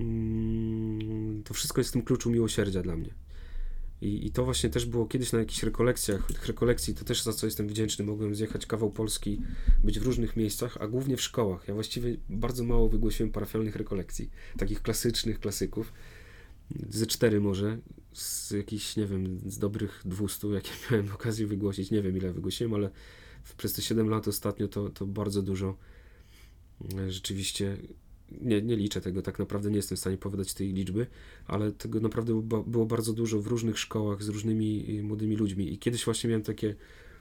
mm, 0.00 1.42
to 1.44 1.54
wszystko 1.54 1.80
jest 1.80 1.90
w 1.90 1.92
tym 1.92 2.02
kluczu 2.02 2.30
miłosierdzia 2.30 2.82
dla 2.82 2.96
mnie. 2.96 3.14
I, 4.00 4.26
I 4.26 4.30
to 4.30 4.44
właśnie 4.44 4.70
też 4.70 4.86
było 4.86 5.06
kiedyś 5.06 5.32
na 5.32 5.38
jakichś 5.38 5.62
rekolekcjach. 5.62 6.26
Tych 6.26 6.46
rekolekcji 6.46 6.94
to 6.94 7.04
też 7.04 7.22
za 7.22 7.32
co 7.32 7.46
jestem 7.46 7.68
wdzięczny. 7.68 8.04
Mogłem 8.04 8.34
zjechać 8.34 8.66
kawał 8.66 8.90
Polski, 8.90 9.40
być 9.84 10.00
w 10.00 10.02
różnych 10.02 10.36
miejscach, 10.36 10.76
a 10.80 10.88
głównie 10.88 11.16
w 11.16 11.22
szkołach. 11.22 11.68
Ja 11.68 11.74
właściwie 11.74 12.16
bardzo 12.28 12.64
mało 12.64 12.88
wygłosiłem 12.88 13.32
parafialnych 13.32 13.76
rekolekcji, 13.76 14.30
takich 14.58 14.82
klasycznych 14.82 15.40
klasyków 15.40 15.92
ze 16.88 17.06
cztery 17.06 17.40
może, 17.40 17.78
z 18.12 18.50
jakichś, 18.50 18.96
nie 18.96 19.06
wiem, 19.06 19.40
z 19.46 19.58
dobrych 19.58 20.02
200, 20.04 20.48
jakie 20.48 20.70
miałem 20.90 21.12
okazję 21.14 21.46
wygłosić, 21.46 21.90
nie 21.90 22.02
wiem 22.02 22.16
ile 22.16 22.32
wygłosiłem, 22.32 22.74
ale 22.74 22.90
przez 23.56 23.72
te 23.72 23.82
7 23.82 24.08
lat 24.08 24.28
ostatnio 24.28 24.68
to, 24.68 24.88
to 24.88 25.06
bardzo 25.06 25.42
dużo 25.42 25.76
e, 26.98 27.10
rzeczywiście, 27.12 27.76
nie, 28.40 28.62
nie 28.62 28.76
liczę 28.76 29.00
tego, 29.00 29.22
tak 29.22 29.38
naprawdę 29.38 29.70
nie 29.70 29.76
jestem 29.76 29.96
w 29.96 30.00
stanie 30.00 30.18
powiedzieć 30.18 30.54
tej 30.54 30.72
liczby, 30.72 31.06
ale 31.46 31.72
tego 31.72 32.00
naprawdę 32.00 32.42
było 32.66 32.86
bardzo 32.86 33.12
dużo 33.12 33.40
w 33.40 33.46
różnych 33.46 33.78
szkołach 33.78 34.22
z 34.22 34.28
różnymi 34.28 34.98
e, 34.98 35.02
młodymi 35.02 35.36
ludźmi. 35.36 35.72
I 35.72 35.78
kiedyś 35.78 36.04
właśnie 36.04 36.28
miałem 36.28 36.42
takie 36.42 36.74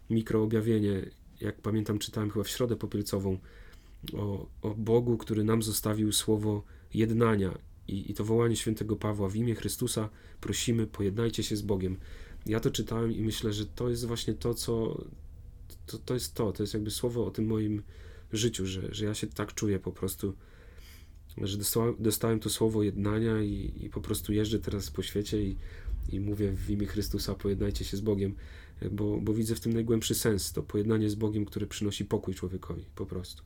mikroobjawienie, 0.09 1.09
jak 1.41 1.61
pamiętam 1.61 1.99
czytałem 1.99 2.29
chyba 2.29 2.43
w 2.43 2.49
Środę 2.49 2.75
Popielcową 2.75 3.37
o, 4.13 4.47
o 4.61 4.75
Bogu, 4.75 5.17
który 5.17 5.43
nam 5.43 5.63
zostawił 5.63 6.11
słowo 6.11 6.63
jednania 6.93 7.57
i, 7.87 8.11
I 8.11 8.13
to 8.13 8.25
wołanie 8.25 8.55
świętego 8.55 8.95
Pawła 8.95 9.29
w 9.29 9.35
imię 9.35 9.55
Chrystusa 9.55 10.09
prosimy, 10.41 10.87
pojednajcie 10.87 11.43
się 11.43 11.55
z 11.55 11.61
Bogiem. 11.61 11.97
Ja 12.45 12.59
to 12.59 12.71
czytałem 12.71 13.11
i 13.11 13.21
myślę, 13.21 13.53
że 13.53 13.65
to 13.65 13.89
jest 13.89 14.05
właśnie 14.05 14.33
to, 14.33 14.53
co. 14.53 15.03
To, 15.85 15.97
to 15.97 16.13
jest 16.13 16.33
to, 16.33 16.51
to 16.51 16.63
jest 16.63 16.73
jakby 16.73 16.91
słowo 16.91 17.25
o 17.25 17.31
tym 17.31 17.47
moim 17.47 17.83
życiu, 18.33 18.65
że, 18.65 18.95
że 18.95 19.05
ja 19.05 19.13
się 19.13 19.27
tak 19.27 19.53
czuję 19.53 19.79
po 19.79 19.91
prostu, 19.91 20.33
że 21.37 21.57
dostałem, 21.99 22.39
to 22.39 22.49
słowo 22.49 22.83
jednania 22.83 23.41
i, 23.41 23.73
i 23.81 23.89
po 23.89 24.01
prostu 24.01 24.33
jeżdżę 24.33 24.59
teraz 24.59 24.91
po 24.91 25.03
świecie 25.03 25.43
i, 25.43 25.57
i 26.09 26.19
mówię 26.19 26.51
w 26.51 26.69
imię 26.69 26.87
Chrystusa, 26.87 27.35
pojednajcie 27.35 27.85
się 27.85 27.97
z 27.97 28.01
Bogiem, 28.01 28.35
bo, 28.91 29.17
bo 29.17 29.33
widzę 29.33 29.55
w 29.55 29.59
tym 29.59 29.73
najgłębszy 29.73 30.15
sens, 30.15 30.53
to 30.53 30.63
pojednanie 30.63 31.09
z 31.09 31.15
Bogiem, 31.15 31.45
które 31.45 31.67
przynosi 31.67 32.05
pokój 32.05 32.33
człowiekowi, 32.33 32.85
po 32.95 33.05
prostu. 33.05 33.43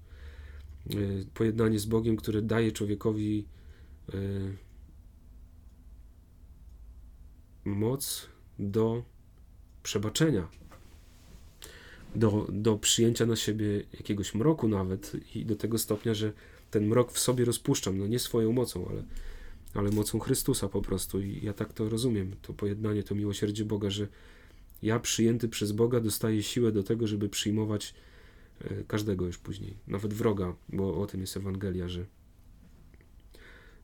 E, 0.90 0.96
pojednanie 1.34 1.80
z 1.80 1.86
Bogiem, 1.86 2.16
które 2.16 2.42
daje 2.42 2.72
człowiekowi 2.72 3.46
moc 7.66 8.30
do 8.60 9.04
przebaczenia, 9.84 10.48
do, 12.16 12.48
do 12.50 12.78
przyjęcia 12.78 13.26
na 13.26 13.36
siebie 13.36 13.84
jakiegoś 13.94 14.36
mroku 14.36 14.68
nawet 14.68 15.12
i 15.36 15.46
do 15.46 15.56
tego 15.56 15.78
stopnia, 15.78 16.14
że 16.14 16.34
ten 16.72 16.88
mrok 16.88 17.12
w 17.12 17.20
sobie 17.20 17.46
rozpuszczam, 17.46 17.98
no 17.98 18.08
nie 18.08 18.20
swoją 18.20 18.52
mocą, 18.52 18.88
ale, 18.90 19.04
ale 19.74 19.92
mocą 19.92 20.20
Chrystusa 20.20 20.70
po 20.70 20.82
prostu. 20.82 21.22
I 21.22 21.40
ja 21.44 21.54
tak 21.54 21.74
to 21.74 21.90
rozumiem, 21.90 22.36
to 22.42 22.54
pojednanie, 22.54 23.04
to 23.04 23.16
miłosierdzie 23.16 23.66
Boga, 23.66 23.90
że 23.90 24.08
ja 24.84 25.00
przyjęty 25.00 25.50
przez 25.50 25.72
Boga 25.72 26.00
dostaję 26.00 26.44
siłę 26.44 26.72
do 26.72 26.84
tego, 26.84 27.08
żeby 27.08 27.30
przyjmować 27.30 27.94
y, 28.62 28.86
każdego 28.88 29.26
już 29.26 29.38
później, 29.38 29.78
nawet 29.88 30.14
wroga, 30.14 30.56
bo 30.70 31.02
o 31.02 31.08
tym 31.08 31.22
jest 31.22 31.38
Ewangelia, 31.38 31.90
że 31.90 32.06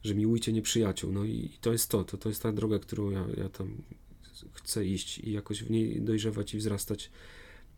że 0.03 0.15
miłujcie 0.15 0.53
nieprzyjaciół. 0.53 1.11
No 1.11 1.25
i 1.25 1.49
to 1.61 1.71
jest 1.71 1.89
to, 1.89 2.03
to, 2.03 2.17
to 2.17 2.29
jest 2.29 2.43
ta 2.43 2.51
droga, 2.51 2.79
którą 2.79 3.09
ja, 3.09 3.25
ja 3.37 3.49
tam 3.49 3.81
chcę 4.53 4.85
iść 4.85 5.19
i 5.19 5.31
jakoś 5.31 5.63
w 5.63 5.71
niej 5.71 6.01
dojrzewać 6.01 6.53
i 6.53 6.57
wzrastać. 6.57 7.11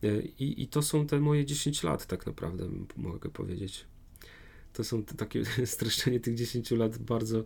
E, 0.03 0.21
I, 0.21 0.63
I 0.63 0.67
to 0.67 0.81
są 0.81 1.07
te 1.07 1.19
moje 1.19 1.45
10 1.45 1.83
lat, 1.83 2.05
tak 2.05 2.25
naprawdę, 2.25 2.69
mogę 2.97 3.29
powiedzieć. 3.29 3.85
To 4.73 4.83
są 4.83 5.03
te, 5.03 5.15
takie 5.15 5.43
streszczenie 5.65 6.19
tych 6.19 6.35
10 6.35 6.71
lat 6.71 6.97
bardzo, 6.97 7.43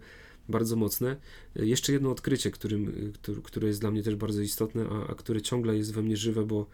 bardzo 0.49 0.75
mocne. 0.75 1.17
E, 1.55 1.65
jeszcze 1.65 1.93
jedno 1.93 2.11
odkrycie, 2.11 2.51
którym, 2.51 3.11
które, 3.13 3.41
które 3.41 3.67
jest 3.67 3.81
dla 3.81 3.91
mnie 3.91 4.03
też 4.03 4.15
bardzo 4.15 4.41
istotne, 4.41 4.85
a, 4.89 5.07
a 5.07 5.15
które 5.15 5.41
ciągle 5.41 5.77
jest 5.77 5.93
we 5.93 6.01
mnie 6.01 6.17
żywe, 6.17 6.45
bo 6.45 6.67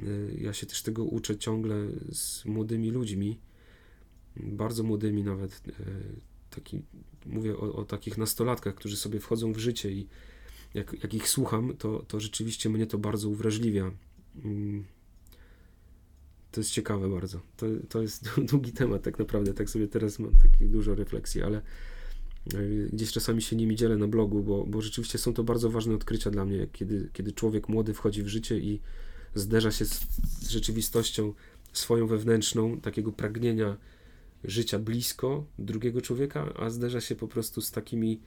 e, 0.00 0.04
ja 0.40 0.52
się 0.52 0.66
też 0.66 0.82
tego 0.82 1.04
uczę 1.04 1.36
ciągle 1.36 1.86
z 2.12 2.44
młodymi 2.44 2.90
ludźmi, 2.90 3.38
bardzo 4.36 4.82
młodymi 4.82 5.22
nawet 5.22 5.62
taki, 6.54 6.82
mówię 7.26 7.56
o, 7.56 7.74
o, 7.74 7.84
takich 7.84 8.18
nastolatkach, 8.18 8.74
którzy 8.74 8.96
sobie 8.96 9.20
wchodzą 9.20 9.52
w 9.52 9.58
życie 9.58 9.90
i 9.90 10.08
jak, 10.74 11.02
jak 11.02 11.14
ich 11.14 11.28
słucham, 11.28 11.76
to, 11.76 12.04
to 12.08 12.20
rzeczywiście 12.20 12.70
mnie 12.70 12.86
to 12.86 12.98
bardzo 12.98 13.28
uwrażliwia. 13.28 13.90
Mm. 14.44 14.84
to 16.50 16.60
jest 16.60 16.70
ciekawe 16.70 17.08
bardzo. 17.08 17.40
To, 17.56 17.66
to 17.88 18.02
jest 18.02 18.30
długi 18.50 18.72
temat 18.72 19.02
tak 19.02 19.18
naprawdę, 19.18 19.54
tak 19.54 19.70
sobie 19.70 19.88
teraz 19.88 20.18
mam 20.18 20.36
takie 20.36 20.66
dużo 20.66 20.94
refleksji, 20.94 21.42
ale 21.42 21.58
e, 21.58 22.58
gdzieś 22.92 23.12
czasami 23.12 23.42
się 23.42 23.56
nimi 23.56 23.76
dzielę 23.76 23.96
na 23.96 24.08
blogu, 24.08 24.42
bo, 24.42 24.66
bo 24.66 24.82
rzeczywiście 24.82 25.18
są 25.18 25.34
to 25.34 25.44
bardzo 25.44 25.70
ważne 25.70 25.94
odkrycia 25.94 26.30
dla 26.30 26.44
mnie, 26.44 26.66
kiedy, 26.72 27.08
kiedy 27.12 27.32
człowiek 27.32 27.68
młody 27.68 27.94
wchodzi 27.94 28.22
w 28.22 28.28
życie 28.28 28.58
i 28.58 28.80
zderza 29.34 29.72
się 29.72 29.84
z, 29.84 30.06
z 30.40 30.48
rzeczywistością 30.48 31.34
swoją 31.72 32.06
wewnętrzną, 32.06 32.80
takiego 32.80 33.12
pragnienia 33.12 33.76
życia 34.44 34.78
blisko 34.78 35.44
drugiego 35.58 36.00
człowieka, 36.00 36.52
a 36.56 36.70
zderza 36.70 37.00
się 37.00 37.14
po 37.14 37.28
prostu 37.28 37.60
z 37.60 37.70
takimi 37.70 38.20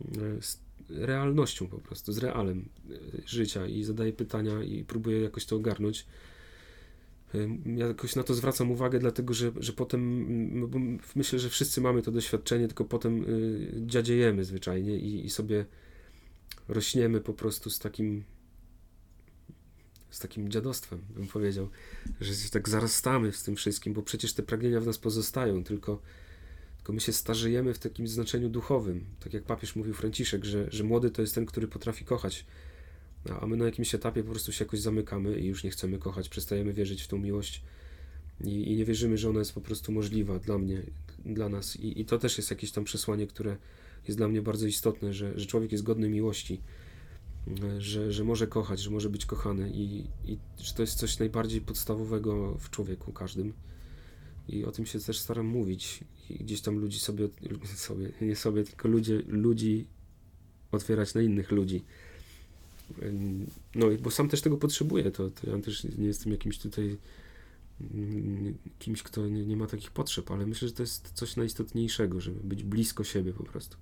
e, 0.00 0.42
z 0.42 0.60
realnością 0.90 1.66
po 1.66 1.78
prostu, 1.78 2.12
z 2.12 2.18
realem 2.18 2.68
e, 2.90 2.94
życia 3.26 3.66
i 3.66 3.84
zadaje 3.84 4.12
pytania 4.12 4.62
i 4.62 4.84
próbuje 4.84 5.20
jakoś 5.20 5.46
to 5.46 5.56
ogarnąć. 5.56 6.06
Ja 7.76 7.86
jakoś 7.86 8.16
na 8.16 8.22
to 8.22 8.34
zwracam 8.34 8.70
uwagę, 8.70 8.98
dlatego 8.98 9.34
że, 9.34 9.52
że 9.60 9.72
potem 9.72 10.26
no 10.60 10.68
myślę, 11.16 11.38
że 11.38 11.50
wszyscy 11.50 11.80
mamy 11.80 12.02
to 12.02 12.12
doświadczenie, 12.12 12.66
tylko 12.66 12.84
potem 12.84 13.24
dziadziejemy 13.86 14.44
zwyczajnie 14.44 14.98
i, 14.98 15.26
i 15.26 15.30
sobie 15.30 15.64
rośniemy 16.68 17.20
po 17.20 17.32
prostu 17.34 17.70
z 17.70 17.78
takim 17.78 18.24
z 20.16 20.18
takim 20.18 20.50
dziadostwem, 20.50 21.00
bym 21.16 21.26
powiedział, 21.26 21.68
że 22.20 22.34
się 22.34 22.50
tak 22.50 22.68
zarastamy 22.68 23.32
z 23.32 23.42
tym 23.42 23.56
wszystkim, 23.56 23.92
bo 23.92 24.02
przecież 24.02 24.32
te 24.32 24.42
pragnienia 24.42 24.80
w 24.80 24.86
nas 24.86 24.98
pozostają, 24.98 25.64
tylko, 25.64 26.00
tylko 26.76 26.92
my 26.92 27.00
się 27.00 27.12
starzejemy 27.12 27.74
w 27.74 27.78
takim 27.78 28.08
znaczeniu 28.08 28.48
duchowym. 28.48 29.04
Tak 29.20 29.34
jak 29.34 29.42
papież 29.42 29.76
mówił 29.76 29.94
Franciszek, 29.94 30.44
że, 30.44 30.66
że 30.70 30.84
młody 30.84 31.10
to 31.10 31.22
jest 31.22 31.34
ten, 31.34 31.46
który 31.46 31.68
potrafi 31.68 32.04
kochać, 32.04 32.44
a 33.40 33.46
my 33.46 33.56
na 33.56 33.64
jakimś 33.64 33.94
etapie 33.94 34.22
po 34.22 34.30
prostu 34.30 34.52
się 34.52 34.64
jakoś 34.64 34.80
zamykamy 34.80 35.38
i 35.38 35.46
już 35.46 35.64
nie 35.64 35.70
chcemy 35.70 35.98
kochać, 35.98 36.28
przestajemy 36.28 36.72
wierzyć 36.72 37.02
w 37.02 37.08
tą 37.08 37.18
miłość 37.18 37.62
i, 38.44 38.72
i 38.72 38.76
nie 38.76 38.84
wierzymy, 38.84 39.18
że 39.18 39.30
ona 39.30 39.38
jest 39.38 39.52
po 39.52 39.60
prostu 39.60 39.92
możliwa 39.92 40.38
dla 40.38 40.58
mnie, 40.58 40.82
dla 41.24 41.48
nas. 41.48 41.76
I, 41.76 42.00
I 42.00 42.04
to 42.04 42.18
też 42.18 42.38
jest 42.38 42.50
jakieś 42.50 42.70
tam 42.70 42.84
przesłanie, 42.84 43.26
które 43.26 43.56
jest 44.08 44.18
dla 44.18 44.28
mnie 44.28 44.42
bardzo 44.42 44.66
istotne, 44.66 45.12
że, 45.12 45.38
że 45.40 45.46
człowiek 45.46 45.72
jest 45.72 45.84
godny 45.84 46.08
miłości 46.08 46.60
że, 47.78 48.12
że 48.12 48.24
może 48.24 48.46
kochać, 48.46 48.80
że 48.80 48.90
może 48.90 49.10
być 49.10 49.26
kochany 49.26 49.70
i, 49.70 50.04
i 50.24 50.38
że 50.58 50.74
to 50.74 50.82
jest 50.82 50.94
coś 50.94 51.18
najbardziej 51.18 51.60
podstawowego 51.60 52.54
w 52.54 52.70
człowieku 52.70 53.12
każdym. 53.12 53.52
I 54.48 54.64
o 54.64 54.72
tym 54.72 54.86
się 54.86 55.00
też 55.00 55.18
staram 55.18 55.46
mówić. 55.46 56.00
I 56.30 56.34
gdzieś 56.34 56.60
tam 56.60 56.78
ludzi 56.78 56.98
sobie, 56.98 57.28
sobie 57.74 58.12
nie 58.20 58.36
sobie, 58.36 58.64
tylko 58.64 58.88
ludzie, 58.88 59.22
ludzi 59.26 59.86
otwierać 60.72 61.14
na 61.14 61.22
innych 61.22 61.50
ludzi. 61.50 61.84
No, 63.74 63.86
bo 64.02 64.10
sam 64.10 64.28
też 64.28 64.40
tego 64.40 64.56
potrzebuję. 64.56 65.10
To, 65.10 65.30
to 65.30 65.50
ja 65.50 65.58
też 65.58 65.84
nie 65.84 66.06
jestem 66.06 66.32
jakimś 66.32 66.58
tutaj 66.58 66.96
mm, 67.94 68.58
kimś, 68.78 69.02
kto 69.02 69.28
nie, 69.28 69.46
nie 69.46 69.56
ma 69.56 69.66
takich 69.66 69.90
potrzeb, 69.90 70.30
ale 70.30 70.46
myślę, 70.46 70.68
że 70.68 70.74
to 70.74 70.82
jest 70.82 71.12
coś 71.14 71.36
najistotniejszego, 71.36 72.20
żeby 72.20 72.40
być 72.40 72.62
blisko 72.62 73.04
siebie 73.04 73.32
po 73.32 73.44
prostu 73.44 73.76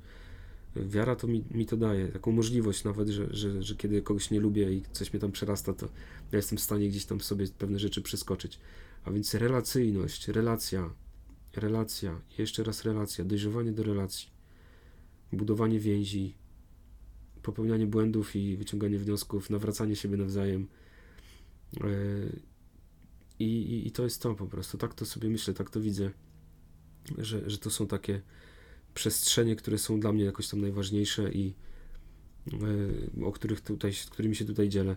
wiara 0.76 1.16
to 1.16 1.26
mi, 1.26 1.44
mi 1.50 1.66
to 1.66 1.76
daje, 1.76 2.08
taką 2.08 2.32
możliwość 2.32 2.84
nawet, 2.84 3.08
że, 3.08 3.34
że, 3.34 3.62
że 3.62 3.76
kiedy 3.76 4.02
kogoś 4.02 4.30
nie 4.30 4.40
lubię 4.40 4.72
i 4.72 4.82
coś 4.92 5.12
mnie 5.12 5.20
tam 5.20 5.32
przerasta, 5.32 5.72
to 5.72 5.86
ja 6.32 6.36
jestem 6.36 6.58
w 6.58 6.60
stanie 6.60 6.88
gdzieś 6.88 7.04
tam 7.04 7.20
sobie 7.20 7.46
pewne 7.58 7.78
rzeczy 7.78 8.02
przeskoczyć. 8.02 8.58
A 9.04 9.10
więc 9.10 9.34
relacyjność, 9.34 10.28
relacja, 10.28 10.94
relacja, 11.56 12.20
jeszcze 12.38 12.64
raz 12.64 12.84
relacja, 12.84 13.24
dojrzewanie 13.24 13.72
do 13.72 13.82
relacji, 13.82 14.28
budowanie 15.32 15.80
więzi, 15.80 16.34
popełnianie 17.42 17.86
błędów 17.86 18.36
i 18.36 18.56
wyciąganie 18.56 18.98
wniosków, 18.98 19.50
nawracanie 19.50 19.96
siebie 19.96 20.16
nawzajem. 20.16 20.66
E, 21.80 21.86
I, 23.38 23.44
i, 23.44 23.86
I 23.86 23.90
to 23.90 24.04
jest 24.04 24.22
to 24.22 24.34
po 24.34 24.46
prostu. 24.46 24.78
Tak 24.78 24.94
to 24.94 25.06
sobie 25.06 25.28
myślę, 25.28 25.54
tak 25.54 25.70
to 25.70 25.80
widzę, 25.80 26.10
że, 27.18 27.50
że 27.50 27.58
to 27.58 27.70
są 27.70 27.86
takie 27.86 28.22
przestrzenie, 28.94 29.56
które 29.56 29.78
są 29.78 30.00
dla 30.00 30.12
mnie 30.12 30.24
jakoś 30.24 30.48
tam 30.48 30.60
najważniejsze 30.60 31.32
i 31.32 31.54
e, 32.52 33.24
o 33.24 33.32
których 33.32 33.60
tutaj, 33.60 33.94
z 33.94 34.06
którymi 34.06 34.36
się 34.36 34.44
tutaj 34.44 34.68
dzielę. 34.68 34.96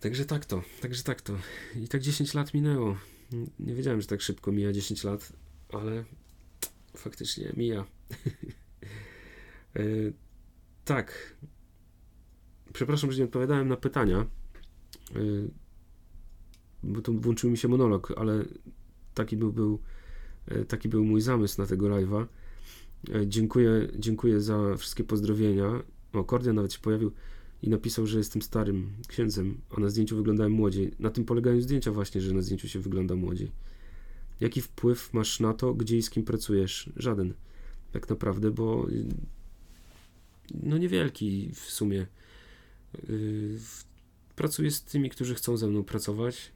Także 0.00 0.24
tak 0.24 0.44
to, 0.44 0.62
także 0.80 1.02
tak 1.02 1.22
to. 1.22 1.36
I 1.76 1.88
tak 1.88 2.00
10 2.00 2.34
lat 2.34 2.54
minęło. 2.54 2.96
Nie 3.58 3.74
wiedziałem, 3.74 4.00
że 4.00 4.06
tak 4.06 4.20
szybko 4.20 4.52
mija 4.52 4.72
10 4.72 5.04
lat, 5.04 5.32
ale 5.72 6.04
faktycznie 6.96 7.52
mija. 7.56 7.84
e, 9.76 9.82
tak. 10.84 11.36
Przepraszam, 12.72 13.12
że 13.12 13.18
nie 13.18 13.24
odpowiadałem 13.24 13.68
na 13.68 13.76
pytania, 13.76 14.18
e, 14.18 15.20
bo 16.82 17.00
tu 17.00 17.20
włączył 17.20 17.50
mi 17.50 17.58
się 17.58 17.68
monolog, 17.68 18.12
ale 18.16 18.44
taki 19.14 19.36
był, 19.36 19.52
był, 19.52 19.78
taki 20.68 20.88
był 20.88 21.04
mój 21.04 21.20
zamysł 21.20 21.60
na 21.60 21.66
tego 21.66 21.86
live'a. 21.86 22.26
E, 23.12 23.26
dziękuję, 23.26 23.88
dziękuję 23.98 24.40
za 24.40 24.76
wszystkie 24.76 25.04
pozdrowienia. 25.04 25.82
O, 26.12 26.24
Kordia 26.24 26.52
nawet 26.52 26.72
się 26.72 26.78
pojawił 26.78 27.12
i 27.62 27.68
napisał, 27.68 28.06
że 28.06 28.18
jestem 28.18 28.42
starym 28.42 28.92
księdzem, 29.08 29.60
a 29.76 29.80
na 29.80 29.88
zdjęciu 29.88 30.16
wyglądałem 30.16 30.52
młodziej. 30.52 30.92
Na 30.98 31.10
tym 31.10 31.24
polegają 31.24 31.60
zdjęcia 31.60 31.92
właśnie, 31.92 32.20
że 32.20 32.34
na 32.34 32.42
zdjęciu 32.42 32.68
się 32.68 32.80
wygląda 32.80 33.14
młodziej. 33.14 33.50
Jaki 34.40 34.60
wpływ 34.60 35.12
masz 35.12 35.40
na 35.40 35.54
to, 35.54 35.74
gdzie 35.74 35.96
i 35.96 36.02
z 36.02 36.10
kim 36.10 36.24
pracujesz? 36.24 36.90
Żaden. 36.96 37.34
Tak 37.92 38.08
naprawdę, 38.08 38.50
bo 38.50 38.86
no 40.62 40.78
niewielki 40.78 41.50
w 41.54 41.58
sumie. 41.58 42.06
Yy, 43.08 43.58
pracuję 44.36 44.70
z 44.70 44.82
tymi, 44.82 45.10
którzy 45.10 45.34
chcą 45.34 45.56
ze 45.56 45.66
mną 45.66 45.84
pracować. 45.84 46.52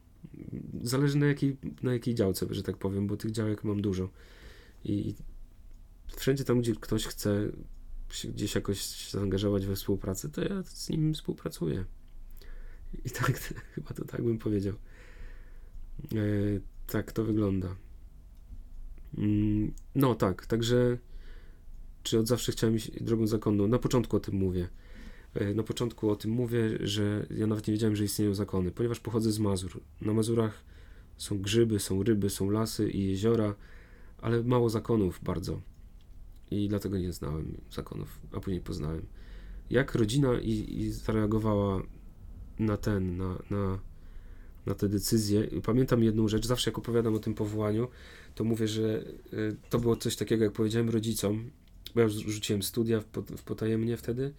Zależy 0.83 1.19
na 1.19 1.27
jakiej, 1.27 1.57
na 1.83 1.93
jakiej 1.93 2.15
działce, 2.15 2.47
że 2.51 2.63
tak 2.63 2.77
powiem, 2.77 3.07
bo 3.07 3.17
tych 3.17 3.31
działek 3.31 3.65
mam 3.65 3.83
dużo. 3.83 4.11
I 4.85 5.15
wszędzie 6.17 6.45
tam, 6.45 6.61
gdzie 6.61 6.75
ktoś 6.75 7.07
chce 7.07 7.51
się 8.11 8.29
gdzieś 8.29 8.55
jakoś 8.55 9.11
zaangażować 9.11 9.67
we 9.67 9.77
współpracę, 9.77 10.29
to 10.29 10.41
ja 10.41 10.63
z 10.63 10.89
nim 10.89 11.15
współpracuję. 11.15 11.85
I 13.05 13.11
tak, 13.11 13.41
chyba 13.75 13.95
to 13.95 14.05
tak 14.05 14.23
bym 14.23 14.39
powiedział. 14.39 14.75
E, 16.15 16.17
tak 16.87 17.13
to 17.13 17.25
wygląda. 17.25 17.77
Mm, 19.19 19.73
no 19.95 20.15
tak, 20.15 20.47
także 20.47 20.99
czy 22.03 22.19
od 22.19 22.29
zawsze 22.29 22.53
chciałem 22.53 22.77
iść 22.77 23.03
drogą 23.03 23.27
zakonną? 23.27 23.69
Na 23.69 23.79
początku 23.79 24.17
o 24.17 24.21
tym 24.21 24.35
mówię. 24.35 24.69
E, 25.35 25.55
na 25.55 25.63
początku 25.63 26.11
o 26.11 26.17
tym 26.17 26.31
mówię, 26.31 26.79
że 26.81 27.27
ja 27.31 27.47
nawet 27.47 27.67
nie 27.67 27.73
wiedziałem, 27.73 27.97
że 27.97 28.05
istnieją 28.05 28.35
zakony, 28.35 28.71
ponieważ 28.71 29.01
pochodzę 29.01 29.33
z 29.33 29.39
Mazur. 29.39 29.81
Na 30.01 30.13
Mazurach 30.13 30.65
są 31.17 31.39
grzyby, 31.39 31.79
są 31.79 32.03
ryby, 32.03 32.31
są 32.31 32.51
lasy 32.51 32.91
i 32.91 33.09
jeziora, 33.09 33.55
ale 34.19 34.43
mało 34.43 34.71
zakonów 34.71 35.21
bardzo 35.23 35.61
i 36.51 36.69
dlatego 36.69 36.99
nie 36.99 37.13
znałem 37.13 37.61
zakonów, 37.71 38.21
a 38.33 38.41
później 38.41 38.61
poznałem. 38.61 39.07
Jak 39.71 39.95
rodzina 39.95 40.41
i, 40.41 40.81
i 40.81 40.91
zareagowała 40.93 41.83
na 42.59 42.77
ten, 42.77 43.17
na, 43.17 43.39
na, 43.51 43.79
na 44.67 44.75
te 44.75 44.89
decyzje. 44.89 45.49
Pamiętam 45.63 46.03
jedną 46.03 46.29
rzecz, 46.29 46.47
zawsze 46.47 46.71
jak 46.71 46.79
opowiadam 46.79 47.15
o 47.15 47.19
tym 47.19 47.35
powołaniu, 47.35 47.89
to 48.35 48.45
mówię, 48.45 48.69
że 48.69 49.05
y, 49.33 49.57
to 49.71 49.79
było 49.79 49.97
coś 49.97 50.17
takiego, 50.17 50.45
jak 50.45 50.53
powiedziałem 50.53 50.91
rodzicom, 50.91 51.51
bo 51.95 52.01
ja 52.01 52.05
już 52.05 52.15
rzuciłem 52.15 52.63
studia 52.63 53.01
w, 53.01 53.43
potajemnie 53.43 53.97
wtedy 53.97 54.33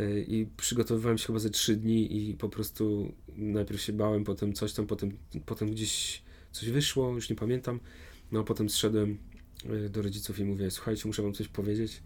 y, 0.00 0.24
i 0.28 0.46
przygotowywałem 0.56 1.18
się 1.18 1.26
chyba 1.26 1.38
ze 1.38 1.50
trzy 1.50 1.76
dni 1.76 2.30
i 2.30 2.34
po 2.34 2.48
prostu 2.48 3.12
najpierw 3.36 3.80
się 3.80 3.92
bałem, 3.92 4.24
potem 4.24 4.52
coś 4.52 4.72
tam, 4.72 4.86
potem, 4.86 5.16
potem 5.46 5.70
gdzieś 5.70 6.22
coś 6.52 6.70
wyszło, 6.70 7.14
już 7.14 7.30
nie 7.30 7.36
pamiętam, 7.36 7.80
no 8.32 8.40
a 8.40 8.42
potem 8.42 8.68
zszedłem 8.68 9.18
do 9.90 10.02
rodziców 10.02 10.38
i 10.38 10.44
mówię, 10.44 10.70
słuchajcie, 10.70 11.02
muszę 11.08 11.22
wam 11.22 11.32
coś 11.32 11.48
powiedzieć. 11.48 12.02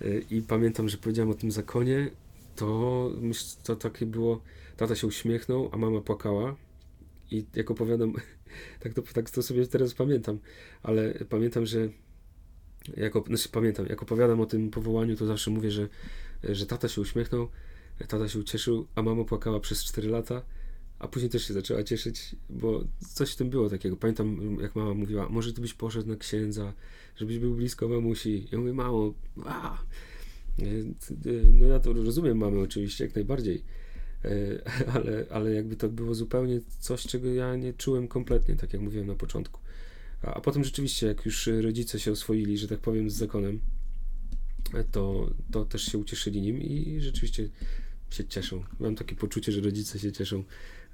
E, 0.00 0.18
I 0.18 0.42
pamiętam, 0.42 0.88
że 0.88 0.98
powiedziałem 0.98 1.30
o 1.30 1.34
tym 1.34 1.50
zakonie, 1.50 2.10
to 2.56 3.10
to 3.64 3.76
takie 3.76 4.06
było, 4.06 4.42
tata 4.76 4.94
się 4.94 5.06
uśmiechnął, 5.06 5.70
a 5.72 5.76
mama 5.76 6.00
płakała. 6.00 6.56
I 7.30 7.44
jak 7.54 7.70
opowiadam, 7.70 8.12
tak 8.82 8.94
to, 8.94 9.02
tak 9.02 9.30
to 9.30 9.42
sobie 9.42 9.66
teraz 9.66 9.94
pamiętam, 9.94 10.38
ale 10.82 11.14
pamiętam, 11.28 11.66
że 11.66 11.88
jako, 12.96 13.24
znaczy 13.26 13.48
pamiętam, 13.48 13.86
jak 13.86 14.02
opowiadam 14.02 14.40
o 14.40 14.46
tym 14.46 14.70
powołaniu, 14.70 15.16
to 15.16 15.26
zawsze 15.26 15.50
mówię, 15.50 15.70
że, 15.70 15.88
że 16.44 16.66
tata 16.66 16.88
się 16.88 17.00
uśmiechnął, 17.00 17.48
tata 18.08 18.28
się 18.28 18.38
ucieszył, 18.38 18.86
a 18.94 19.02
mama 19.02 19.24
płakała 19.24 19.60
przez 19.60 19.84
4 19.84 20.08
lata 20.08 20.42
a 21.00 21.08
później 21.08 21.30
też 21.30 21.48
się 21.48 21.54
zaczęła 21.54 21.82
cieszyć, 21.82 22.36
bo 22.50 22.84
coś 23.14 23.32
w 23.32 23.36
tym 23.36 23.50
było 23.50 23.70
takiego. 23.70 23.96
Pamiętam, 23.96 24.58
jak 24.60 24.76
mama 24.76 24.94
mówiła, 24.94 25.28
może 25.28 25.52
ty 25.52 25.60
byś 25.60 25.74
poszedł 25.74 26.08
na 26.08 26.16
księdza, 26.16 26.72
żebyś 27.16 27.38
był 27.38 27.54
blisko 27.54 27.88
mamusi. 27.88 28.48
Ja 28.52 28.58
mówię, 28.58 28.72
mamo, 28.72 29.14
a! 29.44 29.78
No 31.52 31.66
ja 31.66 31.80
to 31.80 31.92
rozumiem 31.92 32.38
mamy 32.38 32.60
oczywiście, 32.60 33.04
jak 33.04 33.14
najbardziej, 33.14 33.62
e, 34.24 34.30
ale, 34.94 35.26
ale 35.30 35.52
jakby 35.54 35.76
to 35.76 35.88
było 35.88 36.14
zupełnie 36.14 36.60
coś, 36.78 37.02
czego 37.02 37.28
ja 37.28 37.56
nie 37.56 37.72
czułem 37.72 38.08
kompletnie, 38.08 38.56
tak 38.56 38.72
jak 38.72 38.82
mówiłem 38.82 39.06
na 39.06 39.14
początku. 39.14 39.60
A, 40.22 40.34
a 40.34 40.40
potem 40.40 40.64
rzeczywiście, 40.64 41.06
jak 41.06 41.26
już 41.26 41.50
rodzice 41.60 42.00
się 42.00 42.12
oswoili, 42.12 42.58
że 42.58 42.68
tak 42.68 42.78
powiem, 42.78 43.10
z 43.10 43.14
zakonem, 43.14 43.60
to, 44.92 45.30
to 45.50 45.64
też 45.64 45.82
się 45.82 45.98
ucieszyli 45.98 46.42
nim 46.42 46.60
i 46.62 47.00
rzeczywiście 47.00 47.48
się 48.10 48.24
cieszą. 48.24 48.64
Mam 48.80 48.94
takie 48.94 49.16
poczucie, 49.16 49.52
że 49.52 49.60
rodzice 49.60 49.98
się 49.98 50.12
cieszą 50.12 50.44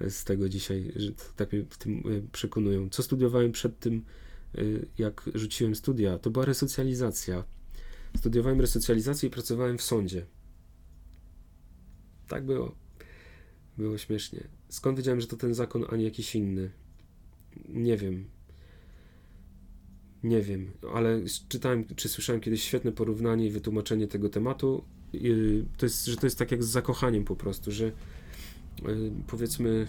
z 0.08 0.24
tego 0.24 0.48
dzisiaj, 0.48 0.92
że 0.96 1.12
tak 1.36 1.52
mnie 1.52 1.64
w 1.70 1.78
tym 1.78 2.02
przekonują. 2.32 2.90
Co 2.90 3.02
studiowałem 3.02 3.52
przed 3.52 3.78
tym, 3.78 4.04
jak 4.98 5.30
rzuciłem 5.34 5.74
studia? 5.74 6.18
To 6.18 6.30
była 6.30 6.44
resocjalizacja. 6.44 7.44
Studiowałem 8.16 8.60
resocjalizację 8.60 9.28
i 9.28 9.32
pracowałem 9.32 9.78
w 9.78 9.82
sądzie. 9.82 10.26
Tak 12.28 12.46
było. 12.46 12.74
Było 13.78 13.98
śmiesznie. 13.98 14.48
Skąd 14.68 14.96
wiedziałem, 14.96 15.20
że 15.20 15.26
to 15.26 15.36
ten 15.36 15.54
zakon, 15.54 15.84
a 15.88 15.96
nie 15.96 16.04
jakiś 16.04 16.34
inny? 16.34 16.70
Nie 17.68 17.96
wiem. 17.96 18.24
Nie 20.22 20.42
wiem, 20.42 20.70
ale 20.94 21.20
czytałem, 21.48 21.84
czy 21.96 22.08
słyszałem 22.08 22.40
kiedyś 22.40 22.62
świetne 22.62 22.92
porównanie 22.92 23.46
i 23.46 23.50
wytłumaczenie 23.50 24.08
tego 24.08 24.28
tematu. 24.28 24.84
To 25.76 25.86
jest, 25.86 26.06
że 26.06 26.16
to 26.16 26.26
jest 26.26 26.38
tak 26.38 26.50
jak 26.50 26.64
z 26.64 26.68
zakochaniem 26.68 27.24
po 27.24 27.36
prostu, 27.36 27.72
że 27.72 27.92
powiedzmy, 29.26 29.86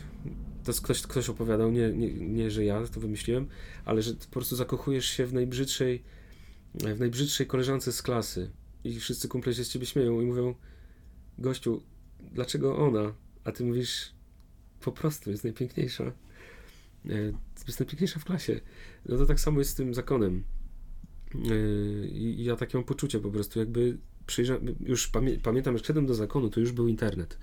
to 0.64 0.74
ktoś, 0.74 1.02
ktoś 1.02 1.30
opowiadał, 1.30 1.72
nie, 1.72 1.90
nie, 1.94 2.14
nie, 2.14 2.52
że 2.52 2.66
ja 2.66 2.88
to 2.88 3.00
wymyśliłem, 3.00 3.48
ale 3.86 4.02
że 4.02 4.14
po 4.14 4.32
prostu 4.32 4.56
zakochujesz 4.56 5.06
się 5.06 5.26
w 5.26 5.34
najbrzydszej, 5.34 6.04
w 6.74 7.00
najbrzydszej 7.00 7.48
koleżance 7.48 7.92
z 7.92 8.02
klasy 8.02 8.52
i 8.84 9.00
wszyscy 9.00 9.28
kumple 9.28 9.54
się 9.54 9.64
z 9.64 9.70
ciebie 9.70 9.86
śmieją 9.86 10.22
i 10.22 10.26
mówią, 10.26 10.56
gościu, 11.38 11.84
dlaczego 12.32 12.78
ona? 12.78 13.14
A 13.44 13.52
ty 13.52 13.64
mówisz, 13.64 14.12
po 14.82 14.92
prostu 14.92 15.32
jest 15.32 15.44
najpiękniejsza. 15.44 16.04
E, 16.04 17.16
jest 17.68 17.80
najpiękniejsza 17.80 18.20
w 18.20 18.26
klasie. 18.26 18.60
No 19.06 19.18
to 19.18 19.26
tak 19.26 19.40
samo 19.40 19.60
jest 19.60 19.72
z 19.72 19.76
tym 19.76 19.94
zakonem. 19.94 20.44
E, 21.36 22.08
I 22.08 22.44
ja 22.44 22.56
takie 22.56 22.78
mam 22.78 22.86
poczucie 22.86 23.20
po 23.20 23.32
prostu, 23.32 23.60
jakby 23.60 23.98
przyjrzałem, 24.28 24.76
już 24.80 25.08
pamię 25.08 25.40
pamiętam, 25.40 25.78
że 25.78 25.84
szedłem 25.84 26.06
do 26.06 26.16
zakonu, 26.16 26.50
to 26.50 26.60
już 26.60 26.72
był 26.72 26.88
internet. 26.88 27.38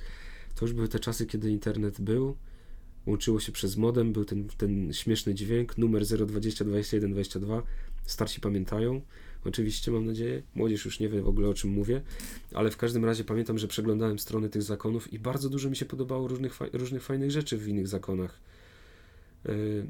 To 0.54 0.64
już 0.64 0.74
były 0.74 0.88
te 0.88 0.98
czasy, 0.98 1.26
kiedy 1.26 1.50
internet 1.50 2.00
był, 2.00 2.36
łączyło 3.06 3.40
się 3.40 3.52
przez 3.52 3.76
modem, 3.76 4.12
był 4.12 4.24
ten, 4.24 4.48
ten 4.48 4.92
śmieszny 4.92 5.34
dźwięk, 5.34 5.78
numer 5.78 6.06
020 6.06 6.64
21 6.64 7.12
22, 7.12 7.62
starsi 8.06 8.40
pamiętają, 8.40 9.00
oczywiście 9.44 9.90
mam 9.90 10.06
nadzieję, 10.06 10.42
młodzież 10.54 10.84
już 10.84 11.00
nie 11.00 11.08
wie 11.08 11.22
w 11.22 11.28
ogóle 11.28 11.48
o 11.48 11.54
czym 11.54 11.70
mówię, 11.70 12.02
ale 12.54 12.70
w 12.70 12.76
każdym 12.76 13.04
razie 13.04 13.24
pamiętam, 13.24 13.58
że 13.58 13.68
przeglądałem 13.68 14.18
strony 14.18 14.48
tych 14.48 14.62
zakonów 14.62 15.12
i 15.12 15.18
bardzo 15.18 15.48
dużo 15.48 15.70
mi 15.70 15.76
się 15.76 15.84
podobało 15.84 16.28
różnych, 16.28 16.58
różnych 16.72 17.02
fajnych 17.02 17.30
rzeczy 17.30 17.58
w 17.58 17.68
innych 17.68 17.88
zakonach. 17.88 18.40
Yy, 19.44 19.86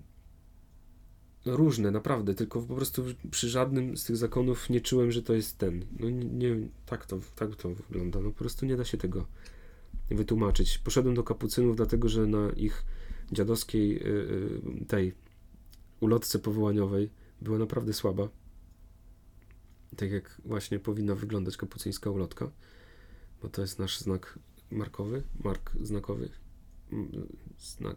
różne, 1.45 1.91
naprawdę, 1.91 2.35
tylko 2.35 2.63
po 2.63 2.75
prostu 2.75 3.05
przy 3.31 3.49
żadnym 3.49 3.97
z 3.97 4.05
tych 4.05 4.17
zakonów 4.17 4.71
nie 4.71 4.81
czułem, 4.81 5.13
że 5.13 5.23
to 5.23 5.35
jest 5.35 5.59
ten. 5.59 5.85
No 6.01 6.11
nie, 6.11 6.25
nie 6.25 6.69
tak, 6.87 7.07
to, 7.07 7.21
tak 7.37 7.57
to 7.57 7.69
wygląda, 7.75 8.21
no 8.21 8.31
po 8.31 8.39
prostu 8.39 8.67
nie 8.67 8.77
da 8.77 8.85
się 8.85 8.99
tego 8.99 9.27
wytłumaczyć. 10.11 10.79
Poszedłem 10.79 11.15
do 11.15 11.23
kapucynów, 11.23 11.77
dlatego 11.77 12.09
że 12.09 12.27
na 12.27 12.51
ich 12.51 12.85
dziadowskiej 13.33 13.91
yy, 13.91 14.85
tej 14.89 15.15
ulotce 16.01 16.39
powołaniowej 16.39 17.11
była 17.41 17.59
naprawdę 17.59 17.93
słaba. 17.93 18.29
Tak 19.97 20.11
jak 20.11 20.41
właśnie 20.45 20.79
powinna 20.79 21.15
wyglądać 21.15 21.57
kapucyńska 21.57 22.11
ulotka, 22.11 22.51
bo 23.43 23.49
to 23.49 23.61
jest 23.63 23.79
nasz 23.79 23.99
znak 23.99 24.39
markowy, 24.71 25.23
mark 25.45 25.73
znakowy, 25.83 26.29
znak 27.59 27.97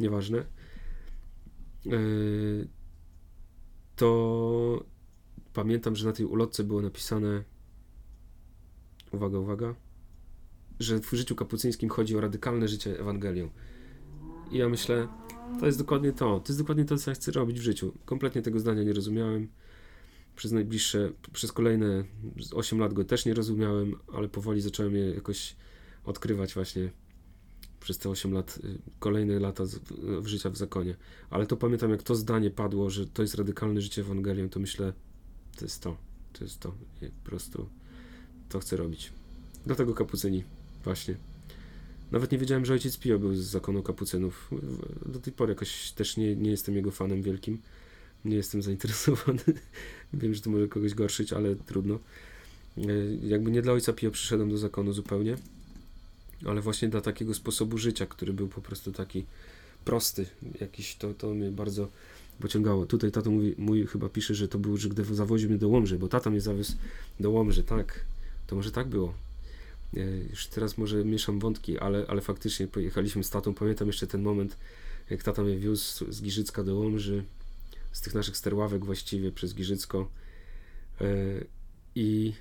nieważne. 0.00 0.44
Yy, 1.84 2.68
to 3.96 4.84
pamiętam, 5.52 5.96
że 5.96 6.06
na 6.06 6.12
tej 6.12 6.26
ulotce 6.26 6.64
było 6.64 6.82
napisane 6.82 7.44
uwaga, 9.12 9.38
uwaga, 9.38 9.74
że 10.80 11.00
w 11.00 11.10
życiu 11.10 11.34
kapucyńskim 11.34 11.88
chodzi 11.88 12.16
o 12.16 12.20
radykalne 12.20 12.68
życie 12.68 13.00
Ewangelią. 13.00 13.50
I 14.50 14.58
ja 14.58 14.68
myślę, 14.68 15.08
to 15.60 15.66
jest 15.66 15.78
dokładnie 15.78 16.12
to. 16.12 16.40
To 16.40 16.48
jest 16.48 16.60
dokładnie 16.60 16.84
to, 16.84 16.96
co 16.96 17.10
ja 17.10 17.14
chcę 17.14 17.32
robić 17.32 17.60
w 17.60 17.62
życiu. 17.62 17.92
Kompletnie 18.04 18.42
tego 18.42 18.60
zdania 18.60 18.82
nie 18.82 18.92
rozumiałem. 18.92 19.48
Przez 20.36 20.52
najbliższe, 20.52 21.12
przez 21.32 21.52
kolejne 21.52 22.04
8 22.52 22.78
lat 22.78 22.92
go 22.92 23.04
też 23.04 23.26
nie 23.26 23.34
rozumiałem, 23.34 23.94
ale 24.12 24.28
powoli 24.28 24.60
zacząłem 24.60 24.96
je 24.96 25.10
jakoś 25.10 25.56
odkrywać 26.04 26.54
właśnie 26.54 26.90
przez 27.80 27.98
te 27.98 28.10
8 28.10 28.32
lat, 28.32 28.58
y, 28.64 28.78
kolejne 28.98 29.40
lata 29.40 29.64
w 30.20 30.26
życia 30.26 30.50
w 30.50 30.56
zakonie. 30.56 30.96
Ale 31.30 31.46
to 31.46 31.56
pamiętam, 31.56 31.90
jak 31.90 32.02
to 32.02 32.14
zdanie 32.14 32.50
padło, 32.50 32.90
że 32.90 33.06
to 33.06 33.22
jest 33.22 33.34
radykalne 33.34 33.80
życie 33.80 34.02
Ewangelią, 34.02 34.48
to 34.48 34.60
myślę, 34.60 34.92
to 35.56 35.64
jest 35.64 35.82
to, 35.82 35.96
to 36.32 36.44
jest 36.44 36.60
to. 36.60 36.74
I 37.02 37.06
po 37.06 37.30
prostu 37.30 37.68
to 38.48 38.58
chcę 38.58 38.76
robić. 38.76 39.12
Dlatego 39.66 39.94
kapucyni, 39.94 40.44
właśnie. 40.86 41.14
Nawet 42.12 42.32
nie 42.32 42.38
wiedziałem, 42.38 42.66
że 42.66 42.72
ojciec 42.72 42.98
Pio 42.98 43.18
był 43.18 43.34
z 43.34 43.38
zakonu 43.38 43.82
kapucynów. 43.82 44.50
Do 45.06 45.20
tej 45.20 45.32
pory 45.32 45.52
jakoś 45.52 45.92
też 45.92 46.16
nie, 46.16 46.36
nie 46.36 46.50
jestem 46.50 46.76
jego 46.76 46.90
fanem 46.90 47.22
wielkim. 47.22 47.58
Nie 48.24 48.36
jestem 48.36 48.62
zainteresowany. 48.62 49.42
Wiem, 50.20 50.34
że 50.34 50.40
to 50.40 50.50
może 50.50 50.68
kogoś 50.68 50.94
gorszyć, 50.94 51.32
ale 51.32 51.56
trudno. 51.56 51.98
E, 52.78 52.82
jakby 53.26 53.50
nie 53.50 53.62
dla 53.62 53.72
ojca 53.72 53.92
Pio 53.92 54.10
przyszedłem 54.10 54.50
do 54.50 54.58
zakonu 54.58 54.92
zupełnie, 54.92 55.36
ale 56.44 56.60
właśnie 56.60 56.88
dla 56.88 57.00
takiego 57.00 57.34
sposobu 57.34 57.78
życia, 57.78 58.06
który 58.06 58.32
był 58.32 58.48
po 58.48 58.60
prostu 58.60 58.92
taki 58.92 59.24
prosty. 59.84 60.26
Jakiś 60.60 60.96
to, 60.96 61.14
to 61.14 61.34
mnie 61.34 61.50
bardzo 61.50 61.88
pociągało. 62.40 62.86
Tutaj 62.86 63.12
tato 63.12 63.30
mówi, 63.30 63.54
mój 63.58 63.86
chyba 63.86 64.08
pisze, 64.08 64.34
że 64.34 64.48
to 64.48 64.58
był, 64.58 64.76
że 64.76 64.88
gdy 64.88 65.04
zawoził 65.14 65.48
mnie 65.48 65.58
do 65.58 65.68
Łomży, 65.68 65.98
bo 65.98 66.08
tata 66.08 66.30
mnie 66.30 66.40
zawiózł 66.40 66.72
do 67.20 67.30
Łomży, 67.30 67.62
tak. 67.62 68.04
To 68.46 68.56
może 68.56 68.70
tak 68.70 68.88
było. 68.88 69.25
Już 70.30 70.46
teraz 70.46 70.78
może 70.78 71.04
mieszam 71.04 71.38
wątki, 71.38 71.78
ale, 71.78 72.04
ale 72.08 72.20
faktycznie 72.20 72.66
pojechaliśmy 72.66 73.24
z 73.24 73.30
tatą. 73.30 73.54
Pamiętam 73.54 73.86
jeszcze 73.86 74.06
ten 74.06 74.22
moment, 74.22 74.56
jak 75.10 75.22
tata 75.22 75.42
mnie 75.42 75.58
wiózł 75.58 76.12
z 76.12 76.22
Giżycka 76.22 76.64
do 76.64 76.76
Łomży, 76.76 77.24
z 77.92 78.00
tych 78.00 78.14
naszych 78.14 78.36
sterławek 78.36 78.84
właściwie 78.84 79.32
przez 79.32 79.54
Giżycko. 79.54 80.10
E, 81.00 81.06
I 81.94 82.32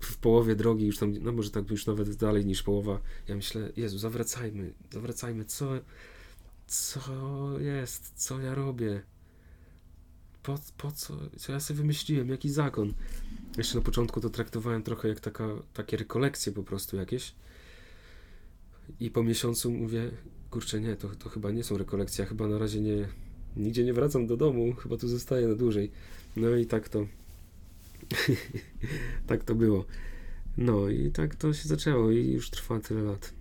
w 0.00 0.16
połowie 0.16 0.56
drogi, 0.56 0.86
już 0.86 0.98
tam, 0.98 1.12
no 1.20 1.32
może 1.32 1.50
tak 1.50 1.70
już 1.70 1.86
nawet 1.86 2.14
dalej 2.14 2.46
niż 2.46 2.62
połowa, 2.62 3.00
ja 3.28 3.36
myślę, 3.36 3.72
Jezu, 3.76 3.98
zawracajmy, 3.98 4.72
zawracajmy, 4.92 5.44
co, 5.44 5.70
co 6.66 7.00
jest, 7.60 8.12
co 8.16 8.40
ja 8.40 8.54
robię, 8.54 9.02
po, 10.42 10.58
po 10.76 10.92
co, 10.92 11.18
co 11.38 11.52
ja 11.52 11.60
sobie 11.60 11.78
wymyśliłem, 11.78 12.28
jaki 12.28 12.50
zakon. 12.50 12.94
Jeszcze 13.58 13.78
na 13.78 13.84
początku 13.84 14.20
to 14.20 14.30
traktowałem 14.30 14.82
trochę 14.82 15.08
jak 15.08 15.20
taka, 15.20 15.48
takie 15.74 15.96
rekolekcje 15.96 16.52
po 16.52 16.62
prostu 16.62 16.96
jakieś. 16.96 17.34
I 19.00 19.10
po 19.10 19.22
miesiącu 19.22 19.70
mówię, 19.70 20.10
kurczę, 20.50 20.80
nie, 20.80 20.96
to, 20.96 21.08
to 21.08 21.28
chyba 21.28 21.50
nie 21.50 21.64
są 21.64 21.78
rekolekcje, 21.78 22.26
chyba 22.26 22.48
na 22.48 22.58
razie 22.58 22.80
nie, 22.80 23.08
nigdzie 23.56 23.84
nie 23.84 23.92
wracam 23.92 24.26
do 24.26 24.36
domu, 24.36 24.74
chyba 24.74 24.96
tu 24.96 25.08
zostaję 25.08 25.48
na 25.48 25.54
dłużej. 25.54 25.90
No 26.36 26.56
i 26.56 26.66
tak 26.66 26.88
to, 26.88 27.06
tak 29.26 29.44
to 29.44 29.54
było. 29.54 29.84
No 30.56 30.88
i 30.88 31.10
tak 31.10 31.34
to 31.34 31.54
się 31.54 31.68
zaczęło 31.68 32.10
i 32.10 32.30
już 32.30 32.50
trwa 32.50 32.80
tyle 32.80 33.02
lat. 33.02 33.32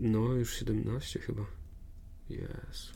No, 0.00 0.32
już 0.32 0.54
17 0.54 1.20
chyba. 1.20 1.46
Jest. 2.30 2.92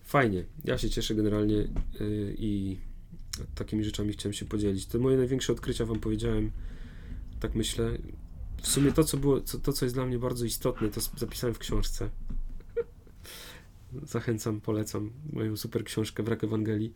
Fajnie. 0.00 0.44
Ja 0.64 0.78
się 0.78 0.90
cieszę 0.90 1.14
generalnie 1.14 1.56
yy, 1.56 2.34
i 2.38 2.78
takimi 3.54 3.84
rzeczami 3.84 4.12
chciałem 4.12 4.32
się 4.32 4.44
podzielić. 4.44 4.86
To 4.86 4.98
moje 4.98 5.16
największe 5.16 5.52
odkrycia 5.52 5.86
wam 5.86 6.00
powiedziałem, 6.00 6.50
tak 7.40 7.54
myślę. 7.54 7.98
W 8.62 8.68
sumie 8.68 8.92
to, 8.92 9.04
co 9.04 9.16
było, 9.16 9.40
to, 9.40 9.72
co 9.72 9.84
jest 9.84 9.94
dla 9.94 10.06
mnie 10.06 10.18
bardzo 10.18 10.44
istotne, 10.44 10.88
to 10.88 11.00
zapisałem 11.16 11.54
w 11.54 11.58
książce. 11.58 12.10
Zachęcam, 14.02 14.60
polecam 14.60 15.10
moją 15.32 15.56
super 15.56 15.84
książkę 15.84 16.22
Wrak 16.22 16.44
Ewangelii. 16.44 16.94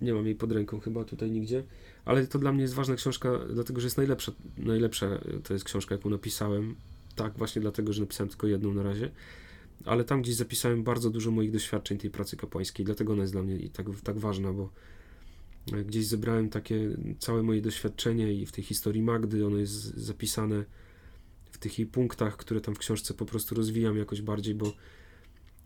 Nie 0.00 0.14
mam 0.14 0.26
jej 0.26 0.34
pod 0.34 0.52
ręką 0.52 0.80
chyba 0.80 1.04
tutaj 1.04 1.30
nigdzie, 1.30 1.64
ale 2.04 2.26
to 2.26 2.38
dla 2.38 2.52
mnie 2.52 2.62
jest 2.62 2.74
ważna 2.74 2.94
książka, 2.96 3.30
dlatego 3.52 3.80
że 3.80 3.86
jest 3.86 3.96
najlepsza. 3.96 4.32
Najlepsza 4.58 5.06
to 5.44 5.52
jest 5.52 5.64
książka, 5.64 5.94
jaką 5.94 6.10
napisałem. 6.10 6.76
Tak, 7.16 7.38
właśnie 7.38 7.62
dlatego, 7.62 7.92
że 7.92 8.00
napisałem 8.00 8.28
tylko 8.28 8.46
jedną 8.46 8.74
na 8.74 8.82
razie 8.82 9.10
ale 9.84 10.04
tam 10.04 10.22
gdzieś 10.22 10.34
zapisałem 10.34 10.82
bardzo 10.82 11.10
dużo 11.10 11.30
moich 11.30 11.50
doświadczeń 11.50 11.98
tej 11.98 12.10
pracy 12.10 12.36
kapłańskiej, 12.36 12.86
dlatego 12.86 13.12
ona 13.12 13.22
jest 13.22 13.34
dla 13.34 13.42
mnie 13.42 13.56
i 13.56 13.70
tak, 13.70 13.86
tak 14.04 14.18
ważna, 14.18 14.52
bo 14.52 14.70
gdzieś 15.66 16.06
zebrałem 16.06 16.48
takie 16.48 16.96
całe 17.18 17.42
moje 17.42 17.62
doświadczenie 17.62 18.34
i 18.34 18.46
w 18.46 18.52
tej 18.52 18.64
historii 18.64 19.02
Magdy 19.02 19.46
ono 19.46 19.56
jest 19.56 19.72
zapisane 19.96 20.64
w 21.50 21.58
tych 21.58 21.78
jej 21.78 21.86
punktach, 21.88 22.36
które 22.36 22.60
tam 22.60 22.74
w 22.74 22.78
książce 22.78 23.14
po 23.14 23.26
prostu 23.26 23.54
rozwijam 23.54 23.96
jakoś 23.96 24.22
bardziej, 24.22 24.54
bo 24.54 24.72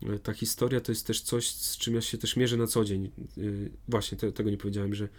e, 0.03 0.19
ta 0.19 0.33
historia 0.33 0.81
to 0.81 0.91
jest 0.91 1.07
też 1.07 1.21
coś, 1.21 1.49
z 1.49 1.77
czym 1.77 1.95
ja 1.95 2.01
się 2.01 2.17
też 2.17 2.35
mierzę 2.35 2.57
na 2.57 2.67
co 2.67 2.85
dzień. 2.85 3.05
E, 3.05 3.41
właśnie 3.87 4.17
te, 4.17 4.31
tego 4.31 4.49
nie 4.49 4.57
powiedziałem, 4.57 4.95
że 4.95 5.09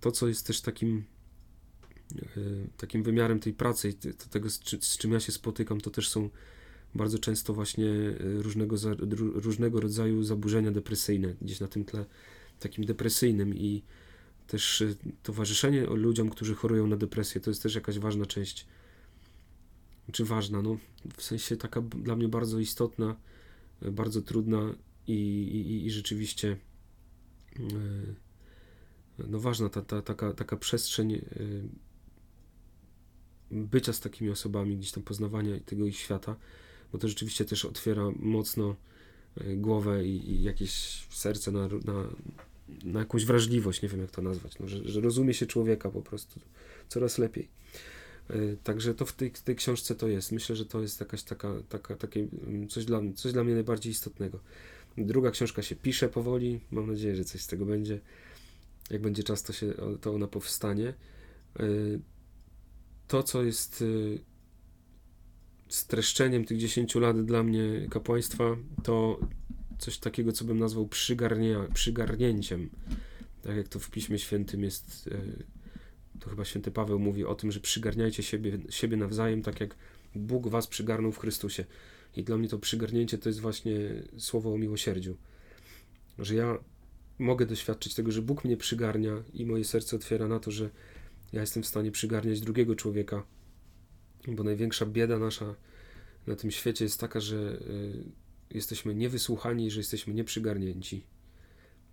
to, 0.00 0.12
co 0.12 0.28
jest 0.28 0.46
też 0.46 0.60
takim 0.60 1.04
takim 2.76 3.02
wymiarem 3.02 3.40
tej 3.40 3.52
pracy, 3.52 3.94
tego, 4.30 4.50
z, 4.50 4.98
czym 4.98 5.12
ja 5.12 5.20
się 5.20 5.32
spotykam, 5.32 5.80
to 5.80 5.90
też 5.90 6.08
są 6.08 6.30
bardzo 6.94 7.18
często 7.18 7.54
właśnie 7.54 7.88
e, 7.88 8.14
różnego, 8.42 8.76
różnego 9.34 9.80
rodzaju 9.80 10.22
zaburzenia 10.22 10.70
depresyjne, 10.70 11.34
gdzieś 11.42 11.60
na 11.60 11.68
tym 11.68 11.84
tle 11.84 12.04
takim 12.62 12.84
depresyjnym 12.84 13.54
i 13.54 13.82
też 14.46 14.80
y, 14.80 14.96
towarzyszenie 15.22 15.86
ludziom, 15.86 16.30
którzy 16.30 16.54
chorują 16.54 16.86
na 16.86 16.96
depresję, 16.96 17.40
to 17.40 17.50
jest 17.50 17.62
też 17.62 17.74
jakaś 17.74 17.98
ważna 17.98 18.26
część. 18.26 18.66
Czy 20.12 20.24
ważna, 20.24 20.62
no 20.62 20.78
w 21.16 21.22
sensie 21.22 21.56
taka 21.56 21.80
dla 21.80 22.16
mnie 22.16 22.28
bardzo 22.28 22.58
istotna, 22.58 23.16
y, 23.82 23.90
bardzo 23.90 24.22
trudna 24.22 24.74
i, 25.06 25.12
i, 25.12 25.86
i 25.86 25.90
rzeczywiście 25.90 26.56
no 29.18 29.40
ważna 29.40 29.68
ta, 29.68 29.82
ta, 29.82 30.02
taka, 30.02 30.32
taka 30.32 30.56
przestrzeń 30.56 31.24
bycia 33.50 33.92
z 33.92 34.00
takimi 34.00 34.30
osobami, 34.30 34.76
gdzieś 34.76 34.92
tam 34.92 35.02
poznawania 35.02 35.60
tego 35.60 35.86
ich 35.86 35.96
świata, 35.96 36.36
bo 36.92 36.98
to 36.98 37.08
rzeczywiście 37.08 37.44
też 37.44 37.64
otwiera 37.64 38.02
mocno 38.16 38.76
głowę 39.56 40.04
i, 40.06 40.30
i 40.30 40.42
jakieś 40.42 40.72
serce 41.10 41.52
na, 41.52 41.68
na, 41.68 42.08
na 42.84 43.00
jakąś 43.00 43.24
wrażliwość, 43.24 43.82
nie 43.82 43.88
wiem 43.88 44.00
jak 44.00 44.10
to 44.10 44.22
nazwać, 44.22 44.58
no, 44.58 44.68
że, 44.68 44.88
że 44.88 45.00
rozumie 45.00 45.34
się 45.34 45.46
człowieka 45.46 45.90
po 45.90 46.02
prostu 46.02 46.40
coraz 46.88 47.18
lepiej. 47.18 47.48
E, 48.30 48.56
także 48.64 48.94
to 48.94 49.06
w 49.06 49.12
tej, 49.12 49.30
tej 49.30 49.56
książce 49.56 49.94
to 49.94 50.08
jest. 50.08 50.32
Myślę, 50.32 50.56
że 50.56 50.66
to 50.66 50.82
jest 50.82 51.00
jakaś 51.00 51.22
taka, 51.22 51.54
taka 51.68 51.96
takie 51.96 52.26
mm, 52.46 52.68
coś 52.68 52.84
dla, 52.84 53.00
coś 53.14 53.32
dla 53.32 53.44
mnie 53.44 53.54
najbardziej 53.54 53.92
istotnego. 53.92 54.40
Druga 54.98 55.30
książka 55.30 55.62
się 55.62 55.76
pisze 55.76 56.08
powoli. 56.08 56.60
Mam 56.70 56.86
nadzieję, 56.86 57.16
że 57.16 57.24
coś 57.24 57.40
z 57.40 57.46
tego 57.46 57.66
będzie. 57.66 58.00
Jak 58.90 59.02
będzie 59.02 59.22
czas, 59.22 59.42
to, 59.42 59.52
się, 59.52 59.74
to 60.00 60.14
ona 60.14 60.26
powstanie. 60.26 60.88
E, 61.60 61.64
to, 63.08 63.22
co 63.22 63.42
jest 63.42 63.82
e, 63.82 64.18
streszczeniem 65.68 66.44
tych 66.44 66.58
10 66.58 66.94
lat 66.94 67.24
dla 67.24 67.42
mnie 67.42 67.86
kapłaństwa, 67.90 68.56
to 68.82 69.20
coś 69.82 69.98
takiego, 69.98 70.32
co 70.32 70.44
bym 70.44 70.58
nazwał 70.58 70.88
przygarnięciem. 71.74 72.70
Tak 73.42 73.56
jak 73.56 73.68
to 73.68 73.78
w 73.78 73.90
Piśmie 73.90 74.18
Świętym 74.18 74.62
jest, 74.62 75.10
e, 75.12 76.20
to 76.20 76.30
chyba 76.30 76.44
święty 76.44 76.70
Paweł 76.70 76.98
mówi 76.98 77.24
o 77.24 77.34
tym, 77.34 77.52
że 77.52 77.60
przygarniajcie 77.60 78.22
siebie, 78.22 78.58
siebie 78.70 78.96
nawzajem, 78.96 79.42
tak 79.42 79.60
jak 79.60 79.76
Bóg 80.14 80.48
was 80.48 80.66
przygarnął 80.66 81.12
w 81.12 81.18
Chrystusie. 81.18 81.64
I 82.16 82.24
dla 82.24 82.36
mnie 82.38 82.48
to 82.48 82.58
przygarnięcie 82.58 83.18
to 83.18 83.28
jest 83.28 83.40
właśnie 83.40 83.78
słowo 84.18 84.54
o 84.54 84.58
miłosierdziu. 84.58 85.16
Że 86.18 86.34
ja 86.34 86.58
mogę 87.18 87.46
doświadczyć 87.46 87.94
tego, 87.94 88.12
że 88.12 88.22
Bóg 88.22 88.44
mnie 88.44 88.56
przygarnia 88.56 89.22
i 89.34 89.46
moje 89.46 89.64
serce 89.64 89.96
otwiera 89.96 90.28
na 90.28 90.40
to, 90.40 90.50
że 90.50 90.70
ja 91.32 91.40
jestem 91.40 91.62
w 91.62 91.66
stanie 91.66 91.90
przygarniać 91.90 92.40
drugiego 92.40 92.76
człowieka. 92.76 93.22
Bo 94.28 94.42
największa 94.42 94.86
bieda 94.86 95.18
nasza 95.18 95.54
na 96.26 96.36
tym 96.36 96.50
świecie 96.50 96.84
jest 96.84 97.00
taka, 97.00 97.20
że 97.20 97.36
e, 97.36 98.21
jesteśmy 98.54 98.94
niewysłuchani, 98.94 99.70
że 99.70 99.80
jesteśmy 99.80 100.14
nieprzygarnięci. 100.14 101.04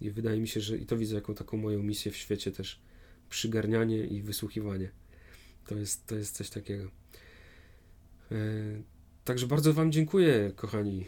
I 0.01 0.09
wydaje 0.09 0.39
mi 0.39 0.47
się, 0.47 0.61
że 0.61 0.77
i 0.77 0.85
to 0.85 0.97
widzę 0.97 1.15
jako 1.15 1.33
taką 1.33 1.57
moją 1.57 1.83
misję 1.83 2.11
w 2.11 2.17
świecie 2.17 2.51
też. 2.51 2.79
Przygarnianie 3.29 4.05
i 4.05 4.21
wysłuchiwanie. 4.21 4.91
To 5.67 5.75
jest, 5.77 6.07
to 6.07 6.15
jest 6.15 6.35
coś 6.35 6.49
takiego. 6.49 6.83
E, 8.31 8.35
także 9.25 9.47
bardzo 9.47 9.73
Wam 9.73 9.91
dziękuję, 9.91 10.51
kochani. 10.55 11.05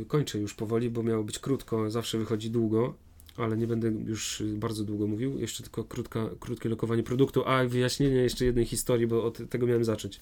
E, 0.00 0.04
kończę 0.04 0.38
już 0.38 0.54
powoli, 0.54 0.90
bo 0.90 1.02
miało 1.02 1.24
być 1.24 1.38
krótko, 1.38 1.90
zawsze 1.90 2.18
wychodzi 2.18 2.50
długo, 2.50 2.94
ale 3.36 3.56
nie 3.56 3.66
będę 3.66 3.88
już 3.88 4.42
bardzo 4.54 4.84
długo 4.84 5.06
mówił. 5.06 5.38
Jeszcze 5.38 5.62
tylko 5.62 5.84
krótka, 5.84 6.30
krótkie 6.40 6.68
lokowanie 6.68 7.02
produktu, 7.02 7.42
a 7.46 7.64
wyjaśnienie 7.64 8.16
jeszcze 8.16 8.44
jednej 8.44 8.64
historii, 8.64 9.06
bo 9.06 9.24
od 9.24 9.50
tego 9.50 9.66
miałem 9.66 9.84
zacząć. 9.84 10.20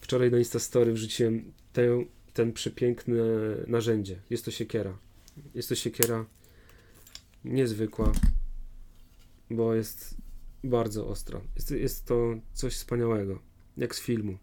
Wczoraj 0.00 0.30
na 0.30 0.38
Instastory 0.38 0.92
wrzuciłem 0.92 1.52
tę 1.72 2.04
ten 2.34 2.52
przepiękne 2.52 3.14
narzędzie. 3.66 4.20
Jest 4.30 4.44
to 4.44 4.50
siekiera. 4.50 4.98
Jest 5.54 5.68
to 5.68 5.74
siekiera 5.74 6.26
niezwykła, 7.44 8.12
bo 9.50 9.74
jest 9.74 10.16
bardzo 10.64 11.08
ostra. 11.08 11.40
Jest, 11.56 11.70
jest 11.70 12.06
to 12.06 12.34
coś 12.52 12.74
wspaniałego, 12.74 13.38
jak 13.76 13.94
z 13.94 14.00
filmu. 14.00 14.38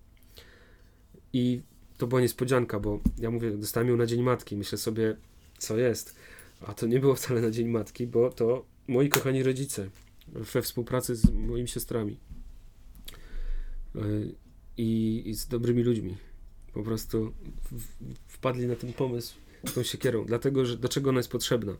I 1.34 1.62
to 1.98 2.08
była 2.08 2.22
niespodzianka, 2.22 2.80
bo 2.80 3.00
ja 3.18 3.32
mówię, 3.32 3.52
dostałem 3.52 3.90
ją 3.90 3.98
na 3.98 4.06
Dzień 4.06 4.22
Matki. 4.22 4.56
Myślę 4.56 4.78
sobie, 4.78 5.16
co 5.58 5.78
jest. 5.78 6.16
A 6.62 6.74
to 6.74 6.88
nie 6.88 7.00
było 7.00 7.16
wcale 7.16 7.42
na 7.42 7.52
Dzień 7.52 7.68
Matki, 7.68 8.08
bo 8.08 8.30
to 8.30 8.66
moi 8.88 9.10
kochani 9.10 9.44
rodzice 9.44 9.90
we 10.28 10.62
współpracy 10.62 11.16
z 11.16 11.32
moimi 11.32 11.68
siostrami 11.68 12.18
yy, 13.96 14.36
i, 14.78 15.24
i 15.26 15.34
z 15.34 15.48
dobrymi 15.48 15.84
ludźmi 15.84 16.18
po 16.74 16.84
prostu 16.84 17.34
wpadli 18.28 18.68
na 18.68 18.76
ten 18.76 18.94
pomysł 18.94 19.36
tą 19.76 19.84
siekierą. 19.84 20.26
Dlatego, 20.26 20.66
że 20.66 20.78
do 20.78 20.90
czego 20.90 21.10
ona 21.10 21.20
jest 21.20 21.32
potrzebna? 21.32 21.78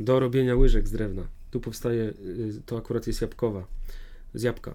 Do 0.00 0.20
robienia 0.20 0.56
łyżek 0.56 0.88
z 0.88 0.92
drewna. 0.92 1.28
Tu 1.50 1.60
powstaje, 1.60 2.02
y, 2.02 2.62
to 2.66 2.78
akurat 2.78 3.06
jest 3.06 3.20
jabłkowa, 3.20 3.66
z 4.34 4.42
jabłka. 4.42 4.74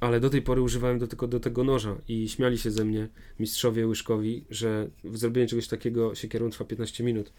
Ale 0.00 0.20
do 0.20 0.30
tej 0.30 0.42
pory 0.42 0.62
używałem 0.62 0.98
do, 0.98 1.06
tylko 1.06 1.28
do 1.28 1.40
tego 1.40 1.64
noża 1.64 1.96
i 2.08 2.28
śmiali 2.28 2.58
się 2.58 2.70
ze 2.70 2.84
mnie 2.84 3.08
mistrzowie 3.40 3.86
łyżkowi, 3.86 4.44
że 4.50 4.90
zrobienie 5.14 5.48
czegoś 5.48 5.68
takiego 5.68 6.14
siekierą 6.14 6.50
trwa 6.50 6.64
15 6.64 7.04
minut, 7.04 7.32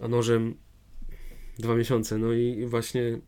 a 0.00 0.08
nożem 0.08 0.54
dwa 1.58 1.74
miesiące. 1.74 2.18
No 2.18 2.32
i 2.32 2.66
właśnie 2.66 3.18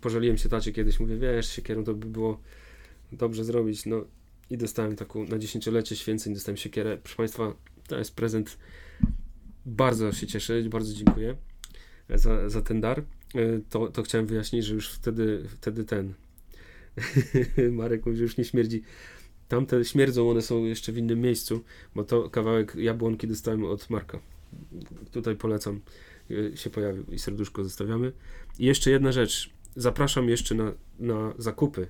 pożaliłem 0.00 0.38
się 0.38 0.48
tacie 0.48 0.72
kiedyś, 0.72 1.00
mówię, 1.00 1.16
wiesz, 1.16 1.48
siekierą 1.48 1.84
to 1.84 1.94
by 1.94 2.06
było 2.06 2.40
dobrze 3.12 3.44
zrobić. 3.44 3.86
No 3.86 4.04
i 4.50 4.56
dostałem 4.56 4.96
taką 4.96 5.24
na 5.24 5.38
dziesięciolecie 5.38 5.96
święceń, 5.96 6.34
dostałem 6.34 6.56
siekierę. 6.56 6.98
Proszę 7.02 7.16
Państwa, 7.16 7.54
to 7.88 7.98
jest 7.98 8.14
prezent. 8.14 8.58
Bardzo 9.66 10.12
się 10.12 10.26
cieszę, 10.26 10.62
bardzo 10.62 10.94
dziękuję 10.94 11.36
za, 12.18 12.48
za 12.48 12.62
ten 12.62 12.80
dar. 12.80 12.98
E, 13.34 13.60
to, 13.70 13.88
to 13.88 14.02
chciałem 14.02 14.26
wyjaśnić, 14.26 14.64
że 14.64 14.74
już 14.74 14.90
wtedy, 14.90 15.44
wtedy 15.48 15.84
ten 15.84 16.14
Marek 17.72 18.06
mówi, 18.06 18.18
że 18.18 18.22
już 18.22 18.36
nie 18.36 18.44
śmierdzi. 18.44 18.82
Tamte 19.48 19.84
śmierdzą, 19.84 20.30
one 20.30 20.42
są 20.42 20.64
jeszcze 20.64 20.92
w 20.92 20.98
innym 20.98 21.20
miejscu, 21.20 21.64
bo 21.94 22.04
to 22.04 22.30
kawałek 22.30 22.74
jabłonki 22.74 23.26
dostałem 23.26 23.64
od 23.64 23.90
Marka. 23.90 24.20
Tutaj 25.10 25.36
polecam, 25.36 25.80
e, 26.30 26.56
się 26.56 26.70
pojawił 26.70 27.04
i 27.12 27.18
serduszko 27.18 27.64
zostawiamy. 27.64 28.12
I 28.58 28.66
jeszcze 28.66 28.90
jedna 28.90 29.12
rzecz. 29.12 29.50
Zapraszam 29.76 30.28
jeszcze 30.28 30.54
na, 30.54 30.72
na 30.98 31.34
zakupy 31.38 31.86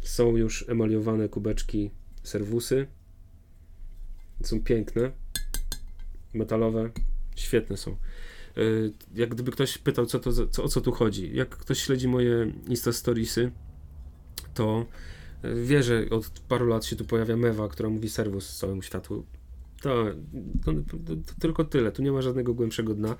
są 0.00 0.36
już 0.36 0.68
emaliowane 0.68 1.28
kubeczki 1.28 1.90
serwusy. 2.22 2.86
Są 4.42 4.62
piękne, 4.62 5.12
metalowe, 6.34 6.90
świetne 7.36 7.76
są. 7.76 7.90
E, 7.90 7.96
jak 9.14 9.28
gdyby 9.34 9.50
ktoś 9.50 9.78
pytał, 9.78 10.06
co 10.06 10.18
to, 10.18 10.46
co, 10.46 10.64
o 10.64 10.68
co 10.68 10.80
tu 10.80 10.92
chodzi. 10.92 11.30
Jak 11.34 11.48
ktoś 11.48 11.78
śledzi 11.78 12.08
moje 12.08 12.52
Insta 12.68 12.92
Storiesy, 12.92 13.50
to 14.54 14.86
e, 15.42 15.54
wie, 15.54 15.82
że 15.82 16.06
od 16.10 16.28
paru 16.28 16.66
lat 16.66 16.84
się 16.84 16.96
tu 16.96 17.04
pojawia 17.04 17.36
mewa, 17.36 17.68
która 17.68 17.88
mówi 17.88 18.08
serwus 18.08 18.56
całemu 18.56 18.82
światu. 18.82 19.24
To, 19.82 20.04
to, 20.64 20.72
to, 20.72 20.96
to, 21.06 21.34
tylko 21.40 21.64
tyle, 21.64 21.92
tu 21.92 22.02
nie 22.02 22.12
ma 22.12 22.22
żadnego 22.22 22.54
głębszego 22.54 22.94
dna, 22.94 23.16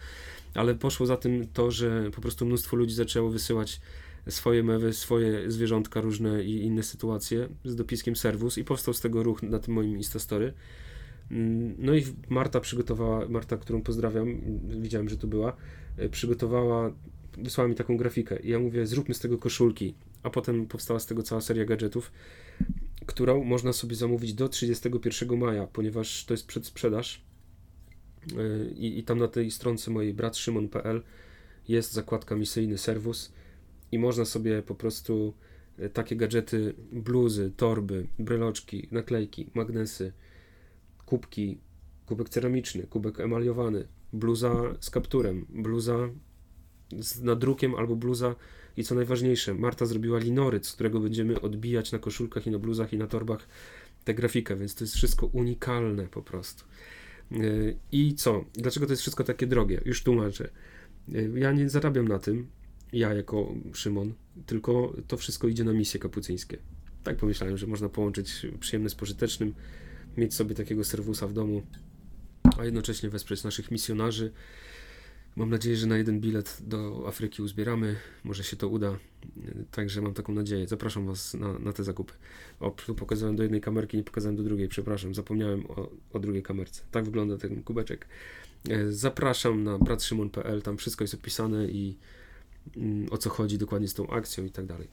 ale 0.54 0.74
poszło 0.74 1.06
za 1.06 1.16
tym 1.16 1.48
to, 1.48 1.70
że 1.70 2.10
po 2.10 2.20
prostu 2.20 2.46
mnóstwo 2.46 2.76
ludzi 2.76 2.94
zaczęło 2.94 3.30
wysyłać 3.30 3.80
swoje 4.28 4.62
mewy, 4.62 4.92
swoje 4.92 5.50
zwierzątka 5.50 6.00
różne 6.00 6.44
i 6.44 6.64
inne 6.64 6.82
sytuacje 6.82 7.48
z 7.64 7.76
dopiskiem 7.76 8.16
serwus 8.16 8.58
i 8.58 8.64
powstał 8.64 8.94
z 8.94 9.00
tego 9.00 9.22
ruch 9.22 9.42
na 9.42 9.58
tym 9.58 9.74
moim 9.74 9.96
Instastory. 9.96 10.52
Mm, 11.30 11.74
no 11.78 11.94
i 11.94 12.04
Marta 12.28 12.60
przygotowała, 12.60 13.28
Marta, 13.28 13.56
którą 13.56 13.82
pozdrawiam, 13.82 14.40
widziałem, 14.80 15.08
że 15.08 15.16
tu 15.16 15.28
była, 15.28 15.56
e, 15.96 16.08
przygotowała, 16.08 16.92
wysłała 17.38 17.68
mi 17.68 17.74
taką 17.74 17.96
grafikę. 17.96 18.40
I 18.40 18.48
ja 18.48 18.58
mówię, 18.58 18.86
zróbmy 18.86 19.14
z 19.14 19.20
tego 19.20 19.38
koszulki, 19.38 19.94
a 20.22 20.30
potem 20.30 20.66
powstała 20.66 21.00
z 21.00 21.06
tego 21.06 21.22
cała 21.22 21.40
seria 21.40 21.64
gadżetów, 21.64 22.12
którą 23.06 23.44
można 23.44 23.72
sobie 23.72 23.96
zamówić 23.96 24.34
do 24.34 24.48
31 24.48 25.38
maja, 25.38 25.66
ponieważ 25.66 26.24
to 26.24 26.34
jest 26.34 26.46
przedsprzedaż. 26.46 27.22
E, 28.36 28.70
i, 28.70 28.98
i 28.98 29.04
tam 29.04 29.18
na 29.18 29.28
tej 29.28 29.50
stronce 29.50 29.90
mojej 29.90 30.14
bratszymon.pl 30.14 31.02
jest 31.68 31.92
zakładka 31.92 32.36
misyjny 32.36 32.78
serwus 32.78 33.32
i 33.92 33.98
można 33.98 34.24
sobie 34.24 34.62
po 34.62 34.74
prostu 34.74 35.34
e, 35.78 35.88
takie 35.88 36.16
gadżety, 36.16 36.74
bluzy, 36.92 37.52
torby, 37.56 38.06
bryloczki, 38.18 38.88
naklejki, 38.90 39.50
magnesy, 39.54 40.12
kubki, 41.06 41.58
kubek 42.06 42.28
ceramiczny, 42.28 42.82
kubek 42.82 43.20
emaliowany, 43.20 43.88
bluza 44.12 44.54
z 44.80 44.90
kapturem, 44.90 45.46
bluza 45.48 46.08
z 46.98 47.22
nadrukiem 47.22 47.74
albo 47.74 47.96
bluza 47.96 48.34
i 48.76 48.84
co 48.84 48.94
najważniejsze, 48.94 49.54
Marta 49.54 49.86
zrobiła 49.86 50.18
linoryt, 50.18 50.66
z 50.66 50.72
którego 50.72 51.00
będziemy 51.00 51.40
odbijać 51.40 51.92
na 51.92 51.98
koszulkach 51.98 52.46
i 52.46 52.50
na 52.50 52.58
bluzach 52.58 52.92
i 52.92 52.98
na 52.98 53.06
torbach 53.06 53.48
tę 54.04 54.14
grafikę, 54.14 54.56
więc 54.56 54.74
to 54.74 54.84
jest 54.84 54.94
wszystko 54.94 55.26
unikalne 55.26 56.06
po 56.06 56.22
prostu. 56.22 56.64
E, 57.32 57.36
I 57.92 58.14
co? 58.14 58.44
Dlaczego 58.52 58.86
to 58.86 58.92
jest 58.92 59.02
wszystko 59.02 59.24
takie 59.24 59.46
drogie? 59.46 59.80
Już 59.84 60.02
tłumaczę. 60.02 60.50
E, 61.14 61.38
ja 61.38 61.52
nie 61.52 61.68
zarabiam 61.68 62.08
na 62.08 62.18
tym, 62.18 62.46
ja 62.92 63.14
jako 63.14 63.54
Szymon, 63.72 64.14
tylko 64.46 64.94
to 65.08 65.16
wszystko 65.16 65.48
idzie 65.48 65.64
na 65.64 65.72
misje 65.72 66.00
kapucyńskie. 66.00 66.58
Tak 67.04 67.16
pomyślałem, 67.16 67.58
że 67.58 67.66
można 67.66 67.88
połączyć 67.88 68.46
przyjemne 68.60 68.90
z 68.90 68.94
pożytecznym, 68.94 69.54
mieć 70.16 70.34
sobie 70.34 70.54
takiego 70.54 70.84
serwusa 70.84 71.26
w 71.26 71.32
domu, 71.32 71.62
a 72.58 72.64
jednocześnie 72.64 73.10
wesprzeć 73.10 73.44
naszych 73.44 73.70
misjonarzy. 73.70 74.32
Mam 75.36 75.50
nadzieję, 75.50 75.76
że 75.76 75.86
na 75.86 75.96
jeden 75.96 76.20
bilet 76.20 76.58
do 76.60 77.04
Afryki 77.08 77.42
uzbieramy. 77.42 77.96
Może 78.24 78.44
się 78.44 78.56
to 78.56 78.68
uda. 78.68 78.98
Także 79.70 80.02
mam 80.02 80.14
taką 80.14 80.32
nadzieję. 80.32 80.68
Zapraszam 80.68 81.06
Was 81.06 81.34
na, 81.34 81.58
na 81.58 81.72
te 81.72 81.84
zakupy. 81.84 82.12
O, 82.60 82.70
tu 82.70 82.94
pokazałem 82.94 83.36
do 83.36 83.42
jednej 83.42 83.60
kamerki, 83.60 83.96
nie 83.96 84.04
pokazałem 84.04 84.36
do 84.36 84.42
drugiej. 84.42 84.68
Przepraszam, 84.68 85.14
zapomniałem 85.14 85.66
o, 85.66 85.90
o 86.12 86.18
drugiej 86.18 86.42
kamerce. 86.42 86.82
Tak 86.90 87.04
wygląda 87.04 87.38
ten 87.38 87.62
kubeczek. 87.62 88.06
E, 88.68 88.92
zapraszam 88.92 89.64
na 89.64 89.78
bratszymon.pl. 89.78 90.62
Tam 90.62 90.76
wszystko 90.76 91.04
jest 91.04 91.14
opisane 91.14 91.68
i 91.68 91.96
o 93.10 93.18
co 93.18 93.30
chodzi 93.30 93.58
dokładnie 93.58 93.88
z 93.88 93.94
tą 93.94 94.10
akcją 94.10 94.44
i 94.44 94.50
tak 94.50 94.66
dalej. 94.66 94.88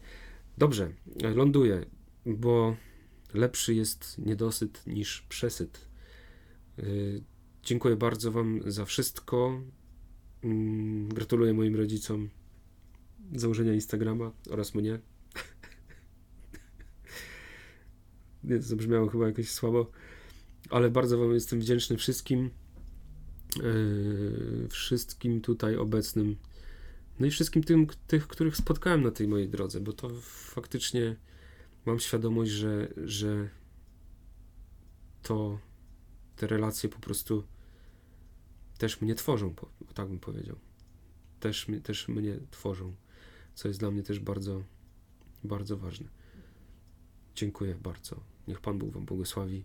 Dobrze, 0.58 0.92
ląduję, 1.36 1.86
bo 2.26 2.76
lepszy 3.34 3.74
jest 3.74 4.18
niedosyt 4.18 4.88
niż 4.88 5.22
przesyt. 5.22 5.88
E, 6.80 6.84
dziękuję 7.64 7.96
bardzo 7.96 8.32
Wam 8.32 8.60
za 8.66 8.86
wszystko. 8.86 9.62
Mm, 10.44 11.10
gratuluję 11.10 11.54
moim 11.54 11.76
rodzicom 11.76 12.30
założenia 13.36 13.74
Instagrama 13.74 14.32
oraz 14.50 14.76
mnie. 14.76 15.00
Nie, 18.44 18.62
zabrzmiało 18.62 19.10
chyba 19.10 19.28
jakoś 19.28 19.50
słabo, 19.50 19.92
ale 20.70 20.90
bardzo 20.90 21.18
Wam 21.18 21.34
jestem 21.34 21.60
wdzięczny 21.60 21.98
wszystkim, 21.98 22.50
yy, 23.64 24.68
wszystkim 24.70 25.42
tutaj 25.42 25.76
obecnym, 25.76 26.36
no 27.20 27.26
i 27.26 27.32
wszystkim 27.32 27.64
tym, 27.64 27.88
tych, 28.08 28.28
których 28.28 28.58
spotkałem 28.58 29.04
na 29.04 29.12
tej 29.12 29.28
mojej 29.28 29.50
drodze, 29.50 29.82
bo 29.82 29.94
to 29.94 30.10
faktycznie 30.22 31.16
mam 31.86 32.00
świadomość, 32.00 32.52
że, 32.52 32.94
że 32.98 33.50
to 35.24 35.60
te 36.36 36.48
relacje 36.48 36.90
po 36.90 37.00
prostu 37.00 37.44
też 38.78 39.02
mnie 39.02 39.16
tworzą, 39.16 39.54
tak 39.94 40.08
bym 40.08 40.20
powiedział. 40.20 40.56
Też, 41.40 41.68
też 41.84 42.08
mnie 42.08 42.40
tworzą, 42.52 42.96
co 43.56 43.68
jest 43.68 43.80
dla 43.80 43.92
mnie 43.92 44.04
też 44.04 44.20
bardzo, 44.20 44.64
bardzo 45.44 45.78
ważne. 45.78 46.08
Dziękuję 47.36 47.76
bardzo. 47.76 48.24
Niech 48.48 48.62
Pan 48.62 48.80
Bóg 48.80 48.92
Wam 48.92 49.06
błogosławi, 49.06 49.64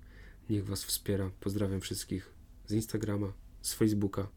niech 0.50 0.66
Was 0.66 0.84
wspiera. 0.84 1.30
Pozdrawiam 1.40 1.80
wszystkich 1.80 2.32
z 2.66 2.72
Instagrama, 2.72 3.32
z 3.62 3.74
Facebooka 3.74 4.28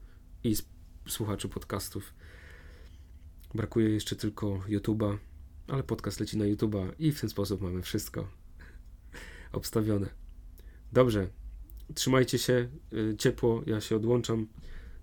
i 0.44 0.56
z 0.56 0.64
słuchaczy 1.08 1.50
podcastów. 1.50 2.14
Brakuje 3.56 3.90
jeszcze 3.90 4.16
tylko 4.16 4.60
YouTube'a, 4.68 5.18
ale 5.68 5.84
podcast 5.84 6.20
leci 6.20 6.38
na 6.38 6.46
YouTube'a 6.46 6.92
i 7.00 7.12
w 7.12 7.22
ten 7.22 7.30
sposób 7.30 7.62
mamy 7.62 7.82
wszystko 7.82 8.28
obstawione. 9.52 10.10
Dobrze, 10.94 11.28
trzymajcie 11.94 12.38
się 12.38 12.70
y, 12.94 13.16
ciepło, 13.18 13.64
ja 13.66 13.82
się 13.82 13.96
odłączam. 13.96 14.48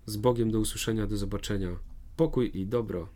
Z 0.05 0.17
Bogiem 0.17 0.51
do 0.51 0.59
usłyszenia, 0.59 1.07
do 1.07 1.17
zobaczenia. 1.17 1.77
Pokój 2.15 2.51
i 2.53 2.65
dobro. 2.65 3.09